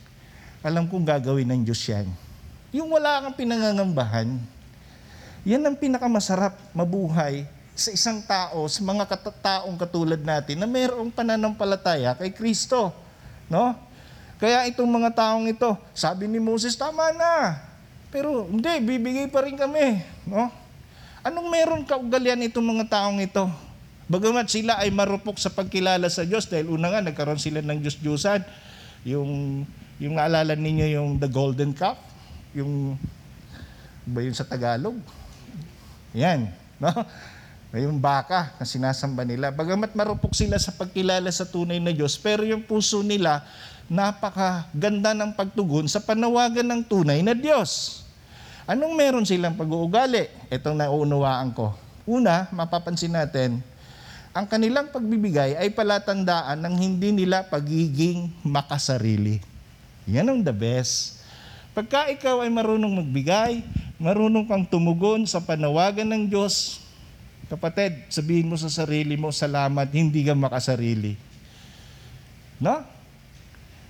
Alam 0.63 0.87
kong 0.87 1.03
gagawin 1.03 1.51
ng 1.51 1.63
Diyos 1.67 1.83
yan. 1.91 2.07
Yung 2.71 2.95
wala 2.95 3.27
kang 3.27 3.35
pinangangambahan, 3.35 4.39
yan 5.43 5.63
ang 5.67 5.75
pinakamasarap 5.75 6.55
mabuhay 6.71 7.43
sa 7.75 7.91
isang 7.91 8.21
tao, 8.23 8.69
sa 8.71 8.81
mga 8.85 9.09
kat- 9.09 9.41
taong 9.41 9.75
katulad 9.75 10.21
natin 10.21 10.61
na 10.61 10.69
mayroong 10.69 11.11
pananampalataya 11.11 12.15
kay 12.15 12.31
Kristo. 12.31 12.95
No? 13.51 13.75
Kaya 14.39 14.69
itong 14.71 14.87
mga 14.87 15.11
taong 15.17 15.51
ito, 15.51 15.75
sabi 15.97 16.31
ni 16.31 16.39
Moses, 16.39 16.79
tama 16.79 17.11
na. 17.11 17.59
Pero 18.15 18.47
hindi, 18.47 18.71
bibigay 18.79 19.27
pa 19.27 19.43
rin 19.43 19.59
kami. 19.59 20.07
No? 20.29 20.53
Anong 21.25 21.49
meron 21.51 21.83
kaugalian 21.83 22.41
itong 22.47 22.79
mga 22.79 22.87
taong 22.89 23.19
ito? 23.19 23.49
Bagamat 24.11 24.51
sila 24.51 24.75
ay 24.83 24.91
marupok 24.91 25.39
sa 25.39 25.55
pagkilala 25.55 26.11
sa 26.11 26.27
Diyos 26.27 26.51
dahil 26.51 26.67
una 26.67 26.91
nga 26.91 26.99
nagkaroon 26.99 27.39
sila 27.39 27.63
ng 27.63 27.79
Diyos-Diyusan. 27.79 28.43
Yung, 29.07 29.63
yung 30.03 30.19
naalala 30.19 30.59
ninyo 30.59 30.99
yung 30.99 31.09
the 31.23 31.31
golden 31.31 31.71
cup, 31.71 31.95
yung 32.51 32.99
ba 34.03 34.19
yun 34.19 34.35
sa 34.35 34.43
Tagalog? 34.43 34.99
Yan. 36.11 36.51
No? 36.83 36.91
Yung 37.71 38.03
baka 38.03 38.51
na 38.59 38.67
sinasamba 38.67 39.23
nila. 39.23 39.55
Bagamat 39.55 39.95
marupok 39.95 40.35
sila 40.35 40.59
sa 40.59 40.75
pagkilala 40.75 41.31
sa 41.31 41.47
tunay 41.47 41.79
na 41.79 41.95
Diyos, 41.95 42.19
pero 42.19 42.43
yung 42.43 42.67
puso 42.67 43.07
nila, 43.07 43.47
napakaganda 43.87 45.15
ng 45.15 45.39
pagtugon 45.39 45.87
sa 45.87 46.03
panawagan 46.03 46.67
ng 46.67 46.83
tunay 46.83 47.23
na 47.23 47.31
Diyos. 47.31 48.03
Anong 48.67 48.99
meron 48.99 49.23
silang 49.23 49.55
pag-uugali? 49.55 50.27
Itong 50.51 50.83
nauunawaan 50.83 51.55
ko. 51.55 51.79
Una, 52.11 52.51
mapapansin 52.51 53.15
natin, 53.15 53.63
ang 54.31 54.47
kanilang 54.47 54.95
pagbibigay 54.95 55.59
ay 55.59 55.75
palatandaan 55.75 56.63
ng 56.63 56.75
hindi 56.79 57.11
nila 57.11 57.43
pagiging 57.51 58.31
makasarili. 58.47 59.43
Yan 60.07 60.31
ang 60.31 60.41
the 60.43 60.55
best. 60.55 61.19
Pagka 61.75 62.07
ikaw 62.15 62.47
ay 62.47 62.51
marunong 62.51 63.03
magbigay, 63.03 63.63
marunong 63.99 64.47
kang 64.47 64.63
tumugon 64.67 65.27
sa 65.27 65.43
panawagan 65.43 66.07
ng 66.07 66.25
Diyos, 66.31 66.79
kapatid, 67.51 68.07
sabihin 68.07 68.47
mo 68.47 68.55
sa 68.55 68.71
sarili 68.71 69.19
mo, 69.19 69.35
salamat, 69.35 69.91
hindi 69.91 70.23
ka 70.23 70.39
makasarili. 70.39 71.19
No? 72.63 72.87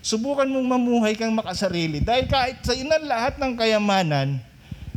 Subukan 0.00 0.48
mong 0.48 0.68
mamuhay 0.72 1.20
kang 1.20 1.36
makasarili. 1.36 2.00
Dahil 2.00 2.24
kahit 2.24 2.64
sa 2.64 2.72
inan 2.72 3.04
lahat 3.04 3.36
ng 3.36 3.52
kayamanan, 3.60 4.40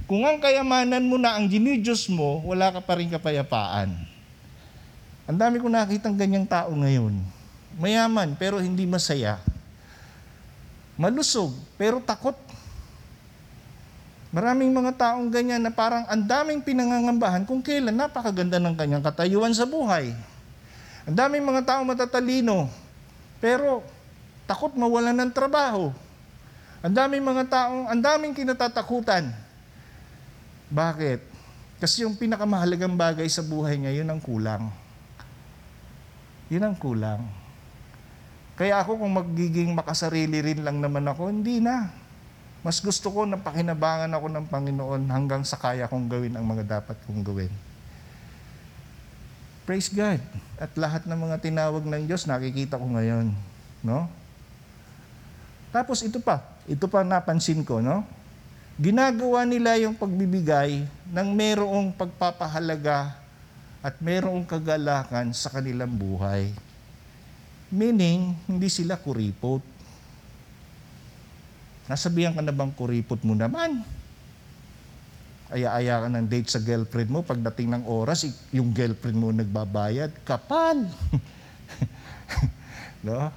kung 0.07 0.23
ang 0.23 0.39
kayamanan 0.39 1.03
mo 1.03 1.19
na 1.19 1.35
ang 1.35 1.51
dinidiyos 1.51 2.07
mo, 2.07 2.39
wala 2.47 2.71
ka 2.71 2.79
pa 2.79 2.95
rin 2.95 3.11
kapayapaan. 3.11 4.12
Ang 5.23 5.37
dami 5.39 5.55
ko 5.59 5.71
nakitang 5.71 6.19
ganyang 6.19 6.43
tao 6.43 6.75
ngayon. 6.75 7.15
Mayaman, 7.79 8.35
pero 8.35 8.59
hindi 8.59 8.83
masaya. 8.83 9.39
Malusog, 10.99 11.55
pero 11.79 12.03
takot. 12.03 12.35
Maraming 14.33 14.73
mga 14.73 14.93
taong 14.97 15.29
ganyan 15.29 15.61
na 15.61 15.71
parang 15.71 16.03
ang 16.09 16.25
daming 16.25 16.59
pinangangambahan 16.59 17.45
kung 17.45 17.61
kailan 17.61 17.93
napakaganda 17.93 18.57
ng 18.59 18.75
kanyang 18.75 19.03
katayuan 19.05 19.53
sa 19.55 19.63
buhay. 19.63 20.11
Ang 21.07 21.15
daming 21.15 21.45
mga 21.45 21.61
taong 21.71 21.87
matatalino, 21.87 22.67
pero 23.39 23.85
takot 24.43 24.75
mawalan 24.75 25.15
ng 25.15 25.31
trabaho. 25.31 25.93
Ang 26.83 26.93
daming 26.93 27.23
mga 27.23 27.43
taong, 27.47 27.83
ang 27.87 28.01
daming 28.01 28.35
kinatatakutan. 28.35 29.31
Bakit? 30.67 31.19
Kasi 31.79 32.03
yung 32.03 32.17
pinakamahalagang 32.19 32.97
bagay 32.97 33.27
sa 33.31 33.39
buhay 33.39 33.79
ngayon 33.79 34.07
ang 34.09 34.19
kulang. 34.19 34.82
Yun 36.53 36.69
ang 36.69 36.77
kulang. 36.77 37.25
Kaya 38.53 38.77
ako 38.77 39.01
kung 39.01 39.13
magiging 39.17 39.73
makasarili 39.73 40.45
rin 40.45 40.61
lang 40.61 40.77
naman 40.77 41.01
ako, 41.09 41.33
hindi 41.33 41.57
na. 41.57 41.89
Mas 42.61 42.77
gusto 42.77 43.09
ko 43.09 43.25
na 43.25 43.41
pakinabangan 43.41 44.13
ako 44.13 44.29
ng 44.29 44.45
Panginoon 44.53 45.01
hanggang 45.09 45.41
sa 45.41 45.57
kaya 45.57 45.89
kong 45.89 46.05
gawin 46.05 46.37
ang 46.37 46.45
mga 46.45 46.77
dapat 46.77 46.95
kong 47.09 47.25
gawin. 47.25 47.49
Praise 49.65 49.89
God. 49.89 50.21
At 50.61 50.69
lahat 50.77 51.09
ng 51.09 51.17
mga 51.17 51.41
tinawag 51.41 51.81
ng 51.81 52.05
Diyos, 52.05 52.29
nakikita 52.29 52.77
ko 52.77 52.85
ngayon. 52.85 53.33
No? 53.81 54.05
Tapos 55.73 56.05
ito 56.05 56.21
pa, 56.21 56.45
ito 56.69 56.85
pa 56.85 57.01
napansin 57.01 57.65
ko, 57.65 57.81
no? 57.81 58.05
Ginagawa 58.77 59.41
nila 59.49 59.73
yung 59.81 59.97
pagbibigay 59.97 60.85
ng 61.09 61.27
merong 61.33 61.89
pagpapahalaga 61.97 63.22
at 63.83 63.99
merong 63.99 64.47
kagalakan 64.47 65.35
sa 65.35 65.51
kanilang 65.51 65.91
buhay. 65.91 66.47
Meaning, 67.67 68.31
hindi 68.47 68.71
sila 68.71 68.95
kuripot. 68.95 69.59
Nasabihan 71.91 72.31
ka 72.31 72.39
na 72.39 72.55
bang 72.55 72.71
kuripot 72.71 73.19
mo 73.27 73.35
naman? 73.35 73.83
Aya-aya 75.51 75.99
ka 75.99 76.07
ng 76.07 76.27
date 76.31 76.47
sa 76.47 76.63
girlfriend 76.63 77.11
mo, 77.11 77.27
pagdating 77.27 77.75
ng 77.75 77.83
oras, 77.83 78.23
yung 78.55 78.71
girlfriend 78.71 79.19
mo 79.19 79.35
nagbabayad, 79.35 80.15
kapal. 80.23 80.87
no? 83.05 83.27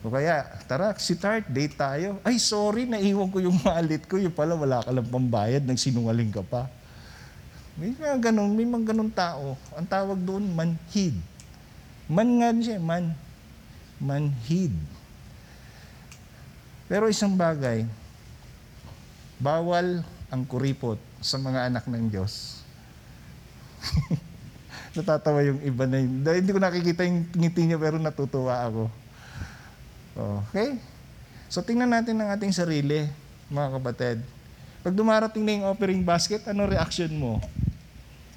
O 0.00 0.08
kaya, 0.08 0.48
tara, 0.64 0.96
start, 0.96 1.44
date 1.52 1.76
tayo. 1.76 2.24
Ay, 2.24 2.40
sorry, 2.40 2.88
naiwan 2.88 3.28
ko 3.28 3.44
yung 3.44 3.60
malit 3.60 4.08
ko. 4.08 4.16
Yung 4.16 4.32
pala, 4.32 4.56
wala 4.56 4.80
ka 4.80 4.88
lang 4.88 5.04
pambayad, 5.04 5.60
nagsinungaling 5.68 6.32
ka 6.32 6.40
pa. 6.40 6.77
May 7.78 7.94
mga 7.94 8.18
ganun, 8.30 8.50
may 8.58 8.66
mga 8.66 8.90
ganun 8.90 9.06
tao. 9.14 9.54
Ang 9.78 9.86
tawag 9.86 10.18
doon, 10.18 10.42
manhid. 10.50 11.14
Man 12.10 12.42
nga 12.42 12.50
siya, 12.58 12.82
man. 12.82 13.14
Manhid. 14.02 14.74
Pero 16.90 17.06
isang 17.06 17.38
bagay, 17.38 17.86
bawal 19.38 20.02
ang 20.26 20.42
kuripot 20.42 20.98
sa 21.22 21.38
mga 21.38 21.70
anak 21.70 21.86
ng 21.86 22.10
Diyos. 22.10 22.66
Natatawa 24.98 25.46
yung 25.46 25.62
iba 25.62 25.86
na 25.86 26.02
yun. 26.02 26.26
Dahil 26.26 26.42
Hindi 26.42 26.52
ko 26.58 26.60
nakikita 26.60 27.06
yung 27.06 27.30
ngiti 27.30 27.62
niya 27.62 27.78
pero 27.78 28.02
natutuwa 28.02 28.58
ako. 28.66 28.84
Okay? 30.50 30.82
So 31.46 31.62
tingnan 31.62 31.94
natin 31.94 32.18
ang 32.18 32.34
ating 32.34 32.50
sarili, 32.50 33.06
mga 33.46 33.78
kapatid. 33.78 34.18
Pag 34.82 34.98
dumarating 34.98 35.46
na 35.46 35.54
yung 35.54 35.66
offering 35.70 36.02
basket, 36.02 36.42
ano 36.50 36.66
reaction 36.66 37.14
mo? 37.14 37.38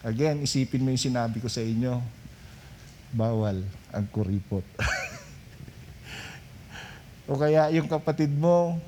Again, 0.01 0.41
isipin 0.41 0.81
mo 0.81 0.89
yung 0.89 1.01
sinabi 1.01 1.37
ko 1.37 1.45
sa 1.45 1.61
inyo. 1.61 2.01
Bawal 3.13 3.61
ang 3.93 4.05
kuripot. 4.09 4.65
o 7.29 7.37
kaya 7.37 7.69
yung 7.69 7.85
kapatid 7.85 8.33
mo, 8.33 8.81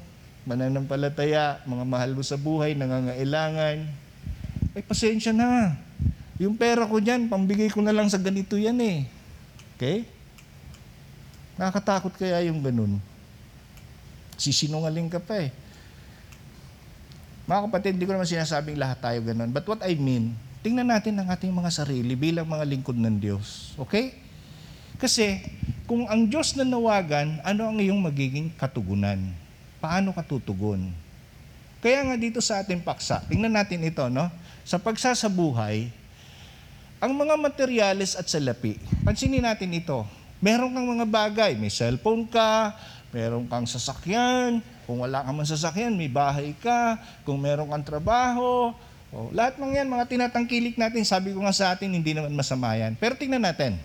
mananampalataya, 0.50 1.62
mga 1.70 1.86
mahal 1.86 2.18
mo 2.18 2.26
sa 2.26 2.34
buhay, 2.34 2.74
nangangailangan, 2.74 3.86
ay 4.74 4.82
pasensya 4.82 5.30
na. 5.30 5.78
Yung 6.42 6.58
pera 6.58 6.90
ko 6.90 6.98
dyan, 6.98 7.30
pambigay 7.30 7.70
ko 7.70 7.86
na 7.86 7.94
lang 7.94 8.10
sa 8.10 8.18
ganito 8.18 8.58
yan 8.58 8.82
eh. 8.82 9.06
Okay? 9.78 10.10
Nakakatakot 11.62 12.18
kaya 12.18 12.42
yung 12.50 12.66
ganun. 12.66 12.98
Sisinungaling 14.34 15.14
ka 15.14 15.22
pa 15.22 15.46
eh. 15.46 15.54
Mga 17.46 17.70
kapatid, 17.70 18.02
hindi 18.02 18.10
ko 18.10 18.18
naman 18.18 18.26
sinasabing 18.26 18.82
lahat 18.82 18.98
tayo 18.98 19.22
ganun. 19.22 19.54
But 19.54 19.70
what 19.70 19.86
I 19.86 19.94
mean, 19.94 20.34
tingnan 20.64 20.88
natin 20.88 21.20
ang 21.20 21.28
ating 21.28 21.52
mga 21.52 21.70
sarili 21.70 22.16
bilang 22.16 22.48
mga 22.48 22.64
lingkod 22.64 22.96
ng 22.96 23.20
Diyos. 23.20 23.76
Okay? 23.76 24.16
Kasi, 24.96 25.44
kung 25.84 26.08
ang 26.08 26.24
Diyos 26.24 26.56
na 26.56 26.64
nawagan, 26.64 27.44
ano 27.44 27.68
ang 27.68 27.78
iyong 27.84 28.00
magiging 28.00 28.48
katugunan? 28.56 29.20
Paano 29.84 30.16
ka 30.16 30.24
tutugon? 30.24 30.88
Kaya 31.84 32.00
nga 32.08 32.16
dito 32.16 32.40
sa 32.40 32.64
ating 32.64 32.80
paksa, 32.80 33.20
tingnan 33.28 33.52
natin 33.52 33.84
ito, 33.84 34.08
no? 34.08 34.32
Sa 34.64 34.80
pagsasabuhay, 34.80 35.92
ang 37.04 37.12
mga 37.12 37.36
materyales 37.36 38.16
at 38.16 38.24
salapi, 38.32 38.80
pansinin 39.04 39.44
natin 39.44 39.76
ito. 39.76 40.08
Meron 40.40 40.72
kang 40.72 40.88
mga 40.88 41.04
bagay, 41.04 41.52
may 41.60 41.68
cellphone 41.68 42.24
ka, 42.24 42.72
meron 43.12 43.44
kang 43.52 43.68
sasakyan, 43.68 44.64
kung 44.88 45.04
wala 45.04 45.20
ka 45.20 45.32
man 45.36 45.44
sasakyan, 45.44 45.92
may 45.92 46.08
bahay 46.08 46.56
ka, 46.56 46.96
kung 47.28 47.44
meron 47.44 47.68
kang 47.68 47.84
trabaho, 47.84 48.72
o, 49.14 49.30
lahat 49.30 49.62
ng 49.62 49.78
yan, 49.78 49.86
mga 49.86 50.10
tinatangkilik 50.10 50.74
natin, 50.74 51.06
sabi 51.06 51.38
ko 51.38 51.46
nga 51.46 51.54
sa 51.54 51.78
atin, 51.78 51.94
hindi 51.94 52.18
naman 52.18 52.34
masama 52.34 52.74
yan. 52.74 52.98
Pero 52.98 53.14
tingnan 53.14 53.46
natin, 53.46 53.78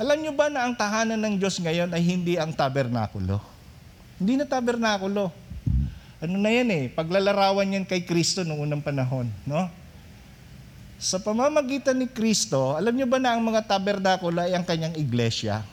alam 0.00 0.16
nyo 0.16 0.32
ba 0.32 0.48
na 0.48 0.64
ang 0.64 0.72
tahanan 0.72 1.20
ng 1.20 1.36
Diyos 1.36 1.60
ngayon 1.60 1.92
ay 1.92 2.00
hindi 2.00 2.40
ang 2.40 2.56
tabernakulo? 2.56 3.36
Hindi 4.16 4.40
na 4.40 4.48
tabernakulo. 4.48 5.28
Ano 6.24 6.36
na 6.40 6.48
yan 6.48 6.72
eh, 6.72 6.84
paglalarawan 6.88 7.68
yan 7.68 7.84
kay 7.84 8.08
Kristo 8.08 8.40
noong 8.40 8.64
unang 8.64 8.80
panahon, 8.80 9.28
no? 9.44 9.68
Sa 11.00 11.20
pamamagitan 11.20 11.96
ni 11.96 12.08
Kristo, 12.08 12.76
alam 12.76 12.92
nyo 12.92 13.08
ba 13.08 13.20
na 13.20 13.36
ang 13.36 13.44
mga 13.44 13.64
tabernakulo 13.64 14.40
ay 14.40 14.56
ang 14.56 14.64
kanyang 14.64 14.96
iglesia? 14.96 15.64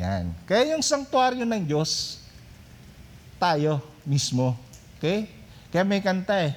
Yan. 0.00 0.32
Kaya 0.48 0.76
yung 0.76 0.84
sanktuaryo 0.84 1.44
ng 1.44 1.64
Diyos, 1.64 2.20
tayo 3.36 3.84
mismo. 4.04 4.56
Okay? 4.96 5.28
Kaya 5.72 5.84
may 5.84 6.04
kanta 6.04 6.36
eh. 6.40 6.52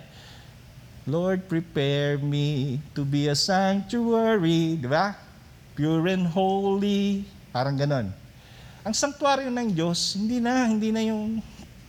Lord, 1.06 1.46
prepare 1.46 2.18
me 2.18 2.82
to 2.98 3.06
be 3.06 3.30
a 3.30 3.38
sanctuary. 3.38 4.82
Di 4.82 4.90
ba? 4.90 5.14
Pure 5.78 6.10
and 6.10 6.26
holy. 6.26 7.22
Parang 7.54 7.78
ganon. 7.78 8.10
Ang 8.82 8.94
sanktuaryo 8.94 9.54
ng 9.54 9.70
Diyos, 9.70 10.18
hindi 10.18 10.42
na, 10.42 10.66
hindi 10.66 10.90
na 10.90 11.06
yung 11.06 11.42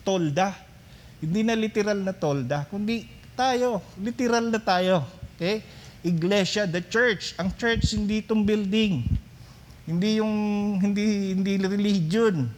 tolda. 0.04 0.52
Hindi 1.16 1.40
na 1.48 1.56
literal 1.56 1.96
na 2.04 2.12
tolda, 2.12 2.68
kundi 2.68 3.08
tayo, 3.32 3.80
literal 3.96 4.52
na 4.52 4.60
tayo. 4.60 5.00
Okay? 5.36 5.64
Iglesia, 6.04 6.68
the 6.68 6.84
church. 6.84 7.32
Ang 7.40 7.56
church, 7.56 7.96
hindi 7.96 8.20
itong 8.20 8.44
building. 8.44 9.00
Hindi 9.88 10.20
yung, 10.20 10.32
hindi, 10.76 11.32
hindi 11.32 11.56
religion. 11.64 12.52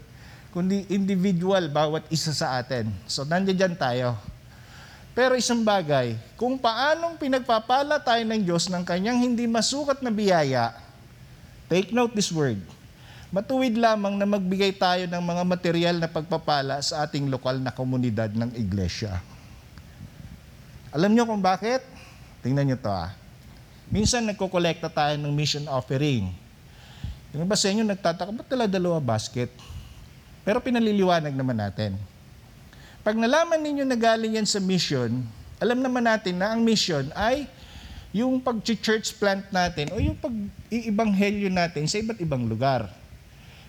Kundi 0.50 0.90
individual, 0.90 1.70
bawat 1.70 2.10
isa 2.10 2.34
sa 2.34 2.58
atin. 2.58 2.90
So, 3.06 3.22
nandiyan 3.22 3.78
tayo. 3.78 4.18
Pero 5.18 5.34
isang 5.34 5.66
bagay, 5.66 6.14
kung 6.38 6.54
paanong 6.54 7.18
pinagpapala 7.18 7.98
tayo 7.98 8.22
ng 8.22 8.38
Diyos 8.38 8.70
ng 8.70 8.86
kanyang 8.86 9.18
hindi 9.18 9.50
masukat 9.50 9.98
na 9.98 10.14
biyaya, 10.14 10.70
take 11.66 11.90
note 11.90 12.14
this 12.14 12.30
word, 12.30 12.62
matuwid 13.34 13.74
lamang 13.74 14.14
na 14.14 14.22
magbigay 14.22 14.70
tayo 14.78 15.10
ng 15.10 15.18
mga 15.18 15.42
material 15.42 15.96
na 15.98 16.06
pagpapala 16.06 16.78
sa 16.86 17.02
ating 17.02 17.26
lokal 17.34 17.58
na 17.58 17.74
komunidad 17.74 18.30
ng 18.30 18.54
iglesia. 18.62 19.18
Alam 20.94 21.10
niyo 21.10 21.26
kung 21.26 21.42
bakit? 21.42 21.82
Tingnan 22.46 22.70
niyo 22.70 22.78
to 22.78 22.86
ah. 22.86 23.10
Minsan 23.90 24.22
nagkokolekta 24.22 24.86
tayo 24.86 25.18
ng 25.18 25.34
mission 25.34 25.66
offering. 25.66 26.30
Yung 27.34 27.42
iba 27.42 27.58
sa 27.58 27.66
inyo 27.66 27.82
nagtataka, 27.82 28.30
ba't 28.30 28.46
dala 28.46 28.70
dalawa 28.70 29.02
basket? 29.02 29.50
Pero 30.46 30.62
pinaliliwanag 30.62 31.34
naman 31.34 31.58
natin. 31.58 31.98
Pag 33.06 33.14
nalaman 33.14 33.62
ninyo 33.62 33.84
na 33.86 33.94
galing 33.94 34.36
yan 34.38 34.48
sa 34.48 34.58
mission, 34.58 35.22
alam 35.58 35.78
naman 35.78 36.02
natin 36.06 36.38
na 36.38 36.54
ang 36.54 36.62
mission 36.62 37.06
ay 37.14 37.46
yung 38.14 38.40
pag-church 38.40 39.14
plant 39.20 39.44
natin 39.52 39.92
o 39.92 40.00
yung 40.00 40.16
pag-iibanghelyo 40.16 41.52
natin 41.52 41.84
sa 41.84 42.00
iba't 42.00 42.18
ibang 42.18 42.48
lugar. 42.48 42.88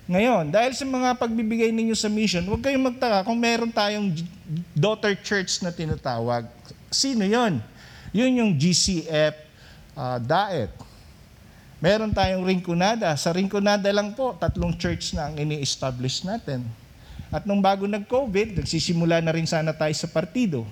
Ngayon, 0.09 0.49
dahil 0.49 0.73
sa 0.73 0.89
mga 0.89 1.21
pagbibigay 1.21 1.69
ninyo 1.69 1.93
sa 1.93 2.09
mission, 2.09 2.41
huwag 2.49 2.65
kayong 2.65 2.81
magtaka 2.81 3.21
kung 3.21 3.37
meron 3.37 3.69
tayong 3.69 4.09
daughter 4.73 5.13
church 5.13 5.61
na 5.61 5.69
tinatawag. 5.69 6.49
Sino 6.89 7.21
yon? 7.21 7.61
Yun 8.09 8.41
yung 8.41 8.51
GCF 8.57 9.37
uh, 9.93 10.17
Daet. 10.17 10.73
Meron 11.77 12.09
tayong 12.09 12.41
Rinconada. 12.41 13.13
Sa 13.21 13.29
Rinconada 13.29 13.87
lang 13.93 14.17
po, 14.17 14.33
tatlong 14.33 14.73
church 14.73 15.13
na 15.13 15.29
ang 15.29 15.37
ini-establish 15.37 16.25
natin. 16.25 16.65
At 17.29 17.45
nung 17.45 17.61
bago 17.61 17.85
nag-COVID, 17.85 18.57
nagsisimula 18.61 19.21
na 19.21 19.33
rin 19.33 19.45
sana 19.45 19.69
tayo 19.69 19.93
sa 19.93 20.09
partido. 20.09 20.65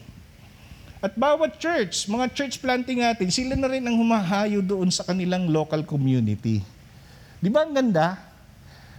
At 0.97 1.13
bawat 1.13 1.61
church, 1.61 2.09
mga 2.09 2.33
church 2.33 2.57
planting 2.57 3.05
natin, 3.05 3.29
sila 3.29 3.53
na 3.53 3.69
rin 3.69 3.85
ang 3.85 3.93
humahayo 3.93 4.65
doon 4.65 4.89
sa 4.89 5.05
kanilang 5.05 5.45
local 5.45 5.85
community. 5.85 6.65
Di 7.37 7.53
ba 7.53 7.61
ang 7.61 7.77
ganda? 7.77 8.17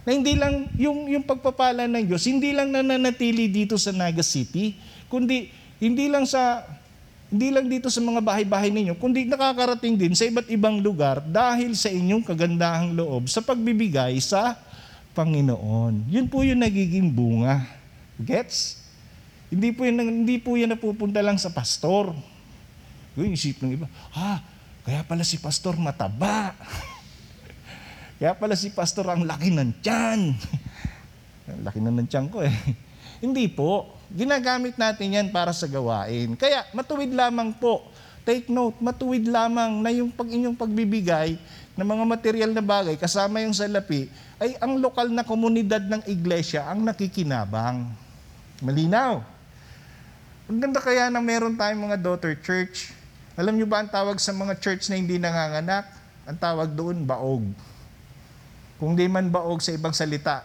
Na 0.07 0.15
hindi 0.15 0.39
lang 0.39 0.71
yung, 0.79 1.11
yung 1.11 1.27
pagpapala 1.27 1.83
ng 1.91 2.07
Diyos, 2.07 2.23
hindi 2.23 2.55
lang 2.55 2.71
nananatili 2.71 3.51
dito 3.51 3.75
sa 3.75 3.91
Naga 3.91 4.23
City, 4.23 4.79
kundi 5.11 5.51
hindi 5.83 6.07
lang 6.07 6.23
sa 6.23 6.63
hindi 7.29 7.53
lang 7.53 7.69
dito 7.69 7.93
sa 7.93 8.01
mga 8.01 8.25
bahay-bahay 8.25 8.73
ninyo, 8.73 8.97
kundi 8.97 9.27
nakakarating 9.27 9.93
din 9.93 10.17
sa 10.17 10.25
iba't 10.25 10.49
ibang 10.49 10.81
lugar 10.81 11.21
dahil 11.21 11.77
sa 11.77 11.85
inyong 11.85 12.25
kagandahang 12.25 12.97
loob 12.97 13.29
sa 13.29 13.37
pagbibigay 13.45 14.17
sa 14.17 14.57
Panginoon. 15.19 16.07
Yun 16.07 16.31
po 16.31 16.47
yung 16.47 16.63
nagiging 16.63 17.11
bunga. 17.11 17.67
Gets? 18.15 18.79
Hindi 19.51 19.75
po 19.75 19.83
yan, 19.83 20.23
hindi 20.23 20.39
po 20.39 20.55
yan 20.55 20.71
napupunta 20.71 21.19
lang 21.19 21.35
sa 21.35 21.51
pastor. 21.51 22.15
Yung 23.19 23.35
isip 23.35 23.59
ng 23.59 23.75
iba, 23.75 23.91
ah, 24.15 24.39
kaya 24.87 25.03
pala 25.03 25.27
si 25.27 25.35
pastor 25.35 25.75
mataba. 25.75 26.55
kaya 28.23 28.31
pala 28.31 28.55
si 28.55 28.71
pastor 28.71 29.11
ang 29.11 29.27
laki 29.27 29.51
ng 29.51 29.83
tiyan. 29.83 30.39
Laki 31.65 31.81
na 31.81 31.89
ng 31.89 32.05
tiyan 32.05 32.29
ko 32.29 32.45
eh. 32.45 32.53
Hindi 33.25 33.49
po. 33.49 33.97
Ginagamit 34.13 34.77
natin 34.77 35.17
yan 35.17 35.27
para 35.33 35.49
sa 35.49 35.65
gawain. 35.65 36.37
Kaya 36.37 36.63
matuwid 36.71 37.09
lamang 37.09 37.57
po. 37.57 37.89
Take 38.21 38.45
note, 38.53 38.77
matuwid 38.77 39.25
lamang 39.25 39.81
na 39.81 39.89
yung 39.89 40.13
pag 40.13 40.29
inyong 40.29 40.53
pagbibigay 40.53 41.41
ng 41.79 41.87
mga 41.87 42.03
material 42.03 42.51
na 42.51 42.59
bagay 42.59 42.99
kasama 42.99 43.39
yung 43.39 43.55
salapi 43.55 44.11
ay 44.35 44.59
ang 44.59 44.83
lokal 44.83 45.07
na 45.07 45.23
komunidad 45.23 45.79
ng 45.87 46.03
iglesia 46.11 46.67
ang 46.67 46.83
nakikinabang. 46.83 47.87
Malinaw. 48.59 49.23
Ang 50.51 50.59
ganda 50.59 50.83
kaya 50.83 51.07
na 51.07 51.23
meron 51.23 51.55
tayong 51.55 51.87
mga 51.87 51.97
daughter 52.03 52.35
church. 52.35 52.91
Alam 53.39 53.55
nyo 53.55 53.63
ba 53.63 53.79
ang 53.79 53.87
tawag 53.87 54.19
sa 54.19 54.35
mga 54.35 54.59
church 54.59 54.91
na 54.91 54.99
hindi 54.99 55.15
nanganganak? 55.15 55.87
Ang 56.27 56.35
tawag 56.35 56.67
doon, 56.75 57.07
baog. 57.07 57.47
Kung 58.75 58.99
di 58.99 59.07
man 59.07 59.31
baog 59.31 59.63
sa 59.63 59.71
ibang 59.71 59.95
salita, 59.95 60.43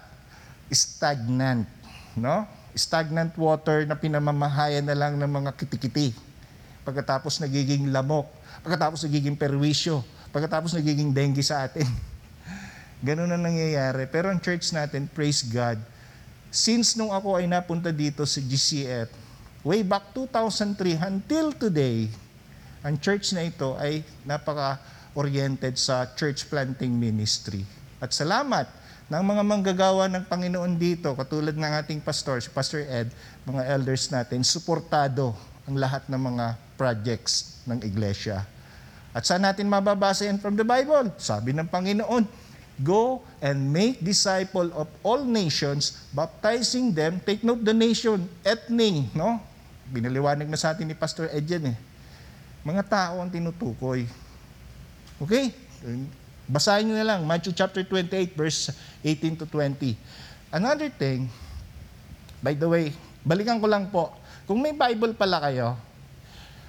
stagnant. 0.70 1.66
No? 2.14 2.46
Stagnant 2.78 3.34
water 3.34 3.82
na 3.90 3.98
pinamamahayan 3.98 4.86
na 4.86 4.94
lang 4.94 5.18
ng 5.18 5.26
mga 5.26 5.50
kitikiti. 5.58 6.14
Pagkatapos 6.86 7.42
nagiging 7.42 7.90
lamok. 7.90 8.30
Pagkatapos 8.62 9.02
nagiging 9.02 9.34
perwisyo. 9.34 10.06
Pagkatapos 10.34 10.74
nagiging 10.74 11.14
dengue 11.14 11.46
sa 11.46 11.62
atin. 11.62 11.86
Ganun 13.06 13.30
na 13.30 13.38
nangyayari. 13.38 14.10
Pero 14.10 14.34
ang 14.34 14.42
church 14.42 14.74
natin, 14.74 15.06
praise 15.06 15.46
God, 15.46 15.78
since 16.50 16.98
nung 16.98 17.14
ako 17.14 17.38
ay 17.38 17.46
napunta 17.46 17.94
dito 17.94 18.26
sa 18.26 18.42
GCF, 18.42 19.14
way 19.62 19.86
back 19.86 20.10
2003 20.10 20.98
until 21.06 21.54
today, 21.54 22.10
ang 22.82 22.98
church 22.98 23.30
na 23.30 23.46
ito 23.46 23.78
ay 23.78 24.02
napaka-oriented 24.26 25.78
sa 25.78 26.02
church 26.18 26.50
planting 26.50 26.90
ministry. 26.90 27.62
At 28.02 28.10
salamat 28.10 28.66
ng 29.06 29.22
mga 29.22 29.42
manggagawa 29.46 30.10
ng 30.10 30.26
Panginoon 30.26 30.74
dito, 30.74 31.14
katulad 31.14 31.54
ng 31.54 31.72
ating 31.78 32.02
pastor, 32.02 32.42
si 32.42 32.50
Pastor 32.50 32.82
Ed, 32.90 33.06
mga 33.46 33.62
elders 33.70 34.10
natin, 34.10 34.42
suportado 34.42 35.30
ang 35.64 35.78
lahat 35.78 36.04
ng 36.10 36.18
mga 36.18 36.58
projects 36.74 37.62
ng 37.70 37.80
iglesia. 37.86 38.44
At 39.14 39.22
saan 39.22 39.46
natin 39.46 39.70
mababasa 39.70 40.26
yan 40.26 40.42
from 40.42 40.58
the 40.58 40.66
Bible? 40.66 41.14
Sabi 41.22 41.54
ng 41.54 41.70
Panginoon, 41.70 42.26
Go 42.82 43.22
and 43.38 43.70
make 43.70 44.02
disciple 44.02 44.66
of 44.74 44.90
all 45.06 45.22
nations, 45.22 46.10
baptizing 46.10 46.90
them. 46.90 47.22
Take 47.22 47.46
note 47.46 47.62
the 47.62 47.70
nation, 47.70 48.26
ethnic, 48.42 49.14
no? 49.14 49.38
Binaliwanag 49.94 50.50
na 50.50 50.58
sa 50.58 50.74
atin 50.74 50.90
ni 50.90 50.96
Pastor 50.98 51.30
Ed 51.30 51.46
yan 51.46 51.70
eh. 51.70 51.76
Mga 52.66 52.82
tao 52.90 53.22
ang 53.22 53.30
tinutukoy. 53.30 54.10
Okay? 55.22 55.54
Basahin 56.50 56.90
nyo 56.90 56.98
na 56.98 57.06
lang, 57.14 57.22
Matthew 57.22 57.54
chapter 57.54 57.86
28, 57.86 58.34
verse 58.34 58.74
18 59.06 59.38
to 59.38 59.46
20. 59.46 59.94
Another 60.50 60.90
thing, 60.90 61.30
by 62.42 62.58
the 62.58 62.66
way, 62.66 62.90
balikan 63.22 63.62
ko 63.62 63.70
lang 63.70 63.86
po, 63.86 64.10
kung 64.50 64.58
may 64.58 64.74
Bible 64.74 65.14
pala 65.14 65.38
kayo, 65.46 65.78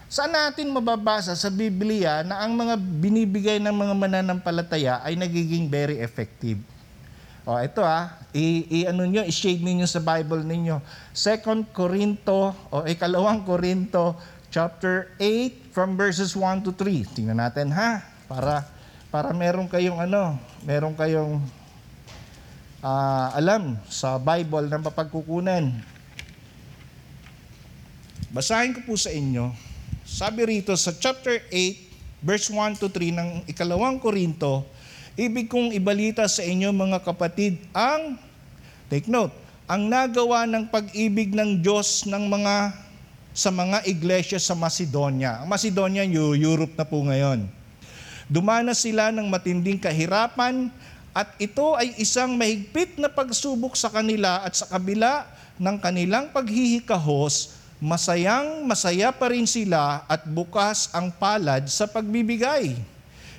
saan 0.06 0.34
natin 0.34 0.70
mababasa 0.70 1.34
sa 1.34 1.50
Biblia 1.50 2.22
na 2.22 2.46
ang 2.46 2.54
mga 2.54 2.78
binibigay 2.78 3.58
ng 3.58 3.74
mga 3.74 3.94
mananampalataya 3.98 5.02
ay 5.02 5.18
nagiging 5.18 5.66
very 5.70 5.98
effective? 6.02 6.62
O, 7.46 7.62
ito 7.62 7.86
ah, 7.86 8.10
i, 8.34 8.66
i 8.74 8.80
ano 8.90 9.06
nyo, 9.06 9.22
i-shade 9.22 9.62
ninyo 9.62 9.86
sa 9.86 10.02
Bible 10.02 10.42
ninyo. 10.42 10.82
2 11.14 11.70
Corinto, 11.70 12.58
o 12.74 12.90
ikalawang 12.90 13.46
Corinto, 13.46 14.18
chapter 14.50 15.14
8, 15.22 15.70
from 15.70 15.94
verses 15.94 16.34
1 16.34 16.66
to 16.66 16.74
3. 16.74 17.06
Tingnan 17.14 17.38
natin 17.38 17.70
ha, 17.70 18.02
para, 18.26 18.66
para 19.14 19.30
meron 19.30 19.70
kayong 19.70 20.02
ano, 20.02 20.42
meron 20.66 20.98
kayong 20.98 21.38
ah, 22.82 23.30
alam 23.38 23.78
sa 23.94 24.18
Bible 24.18 24.66
na 24.66 24.82
mapagkukunan. 24.82 25.70
Basahin 28.34 28.74
ko 28.74 28.82
po 28.90 28.94
sa 28.98 29.14
inyo. 29.14 29.54
Sabi 30.06 30.46
rito 30.46 30.70
sa 30.78 30.94
chapter 30.94 31.42
8, 31.50 32.22
verse 32.22 32.54
1 32.54 32.78
to 32.78 32.94
3 32.94 33.10
ng 33.10 33.30
ikalawang 33.50 33.98
Korinto, 33.98 34.62
ibig 35.18 35.50
kong 35.50 35.74
ibalita 35.74 36.30
sa 36.30 36.46
inyo 36.46 36.70
mga 36.70 37.02
kapatid 37.02 37.58
ang, 37.74 38.14
take 38.86 39.10
note, 39.10 39.34
ang 39.66 39.90
nagawa 39.90 40.46
ng 40.46 40.70
pag-ibig 40.70 41.34
ng 41.34 41.58
Diyos 41.58 42.06
ng 42.06 42.22
mga 42.22 42.86
sa 43.34 43.50
mga 43.50 43.82
iglesia 43.90 44.38
sa 44.38 44.54
Macedonia. 44.54 45.42
Ang 45.42 45.50
Macedonia, 45.50 46.06
Eu- 46.06 46.38
Europe 46.38 46.78
na 46.78 46.86
po 46.86 47.02
ngayon. 47.02 47.50
Dumanas 48.30 48.86
sila 48.86 49.10
ng 49.10 49.26
matinding 49.26 49.82
kahirapan 49.82 50.70
at 51.18 51.34
ito 51.42 51.74
ay 51.74 51.98
isang 51.98 52.38
mahigpit 52.38 53.02
na 53.02 53.10
pagsubok 53.10 53.74
sa 53.74 53.90
kanila 53.90 54.46
at 54.46 54.54
sa 54.54 54.70
kabila 54.70 55.26
ng 55.58 55.82
kanilang 55.82 56.30
paghihikahos, 56.30 57.55
masayang 57.86 58.66
masaya 58.66 59.14
pa 59.14 59.30
rin 59.30 59.46
sila 59.46 60.02
at 60.10 60.26
bukas 60.26 60.90
ang 60.90 61.14
palad 61.14 61.70
sa 61.70 61.86
pagbibigay. 61.86 62.74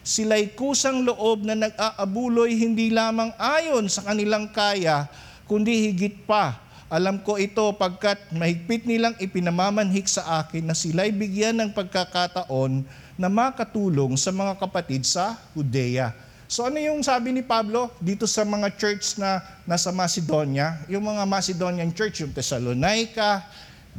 Sila'y 0.06 0.54
kusang 0.54 1.02
loob 1.02 1.42
na 1.42 1.58
nag-aabuloy 1.58 2.54
hindi 2.54 2.94
lamang 2.94 3.34
ayon 3.34 3.90
sa 3.90 4.06
kanilang 4.06 4.46
kaya, 4.46 5.10
kundi 5.50 5.90
higit 5.90 6.22
pa. 6.30 6.62
Alam 6.86 7.18
ko 7.26 7.34
ito 7.42 7.66
pagkat 7.74 8.30
mahigpit 8.30 8.86
nilang 8.86 9.18
ipinamamanhik 9.18 10.06
sa 10.06 10.46
akin 10.46 10.62
na 10.62 10.78
sila'y 10.78 11.10
bigyan 11.10 11.58
ng 11.58 11.74
pagkakataon 11.74 12.86
na 13.18 13.26
makatulong 13.26 14.14
sa 14.14 14.30
mga 14.30 14.54
kapatid 14.62 15.02
sa 15.02 15.34
Judea. 15.58 16.14
So 16.46 16.62
ano 16.62 16.78
yung 16.78 17.02
sabi 17.02 17.34
ni 17.34 17.42
Pablo 17.42 17.90
dito 17.98 18.30
sa 18.30 18.46
mga 18.46 18.70
church 18.78 19.18
na 19.18 19.42
nasa 19.66 19.90
Macedonia? 19.90 20.78
Yung 20.86 21.02
mga 21.02 21.26
Macedonian 21.26 21.90
church, 21.90 22.22
yung 22.22 22.30
Thessalonica, 22.30 23.42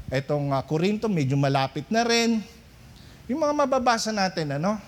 etong 0.08 0.56
uh, 0.56 0.64
Corinto, 0.64 1.12
medyo 1.12 1.36
malapit 1.36 1.84
na 1.92 2.04
rin. 2.08 2.40
Yung 3.28 3.44
mga 3.44 3.54
mababasa 3.54 4.16
natin, 4.16 4.56
ano? 4.56 4.80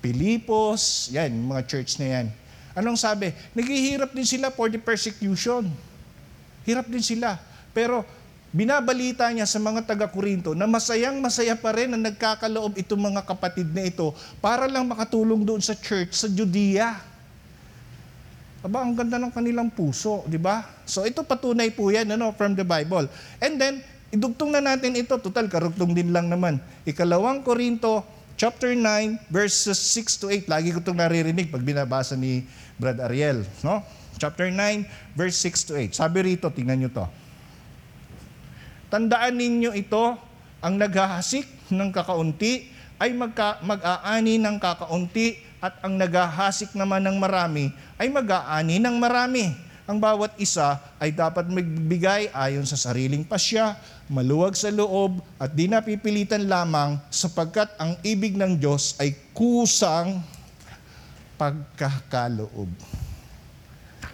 Pilipos, 0.00 1.12
yan, 1.12 1.32
yung 1.32 1.52
mga 1.52 1.62
church 1.68 2.00
na 2.00 2.06
yan. 2.20 2.26
Anong 2.76 3.00
sabi? 3.00 3.32
Naghihirap 3.56 4.12
din 4.12 4.28
sila 4.28 4.52
for 4.52 4.68
the 4.68 4.76
persecution. 4.76 5.68
Hirap 6.68 6.88
din 6.88 7.00
sila. 7.00 7.40
Pero 7.72 8.04
binabalita 8.52 9.28
niya 9.32 9.44
sa 9.44 9.60
mga 9.60 9.84
taga-Korinto 9.84 10.56
na 10.56 10.64
masayang 10.64 11.20
masaya 11.20 11.56
pa 11.56 11.76
rin 11.76 11.92
na 11.92 12.00
nagkakaloob 12.00 12.76
itong 12.80 13.12
mga 13.12 13.24
kapatid 13.24 13.68
na 13.72 13.84
ito 13.84 14.16
para 14.40 14.64
lang 14.64 14.88
makatulong 14.88 15.44
doon 15.44 15.60
sa 15.60 15.76
church 15.76 16.16
sa 16.16 16.28
Judea. 16.28 16.96
Aba, 18.64 18.80
ang 18.80 18.96
ganda 18.96 19.20
ng 19.20 19.32
kanilang 19.32 19.68
puso, 19.68 20.24
di 20.24 20.40
ba? 20.40 20.64
So 20.88 21.04
ito 21.04 21.20
patunay 21.20 21.68
po 21.72 21.92
yan 21.92 22.08
ano, 22.16 22.32
from 22.32 22.56
the 22.56 22.64
Bible. 22.64 23.08
And 23.40 23.60
then, 23.60 23.84
idugtong 24.10 24.54
na 24.54 24.62
natin 24.62 24.94
ito. 24.94 25.14
Total, 25.18 25.46
karugtong 25.50 25.94
din 25.94 26.10
lang 26.14 26.30
naman. 26.30 26.62
Ikalawang 26.86 27.42
Korinto, 27.42 28.06
chapter 28.38 28.76
9, 28.76 29.30
verses 29.32 29.78
6 29.94 30.22
to 30.22 30.26
8. 30.30 30.46
Lagi 30.46 30.70
ko 30.70 30.78
itong 30.78 30.98
naririnig 30.98 31.50
pag 31.50 31.64
binabasa 31.64 32.14
ni 32.14 32.46
Brad 32.76 33.00
Ariel. 33.02 33.42
No? 33.64 33.82
Chapter 34.16 34.48
9, 34.48 35.16
verse 35.16 35.36
6 35.44 35.68
to 35.68 35.72
8. 35.76 35.92
Sabi 35.96 36.34
rito, 36.34 36.48
tingnan 36.52 36.86
nyo 36.86 36.90
to. 36.92 37.06
Tandaan 38.86 39.34
ninyo 39.34 39.74
ito, 39.74 40.14
ang 40.62 40.74
naghahasik 40.78 41.44
ng 41.68 41.90
kakaunti 41.90 42.70
ay 42.96 43.12
magka, 43.12 43.60
mag-aani 43.60 44.40
ng 44.40 44.56
kakaunti 44.56 45.36
at 45.60 45.76
ang 45.84 46.00
naghahasik 46.00 46.72
naman 46.72 47.04
ng 47.04 47.16
marami 47.20 47.68
ay 48.00 48.08
mag-aani 48.08 48.80
ng 48.80 48.96
marami. 48.96 49.65
Ang 49.86 50.02
bawat 50.02 50.34
isa 50.42 50.82
ay 50.98 51.14
dapat 51.14 51.46
magbigay 51.46 52.34
ayon 52.34 52.66
sa 52.66 52.74
sariling 52.74 53.22
pasya, 53.22 53.78
maluwag 54.10 54.58
sa 54.58 54.66
loob 54.74 55.22
at 55.38 55.54
di 55.54 55.70
napipilitan 55.70 56.42
lamang 56.42 56.98
sapagkat 57.06 57.70
ang 57.78 57.94
ibig 58.02 58.34
ng 58.34 58.58
Diyos 58.58 58.98
ay 58.98 59.14
kusang 59.30 60.18
pagkakaloob. 61.38 62.66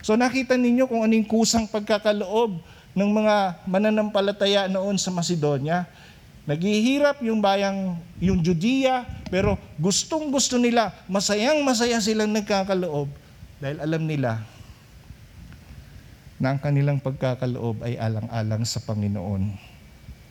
So 0.05 0.13
nakita 0.13 0.61
ninyo 0.61 0.85
kung 0.85 1.09
anong 1.09 1.25
kusang 1.25 1.65
pagkakaloob 1.65 2.61
ng 2.93 3.11
mga 3.25 3.65
mananampalataya 3.65 4.69
noon 4.69 5.01
sa 5.01 5.09
Macedonia. 5.09 5.89
Naghihirap 6.45 7.25
yung 7.25 7.41
bayang, 7.41 7.97
yung 8.21 8.45
Judea, 8.45 9.09
pero 9.33 9.57
gustong 9.81 10.29
gusto 10.29 10.61
nila, 10.61 10.93
masayang 11.09 11.65
masaya 11.65 11.97
silang 11.97 12.29
nagkakaloob 12.29 13.09
dahil 13.57 13.81
alam 13.81 14.05
nila 14.05 14.53
na 16.43 16.51
ang 16.51 16.59
kanilang 16.59 16.99
pagkakaloob 16.99 17.87
ay 17.87 17.95
alang-alang 18.03 18.67
sa 18.67 18.83
Panginoon. 18.83 19.55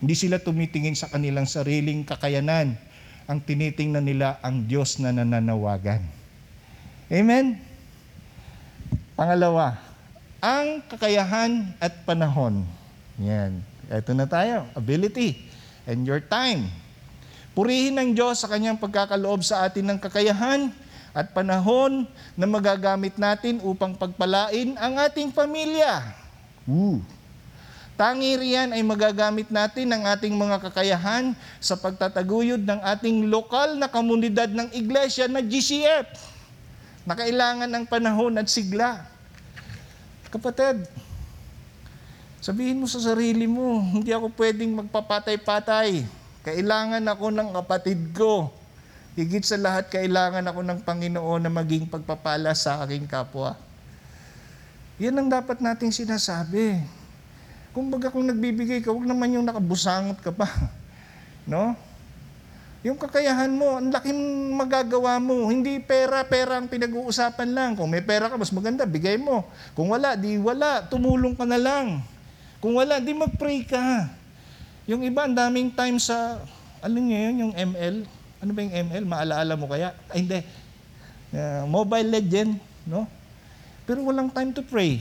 Hindi 0.04 0.16
sila 0.20 0.44
tumitingin 0.44 0.92
sa 0.92 1.08
kanilang 1.08 1.48
sariling 1.48 2.04
kakayanan. 2.04 2.76
Ang 3.32 3.40
tinitingnan 3.40 4.04
nila 4.04 4.36
ang 4.44 4.68
Diyos 4.68 5.00
na 5.00 5.16
nananawagan. 5.16 6.04
Amen? 7.08 7.56
Pangalawa, 9.16 9.80
ang 10.44 10.84
kakayahan 10.92 11.72
at 11.80 12.04
panahon. 12.04 12.68
Yan. 13.16 13.64
Ito 13.88 14.12
na 14.12 14.28
tayo. 14.28 14.68
Ability 14.76 15.40
and 15.88 16.04
your 16.04 16.20
time. 16.20 16.68
Purihin 17.56 17.96
ng 17.96 18.12
Diyos 18.12 18.44
sa 18.44 18.52
kanyang 18.52 18.76
pagkakaloob 18.76 19.48
sa 19.48 19.64
atin 19.64 19.96
ng 19.96 20.00
kakayahan 20.04 20.76
at 21.12 21.36
panahon 21.36 22.08
na 22.40 22.48
magagamit 22.48 23.16
natin 23.20 23.60
upang 23.64 23.96
pagpalain 23.96 24.76
ang 24.80 24.96
ating 25.00 25.32
pamilya. 25.32 26.04
Ooh. 26.68 27.04
Tangi 28.00 28.34
riyan 28.34 28.74
ay 28.74 28.82
magagamit 28.82 29.52
natin 29.54 29.92
ang 29.94 30.08
ating 30.10 30.34
mga 30.34 30.58
kakayahan 30.58 31.38
sa 31.62 31.78
pagtataguyod 31.78 32.64
ng 32.66 32.82
ating 32.82 33.30
lokal 33.30 33.78
na 33.78 33.86
komunidad 33.86 34.50
ng 34.50 34.74
iglesia 34.74 35.30
na 35.30 35.44
GCF 35.44 36.10
na 37.06 37.14
kailangan 37.14 37.70
ng 37.70 37.86
panahon 37.86 38.34
at 38.42 38.50
sigla. 38.50 39.06
Kapatid, 40.32 40.88
sabihin 42.40 42.80
mo 42.80 42.88
sa 42.88 43.04
sarili 43.04 43.46
mo, 43.46 43.84
hindi 43.84 44.16
ako 44.16 44.32
pwedeng 44.34 44.82
magpapatay-patay. 44.82 46.08
Kailangan 46.42 47.04
ako 47.06 47.26
ng 47.30 47.50
kapatid 47.54 48.00
ko. 48.18 48.50
Higit 49.12 49.44
sa 49.44 49.60
lahat, 49.60 49.92
kailangan 49.92 50.48
ako 50.48 50.64
ng 50.64 50.80
Panginoon 50.88 51.44
na 51.44 51.52
maging 51.52 51.84
pagpapala 51.92 52.56
sa 52.56 52.80
aking 52.88 53.04
kapwa. 53.12 53.60
Yan 55.04 55.20
ang 55.20 55.28
dapat 55.28 55.60
nating 55.60 55.92
sinasabi. 55.92 56.80
Kung 57.76 57.92
baga 57.92 58.08
kung 58.08 58.24
nagbibigay 58.24 58.80
ka, 58.80 58.88
huwag 58.88 59.04
naman 59.04 59.36
yung 59.36 59.44
nakabusangot 59.44 60.20
ka 60.24 60.32
pa. 60.32 60.48
No? 61.42 61.74
Yung 62.86 63.02
kakayahan 63.02 63.50
mo, 63.50 63.82
ang 63.82 63.90
laking 63.90 64.22
magagawa 64.54 65.18
mo. 65.18 65.50
Hindi 65.50 65.82
pera, 65.82 66.22
pera 66.22 66.62
ang 66.62 66.70
pinag-uusapan 66.70 67.50
lang. 67.50 67.70
Kung 67.74 67.90
may 67.90 68.06
pera 68.06 68.30
ka, 68.30 68.38
mas 68.38 68.54
maganda, 68.54 68.86
bigay 68.86 69.18
mo. 69.18 69.44
Kung 69.74 69.90
wala, 69.90 70.14
di 70.14 70.38
wala. 70.38 70.86
Tumulong 70.86 71.34
ka 71.34 71.44
na 71.44 71.58
lang. 71.58 72.06
Kung 72.62 72.78
wala, 72.78 73.02
di 73.02 73.12
mag-pray 73.12 73.66
ka. 73.66 74.06
Yung 74.86 75.02
iba, 75.02 75.26
ang 75.26 75.34
daming 75.34 75.74
time 75.74 75.98
sa, 75.98 76.46
ano 76.80 76.98
nyo 77.02 77.18
yun, 77.18 77.36
yung 77.50 77.54
ML? 77.58 78.21
Ano 78.42 78.58
ba 78.58 78.66
yung 78.66 78.74
ML? 78.74 79.06
Maalaala 79.06 79.54
mo 79.54 79.70
kaya? 79.70 79.94
Ay, 80.10 80.26
hindi. 80.26 80.42
Uh, 81.30 81.64
Mobile 81.70 82.10
Legend, 82.10 82.58
no? 82.90 83.06
Pero 83.86 84.02
walang 84.02 84.34
time 84.34 84.50
to 84.50 84.66
pray. 84.66 84.98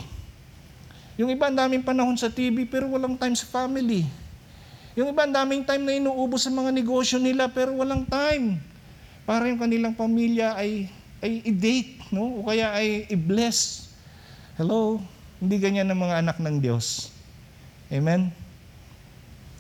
Yung 1.17 1.33
iba, 1.33 1.49
ang 1.49 1.57
daming 1.57 1.81
panahon 1.81 2.17
sa 2.21 2.29
TV, 2.29 2.69
pero 2.69 2.85
walang 2.93 3.17
time 3.17 3.33
sa 3.33 3.49
family. 3.49 4.05
Yung 4.93 5.09
iba, 5.09 5.25
ang 5.25 5.33
daming 5.33 5.65
time 5.65 5.85
na 5.89 5.97
inuubos 5.97 6.45
sa 6.45 6.53
mga 6.53 6.69
negosyo 6.69 7.17
nila, 7.17 7.49
pero 7.49 7.73
walang 7.73 8.05
time. 8.05 8.61
Para 9.25 9.49
yung 9.49 9.57
kanilang 9.57 9.97
pamilya 9.97 10.53
ay, 10.61 10.93
ay 11.25 11.41
i-date, 11.49 12.13
no? 12.13 12.45
O 12.45 12.49
kaya 12.49 12.77
ay 12.77 13.09
i-bless. 13.09 13.89
Hello? 14.61 15.01
Hindi 15.41 15.57
ganyan 15.57 15.89
ang 15.89 16.01
mga 16.05 16.21
anak 16.21 16.37
ng 16.37 16.61
Diyos. 16.61 17.09
Amen? 17.89 18.29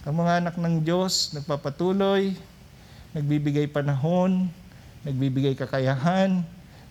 Ang 0.04 0.14
mga 0.20 0.32
anak 0.44 0.54
ng 0.60 0.84
Diyos, 0.84 1.32
nagpapatuloy, 1.32 2.36
nagbibigay 3.16 3.66
panahon, 3.66 4.50
nagbibigay 5.02 5.54
kakayahan, 5.58 6.42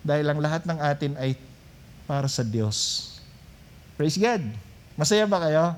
dahil 0.04 0.26
ang 0.28 0.40
lahat 0.40 0.64
ng 0.64 0.80
atin 0.80 1.14
ay 1.20 1.36
para 2.10 2.26
sa 2.26 2.42
Diyos. 2.42 3.08
Praise 4.00 4.18
God. 4.18 4.42
Masaya 4.96 5.28
ba 5.28 5.44
kayo? 5.44 5.76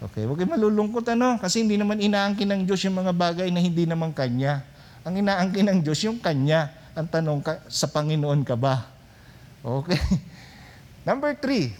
Okay, 0.00 0.24
huwag 0.24 0.40
kayo 0.40 0.48
malulungkot 0.48 1.04
ano, 1.12 1.36
kasi 1.36 1.60
hindi 1.60 1.76
naman 1.76 2.00
inaangkin 2.00 2.48
ng 2.48 2.62
Diyos 2.64 2.80
yung 2.88 2.96
mga 2.96 3.12
bagay 3.12 3.52
na 3.52 3.60
hindi 3.60 3.84
naman 3.84 4.16
Kanya. 4.16 4.64
Ang 5.04 5.20
inaangkin 5.20 5.68
ng 5.68 5.78
Diyos 5.84 6.00
yung 6.08 6.16
Kanya. 6.16 6.72
Ang 6.96 7.06
tanong, 7.06 7.44
ka, 7.44 7.60
sa 7.68 7.84
Panginoon 7.84 8.40
ka 8.42 8.56
ba? 8.56 8.88
Okay. 9.60 10.00
Number 11.08 11.36
three, 11.36 11.76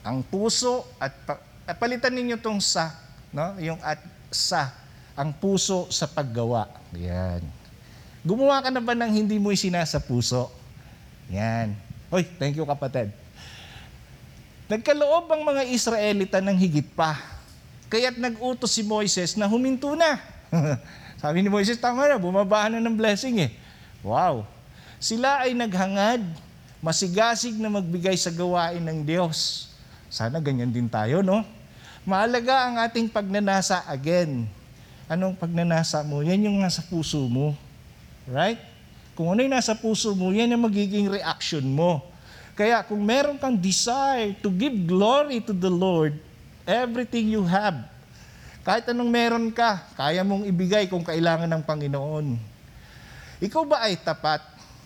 ang 0.00 0.24
puso 0.24 0.88
at 0.96 1.12
pa- 1.28 1.50
at 1.68 1.76
palitan 1.78 2.10
ninyo 2.10 2.40
tong 2.40 2.58
sa, 2.58 2.96
no? 3.30 3.54
Yung 3.62 3.78
at 3.84 4.00
sa, 4.32 4.74
ang 5.20 5.36
puso 5.36 5.84
sa 5.92 6.08
paggawa. 6.08 6.64
Yan. 6.96 7.44
Gumawa 8.24 8.64
ka 8.64 8.72
na 8.72 8.80
ba 8.80 8.96
ng 8.96 9.12
hindi 9.12 9.36
mo 9.36 9.52
isinasa 9.52 10.00
puso? 10.00 10.48
Yan. 11.28 11.76
Hoy, 12.08 12.24
thank 12.40 12.56
you 12.56 12.64
kapatid. 12.64 13.12
Nagkaloob 14.72 15.28
ang 15.28 15.44
mga 15.44 15.68
Israelita 15.68 16.40
ng 16.40 16.56
higit 16.56 16.88
pa. 16.96 17.20
Kaya't 17.92 18.16
nag-utos 18.16 18.72
si 18.72 18.80
Moises 18.80 19.36
na 19.36 19.44
huminto 19.44 19.92
na. 19.92 20.16
Sabi 21.20 21.44
ni 21.44 21.52
Moises, 21.52 21.76
tama 21.76 22.08
na, 22.08 22.16
bumaba 22.16 22.72
na 22.72 22.80
ng 22.80 22.96
blessing 22.96 23.44
eh. 23.44 23.50
Wow. 24.00 24.48
Sila 24.96 25.44
ay 25.44 25.52
naghangad, 25.52 26.24
masigasig 26.80 27.60
na 27.60 27.68
magbigay 27.68 28.16
sa 28.16 28.32
gawain 28.32 28.80
ng 28.80 29.04
Diyos. 29.04 29.68
Sana 30.08 30.40
ganyan 30.40 30.72
din 30.72 30.88
tayo, 30.88 31.20
no? 31.20 31.44
Mahalaga 32.08 32.72
ang 32.72 32.80
ating 32.80 33.12
pagnanasa 33.12 33.84
again. 33.84 34.48
Anong 35.10 35.34
pagnanasa 35.34 36.06
mo? 36.06 36.22
Yan 36.22 36.38
yung 36.46 36.62
nasa 36.62 36.86
puso 36.86 37.18
mo. 37.26 37.58
Right? 38.30 38.62
Kung 39.18 39.34
ano 39.34 39.42
yung 39.42 39.50
nasa 39.50 39.74
puso 39.74 40.14
mo, 40.14 40.30
yan 40.30 40.54
ang 40.54 40.62
magiging 40.62 41.10
reaction 41.10 41.66
mo. 41.66 41.98
Kaya 42.54 42.86
kung 42.86 43.02
meron 43.02 43.34
kang 43.34 43.58
desire 43.58 44.38
to 44.38 44.54
give 44.54 44.72
glory 44.86 45.42
to 45.42 45.50
the 45.50 45.66
Lord, 45.66 46.14
everything 46.62 47.26
you 47.26 47.42
have, 47.42 47.90
kahit 48.62 48.86
anong 48.92 49.10
meron 49.10 49.50
ka, 49.50 49.82
kaya 49.98 50.22
mong 50.22 50.46
ibigay 50.46 50.86
kung 50.86 51.02
kailangan 51.02 51.48
ng 51.48 51.62
Panginoon. 51.66 52.38
Ikaw 53.42 53.62
ba 53.66 53.88
ay 53.88 53.98
tapat, 53.98 54.44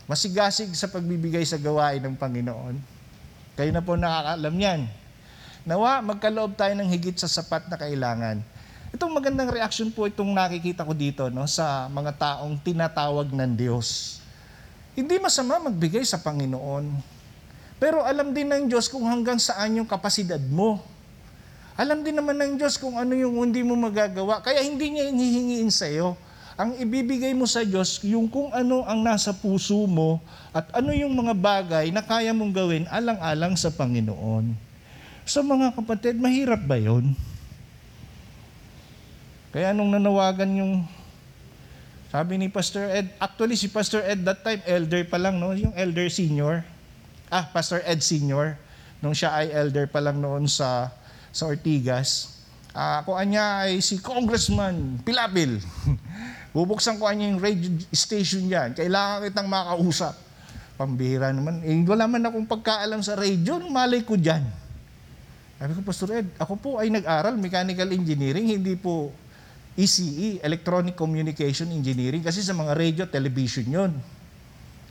masigasig 0.09 0.71
sa 0.73 0.89
pagbibigay 0.89 1.43
sa 1.45 1.61
gawain 1.61 2.01
ng 2.01 2.17
Panginoon? 2.17 2.79
Kayo 3.59 3.71
na 3.75 3.83
po 3.83 3.99
nakakaalam 3.99 4.55
yan. 4.57 4.81
Nawa, 5.67 6.01
magkaloob 6.01 6.55
tayo 6.55 6.73
ng 6.79 6.89
higit 6.89 7.19
sa 7.19 7.27
sapat 7.27 7.67
na 7.67 7.77
kailangan. 7.77 8.41
Itong 8.95 9.11
magandang 9.11 9.51
reaction 9.51 9.91
po 9.91 10.07
itong 10.07 10.31
nakikita 10.31 10.87
ko 10.87 10.95
dito 10.95 11.27
no, 11.27 11.51
sa 11.51 11.91
mga 11.91 12.15
taong 12.15 12.55
tinatawag 12.63 13.27
ng 13.27 13.59
Diyos. 13.59 14.23
Hindi 14.95 15.19
masama 15.19 15.59
magbigay 15.59 16.07
sa 16.07 16.23
Panginoon. 16.23 16.95
Pero 17.83 18.07
alam 18.07 18.31
din 18.31 18.47
ng 18.47 18.71
Diyos 18.71 18.87
kung 18.87 19.03
hanggang 19.11 19.43
saan 19.43 19.83
yung 19.83 19.89
kapasidad 19.91 20.39
mo. 20.47 20.79
Alam 21.75 22.07
din 22.07 22.15
naman 22.15 22.39
ng 22.39 22.55
Diyos 22.55 22.79
kung 22.79 22.95
ano 22.95 23.19
yung 23.19 23.35
hindi 23.43 23.67
mo 23.67 23.75
magagawa. 23.75 24.39
Kaya 24.47 24.63
hindi 24.63 24.95
niya 24.95 25.11
hinihingiin 25.11 25.75
sa 25.75 25.91
iyo. 25.91 26.15
Ang 26.55 26.79
ibibigay 26.79 27.35
mo 27.35 27.51
sa 27.51 27.67
Diyos, 27.67 27.99
yung 28.07 28.31
kung 28.31 28.55
ano 28.55 28.87
ang 28.87 29.03
nasa 29.03 29.35
puso 29.35 29.91
mo 29.91 30.23
at 30.55 30.71
ano 30.71 30.95
yung 30.95 31.11
mga 31.19 31.35
bagay 31.35 31.91
na 31.91 31.99
kaya 31.99 32.31
mong 32.31 32.55
gawin 32.55 32.87
alang-alang 32.87 33.59
sa 33.59 33.75
Panginoon. 33.75 34.55
So 35.27 35.43
mga 35.43 35.75
kapatid, 35.75 36.15
mahirap 36.15 36.63
ba 36.63 36.79
yon? 36.79 37.34
Kaya 39.55 39.71
nung 39.71 39.95
nanawagan 39.95 40.51
yung 40.51 40.83
sabi 42.11 42.43
ni 42.43 42.51
Pastor 42.51 42.91
Ed, 42.91 43.07
actually 43.23 43.55
si 43.55 43.71
Pastor 43.71 44.03
Ed 44.03 44.27
that 44.27 44.43
time 44.43 44.59
elder 44.67 45.07
pa 45.07 45.15
lang 45.15 45.39
no, 45.39 45.55
yung 45.55 45.71
elder 45.79 46.11
senior. 46.11 46.67
Ah, 47.31 47.47
Pastor 47.47 47.79
Ed 47.87 48.03
senior 48.03 48.59
nung 48.99 49.15
siya 49.15 49.31
ay 49.31 49.55
elder 49.55 49.87
pa 49.87 50.03
lang 50.03 50.19
noon 50.19 50.51
sa 50.51 50.91
sa 51.31 51.47
Ortigas. 51.47 52.35
Ah, 52.75 53.07
kung 53.07 53.15
anya 53.15 53.71
ay 53.71 53.79
si 53.79 54.03
Congressman 54.03 54.99
Pilabil. 55.07 55.63
Bubuksan 56.55 56.99
ko 56.99 57.07
anya 57.07 57.31
yung 57.31 57.39
radio 57.39 57.71
station 57.95 58.51
diyan. 58.51 58.75
Kailangan 58.75 59.23
kitang 59.31 59.47
makausap. 59.47 60.19
Pambihira 60.75 61.31
naman. 61.31 61.63
Eh, 61.63 61.79
wala 61.87 62.11
man 62.11 62.27
akong 62.27 62.51
pagkaalam 62.51 63.03
sa 63.07 63.15
radio. 63.15 63.63
Malay 63.71 64.03
ko 64.03 64.19
diyan. 64.19 64.43
Sabi 65.63 65.71
ko, 65.79 65.81
Pastor 65.87 66.11
Ed, 66.19 66.27
ako 66.39 66.55
po 66.59 66.71
ay 66.83 66.91
nag-aral 66.91 67.39
mechanical 67.39 67.87
engineering, 67.95 68.59
hindi 68.59 68.75
po 68.75 69.15
ECE, 69.75 70.39
Electronic 70.39 70.95
Communication 70.95 71.67
Engineering, 71.75 72.23
kasi 72.23 72.43
sa 72.47 72.55
mga 72.55 72.73
radio, 72.79 73.03
television 73.11 73.67
yon. 73.67 73.93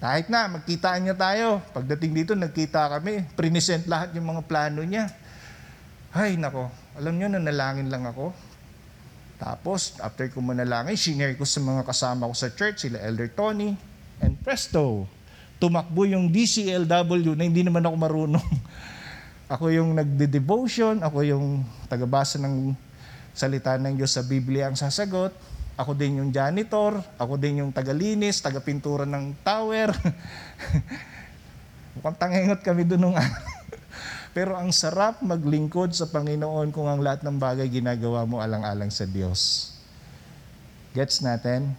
Kahit 0.04 0.28
na, 0.28 0.52
magkitaan 0.52 1.08
niya 1.08 1.16
tayo. 1.16 1.64
Pagdating 1.72 2.12
dito, 2.12 2.32
nagkita 2.36 2.92
kami. 3.00 3.24
Prinesent 3.40 3.88
lahat 3.88 4.12
yung 4.20 4.28
mga 4.28 4.44
plano 4.44 4.84
niya. 4.84 5.08
Ay, 6.12 6.36
nako. 6.36 6.68
Alam 7.00 7.16
niyo, 7.16 7.32
nanalangin 7.32 7.88
lang 7.88 8.04
ako. 8.04 8.36
Tapos, 9.40 9.96
after 10.04 10.28
ko 10.28 10.44
manalangin, 10.44 11.00
shinare 11.00 11.40
ko 11.40 11.48
sa 11.48 11.64
mga 11.64 11.88
kasama 11.88 12.28
ko 12.28 12.36
sa 12.36 12.52
church, 12.52 12.84
sila 12.84 13.00
Elder 13.00 13.32
Tony, 13.32 13.72
and 14.20 14.36
presto, 14.44 15.08
tumakbo 15.64 16.04
yung 16.04 16.28
DCLW 16.28 17.40
na 17.40 17.48
hindi 17.48 17.64
naman 17.64 17.88
ako 17.88 17.96
marunong. 17.96 18.48
ako 19.54 19.72
yung 19.72 19.96
nagde-devotion, 19.96 21.00
ako 21.00 21.24
yung 21.24 21.64
tagabasa 21.88 22.36
ng 22.44 22.76
salita 23.34 23.76
ng 23.82 23.98
Diyos 23.98 24.14
sa 24.14 24.22
Biblia 24.22 24.70
ang 24.70 24.78
sasagot. 24.78 25.34
Ako 25.74 25.98
din 25.98 26.22
yung 26.22 26.30
janitor, 26.30 27.02
ako 27.18 27.34
din 27.42 27.66
yung 27.66 27.74
tagalinis, 27.74 28.46
tagapintura 28.46 29.10
ng 29.10 29.34
tower. 29.42 29.90
Mukhang 31.98 32.18
tangengot 32.22 32.62
kami 32.62 32.86
doon 32.86 33.10
nung. 33.10 33.18
Pero 34.38 34.54
ang 34.54 34.70
sarap 34.70 35.26
maglingkod 35.26 35.94
sa 35.98 36.06
Panginoon 36.10 36.70
kung 36.70 36.86
ang 36.86 37.02
lahat 37.02 37.26
ng 37.26 37.38
bagay 37.42 37.66
ginagawa 37.74 38.22
mo 38.30 38.38
alang-alang 38.38 38.94
sa 38.94 39.10
Diyos. 39.10 39.74
Gets 40.94 41.26
natin? 41.26 41.74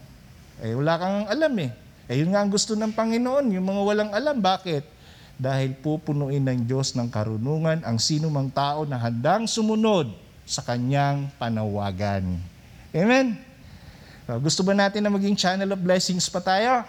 Eh, 0.59 0.75
wala 0.75 0.99
kang 0.99 1.19
alam 1.31 1.55
eh. 1.63 1.71
Eh, 2.11 2.19
yun 2.19 2.35
nga 2.35 2.43
ang 2.43 2.51
gusto 2.51 2.75
ng 2.75 2.91
Panginoon, 2.91 3.55
yung 3.55 3.67
mga 3.67 3.81
walang 3.87 4.11
alam. 4.11 4.43
Bakit? 4.43 4.91
Dahil 5.39 5.79
pupunuin 5.79 6.43
ng 6.43 6.67
Diyos 6.67 6.99
ng 6.99 7.11
karunungan 7.11 7.83
ang 7.87 7.99
sino 8.03 8.27
mang 8.27 8.51
tao 8.51 8.87
na 8.87 8.99
handang 8.99 9.47
sumunod 9.47 10.24
sa 10.45 10.61
kanyang 10.61 11.29
panawagan. 11.41 12.41
Amen? 12.93 13.37
So, 14.25 14.41
gusto 14.41 14.61
ba 14.65 14.73
natin 14.73 15.05
na 15.05 15.13
maging 15.13 15.37
channel 15.37 15.73
of 15.73 15.81
blessings 15.81 16.29
pa 16.33 16.41
tayo? 16.41 16.85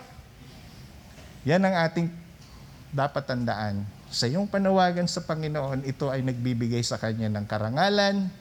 Yan 1.43 1.63
ang 1.63 1.75
ating 1.87 2.07
dapat 2.95 3.23
tandaan. 3.27 3.83
Sa 4.07 4.23
iyong 4.23 4.47
panawagan 4.47 5.03
sa 5.09 5.19
Panginoon, 5.19 5.83
ito 5.83 6.07
ay 6.07 6.23
nagbibigay 6.23 6.79
sa 6.79 6.95
Kanya 6.95 7.27
ng 7.27 7.43
karangalan 7.43 8.31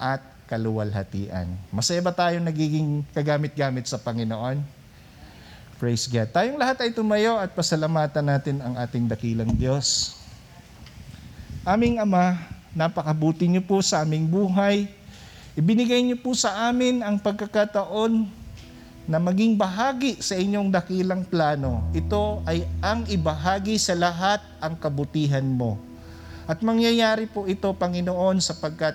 at 0.00 0.24
kaluwalhatian. 0.48 1.52
Masaya 1.68 2.00
ba 2.00 2.10
tayo 2.10 2.40
nagiging 2.40 3.04
kagamit-gamit 3.12 3.84
sa 3.84 4.00
Panginoon? 4.00 4.64
Praise 5.76 6.08
God. 6.08 6.28
Tayong 6.32 6.60
lahat 6.60 6.80
ay 6.84 6.90
tumayo 6.92 7.40
at 7.40 7.52
pasalamatan 7.56 8.24
natin 8.24 8.56
ang 8.60 8.76
ating 8.76 9.08
dakilang 9.08 9.52
Diyos. 9.56 10.16
Aming 11.64 12.00
Ama, 12.00 12.36
napakabuti 12.74 13.50
niyo 13.50 13.62
po 13.66 13.82
sa 13.82 14.02
aming 14.06 14.26
buhay. 14.30 14.86
Ibinigay 15.58 16.00
niyo 16.06 16.16
po 16.22 16.34
sa 16.34 16.70
amin 16.70 17.02
ang 17.02 17.18
pagkakataon 17.18 18.30
na 19.10 19.18
maging 19.18 19.58
bahagi 19.58 20.22
sa 20.22 20.38
inyong 20.38 20.70
dakilang 20.70 21.26
plano. 21.26 21.82
Ito 21.90 22.46
ay 22.46 22.62
ang 22.78 23.02
ibahagi 23.10 23.74
sa 23.74 23.98
lahat 23.98 24.38
ang 24.62 24.78
kabutihan 24.78 25.42
mo. 25.42 25.82
At 26.46 26.62
mangyayari 26.62 27.26
po 27.26 27.46
ito, 27.50 27.70
Panginoon, 27.74 28.38
sapagkat 28.38 28.94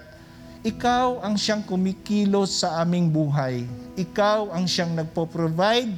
ikaw 0.64 1.20
ang 1.20 1.36
siyang 1.36 1.62
kumikilos 1.68 2.64
sa 2.64 2.80
aming 2.80 3.12
buhay. 3.12 3.68
Ikaw 4.00 4.56
ang 4.56 4.66
siyang 4.66 4.96
nagpo-provide. 4.96 5.92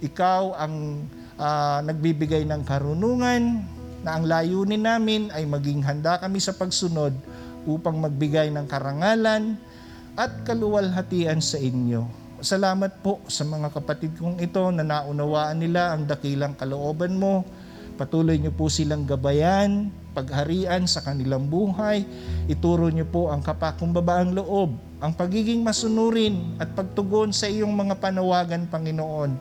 Ikaw 0.00 0.42
ang 0.54 1.04
ah, 1.36 1.82
nagbibigay 1.82 2.46
ng 2.46 2.62
karunungan 2.62 3.73
na 4.04 4.20
ang 4.20 4.28
layunin 4.28 4.84
namin 4.84 5.32
ay 5.32 5.48
maging 5.48 5.80
handa 5.80 6.20
kami 6.20 6.36
sa 6.36 6.52
pagsunod 6.52 7.16
upang 7.64 7.96
magbigay 7.96 8.52
ng 8.52 8.68
karangalan 8.68 9.56
at 10.14 10.44
kaluwalhatian 10.44 11.40
sa 11.40 11.56
inyo. 11.56 12.04
Salamat 12.44 13.00
po 13.00 13.24
sa 13.24 13.48
mga 13.48 13.72
kapatid 13.72 14.20
kong 14.20 14.36
ito 14.44 14.60
na 14.68 14.84
naunawaan 14.84 15.56
nila 15.56 15.96
ang 15.96 16.04
dakilang 16.04 16.52
kalooban 16.52 17.16
mo. 17.16 17.48
Patuloy 17.96 18.36
niyo 18.36 18.52
po 18.52 18.68
silang 18.68 19.08
gabayan, 19.08 19.88
pagharian 20.12 20.84
sa 20.84 21.00
kanilang 21.00 21.48
buhay. 21.48 22.04
Ituro 22.44 22.92
niyo 22.92 23.08
po 23.08 23.32
ang 23.32 23.40
kapakumbabaang 23.40 24.36
loob, 24.36 24.76
ang 25.00 25.16
pagiging 25.16 25.64
masunurin 25.64 26.60
at 26.60 26.76
pagtugon 26.76 27.32
sa 27.32 27.48
iyong 27.48 27.72
mga 27.72 27.96
panawagan, 27.96 28.68
Panginoon. 28.68 29.32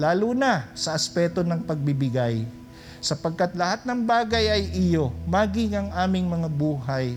Lalo 0.00 0.32
na 0.32 0.72
sa 0.72 0.96
aspeto 0.96 1.44
ng 1.44 1.68
pagbibigay. 1.68 2.57
Sapagkat 2.98 3.54
lahat 3.54 3.86
ng 3.86 4.02
bagay 4.02 4.50
ay 4.50 4.64
iyo, 4.74 5.14
maging 5.30 5.78
ang 5.78 5.88
aming 5.94 6.26
mga 6.26 6.50
buhay. 6.50 7.14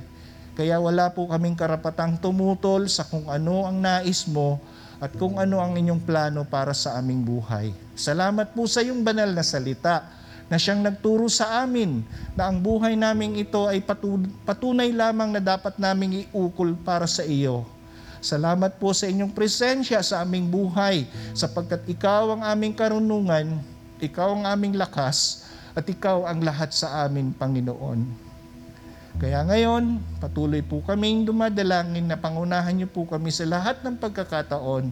Kaya 0.53 0.77
wala 0.77 1.09
po 1.09 1.25
kaming 1.25 1.57
karapatang 1.57 2.21
tumutol 2.21 2.86
sa 2.86 3.01
kung 3.01 3.25
ano 3.25 3.65
ang 3.65 3.82
nais 3.82 4.29
mo 4.29 4.61
at 5.01 5.09
kung 5.17 5.41
ano 5.41 5.57
ang 5.57 5.73
inyong 5.73 6.03
plano 6.05 6.45
para 6.45 6.77
sa 6.77 7.01
aming 7.01 7.25
buhay. 7.25 7.73
Salamat 7.97 8.53
po 8.53 8.69
sa 8.69 8.86
iyong 8.86 9.01
banal 9.01 9.34
na 9.34 9.41
salita 9.41 10.05
na 10.45 10.61
siyang 10.61 10.86
nagturo 10.86 11.25
sa 11.32 11.65
amin 11.65 12.05
na 12.38 12.51
ang 12.51 12.61
buhay 12.61 12.93
naming 12.93 13.41
ito 13.41 13.65
ay 13.65 13.82
patu- 13.82 14.21
patunay 14.45 14.93
lamang 14.93 15.34
na 15.34 15.41
dapat 15.41 15.79
naming 15.82 16.29
iukol 16.29 16.77
para 16.77 17.09
sa 17.09 17.25
iyo. 17.25 17.65
Salamat 18.21 18.77
po 18.77 18.93
sa 18.93 19.09
inyong 19.09 19.34
presensya 19.34 19.97
sa 20.05 20.21
aming 20.21 20.45
buhay 20.45 21.09
sapagkat 21.34 21.82
ikaw 21.89 22.38
ang 22.38 22.45
aming 22.45 22.77
karunungan, 22.77 23.57
ikaw 23.97 24.38
ang 24.38 24.45
aming 24.45 24.77
lakas, 24.77 25.49
at 25.72 25.86
ikaw 25.88 26.28
ang 26.28 26.43
lahat 26.43 26.76
sa 26.76 27.07
amin, 27.07 27.32
Panginoon. 27.32 28.32
Kaya 29.19 29.43
ngayon, 29.43 29.99
patuloy 30.24 30.63
po 30.63 30.80
kaming 30.82 31.28
dumadalangin 31.28 32.07
na 32.07 32.15
pangunahan 32.15 32.72
niyo 32.72 32.88
po 32.88 33.03
kami 33.03 33.28
sa 33.28 33.43
lahat 33.43 33.84
ng 33.84 33.99
pagkakataon. 33.99 34.88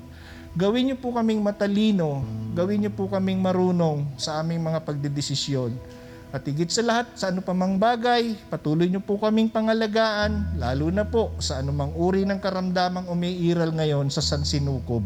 Gawin 0.60 0.92
niyo 0.92 0.98
po 1.00 1.16
kaming 1.16 1.40
matalino, 1.40 2.26
gawin 2.52 2.84
niyo 2.84 2.92
po 2.92 3.08
kaming 3.08 3.40
marunong 3.40 4.04
sa 4.20 4.44
aming 4.44 4.60
mga 4.60 4.84
pagdedesisyon. 4.84 5.72
At 6.30 6.46
higit 6.46 6.70
sa 6.70 6.86
lahat, 6.86 7.10
sa 7.18 7.34
ano 7.34 7.42
pa 7.42 7.58
mang 7.58 7.82
bagay, 7.82 8.38
patuloy 8.54 8.86
niyo 8.86 9.02
po 9.02 9.18
kaming 9.18 9.50
pangalagaan, 9.50 10.62
lalo 10.62 10.94
na 10.94 11.02
po 11.08 11.34
sa 11.42 11.58
anumang 11.58 11.90
uri 11.98 12.22
ng 12.28 12.38
karamdamang 12.38 13.10
umiiral 13.10 13.74
ngayon 13.74 14.14
sa 14.14 14.22
San 14.22 14.46
Sinukob. 14.46 15.02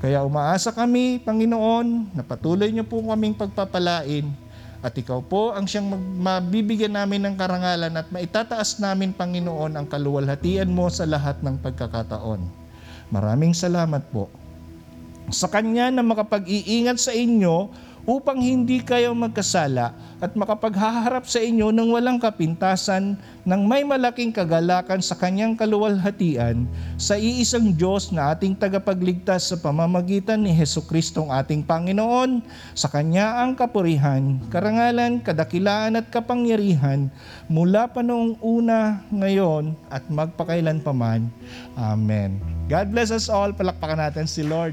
Kaya 0.00 0.24
umaasa 0.24 0.72
kami, 0.72 1.20
Panginoon, 1.20 2.16
na 2.16 2.22
patuloy 2.24 2.72
niyo 2.72 2.86
po 2.86 3.02
kaming 3.04 3.36
pagpapalain 3.36 4.47
at 4.78 4.94
ikaw 4.94 5.18
po 5.18 5.50
ang 5.50 5.66
siyang 5.66 5.90
mabibigyan 6.22 6.94
namin 6.94 7.26
ng 7.26 7.34
karangalan 7.34 7.90
at 7.98 8.06
maitataas 8.14 8.78
namin, 8.78 9.10
Panginoon, 9.10 9.74
ang 9.74 9.86
kaluwalhatian 9.90 10.70
mo 10.70 10.86
sa 10.86 11.02
lahat 11.02 11.42
ng 11.42 11.58
pagkakataon. 11.58 12.46
Maraming 13.10 13.56
salamat 13.56 14.06
po 14.14 14.30
sa 15.28 15.50
Kanya 15.50 15.90
na 15.92 16.06
makapag-iingat 16.06 16.96
sa 17.02 17.12
inyo 17.12 17.74
upang 18.08 18.40
hindi 18.40 18.80
kayo 18.80 19.12
magkasala 19.12 19.92
at 20.16 20.32
makapaghaharap 20.32 21.28
sa 21.28 21.44
inyo 21.44 21.68
ng 21.68 21.92
walang 21.92 22.16
kapintasan 22.16 23.20
ng 23.44 23.62
may 23.68 23.84
malaking 23.84 24.32
kagalakan 24.32 25.04
sa 25.04 25.12
Kanyang 25.12 25.52
kaluwalhatian 25.60 26.64
sa 26.96 27.20
iisang 27.20 27.76
Diyos 27.76 28.08
na 28.08 28.32
ating 28.32 28.56
tagapagligtas 28.56 29.52
sa 29.52 29.60
pamamagitan 29.60 30.40
ni 30.40 30.56
Heso 30.56 30.80
Kristong 30.88 31.28
ating 31.28 31.60
Panginoon. 31.60 32.40
Sa 32.72 32.88
Kanya 32.88 33.44
ang 33.44 33.52
kapurihan, 33.52 34.40
karangalan, 34.48 35.20
kadakilaan 35.20 36.00
at 36.00 36.08
kapangyarihan 36.08 37.12
mula 37.52 37.92
pa 37.92 38.00
noong 38.00 38.40
una, 38.40 39.04
ngayon 39.12 39.76
at 39.92 40.08
magpakailan 40.08 40.80
paman. 40.80 41.28
Amen. 41.76 42.40
God 42.72 42.88
bless 42.88 43.12
us 43.12 43.28
all. 43.28 43.52
Palakpakan 43.52 44.00
natin 44.00 44.24
si 44.24 44.40
Lord. 44.40 44.72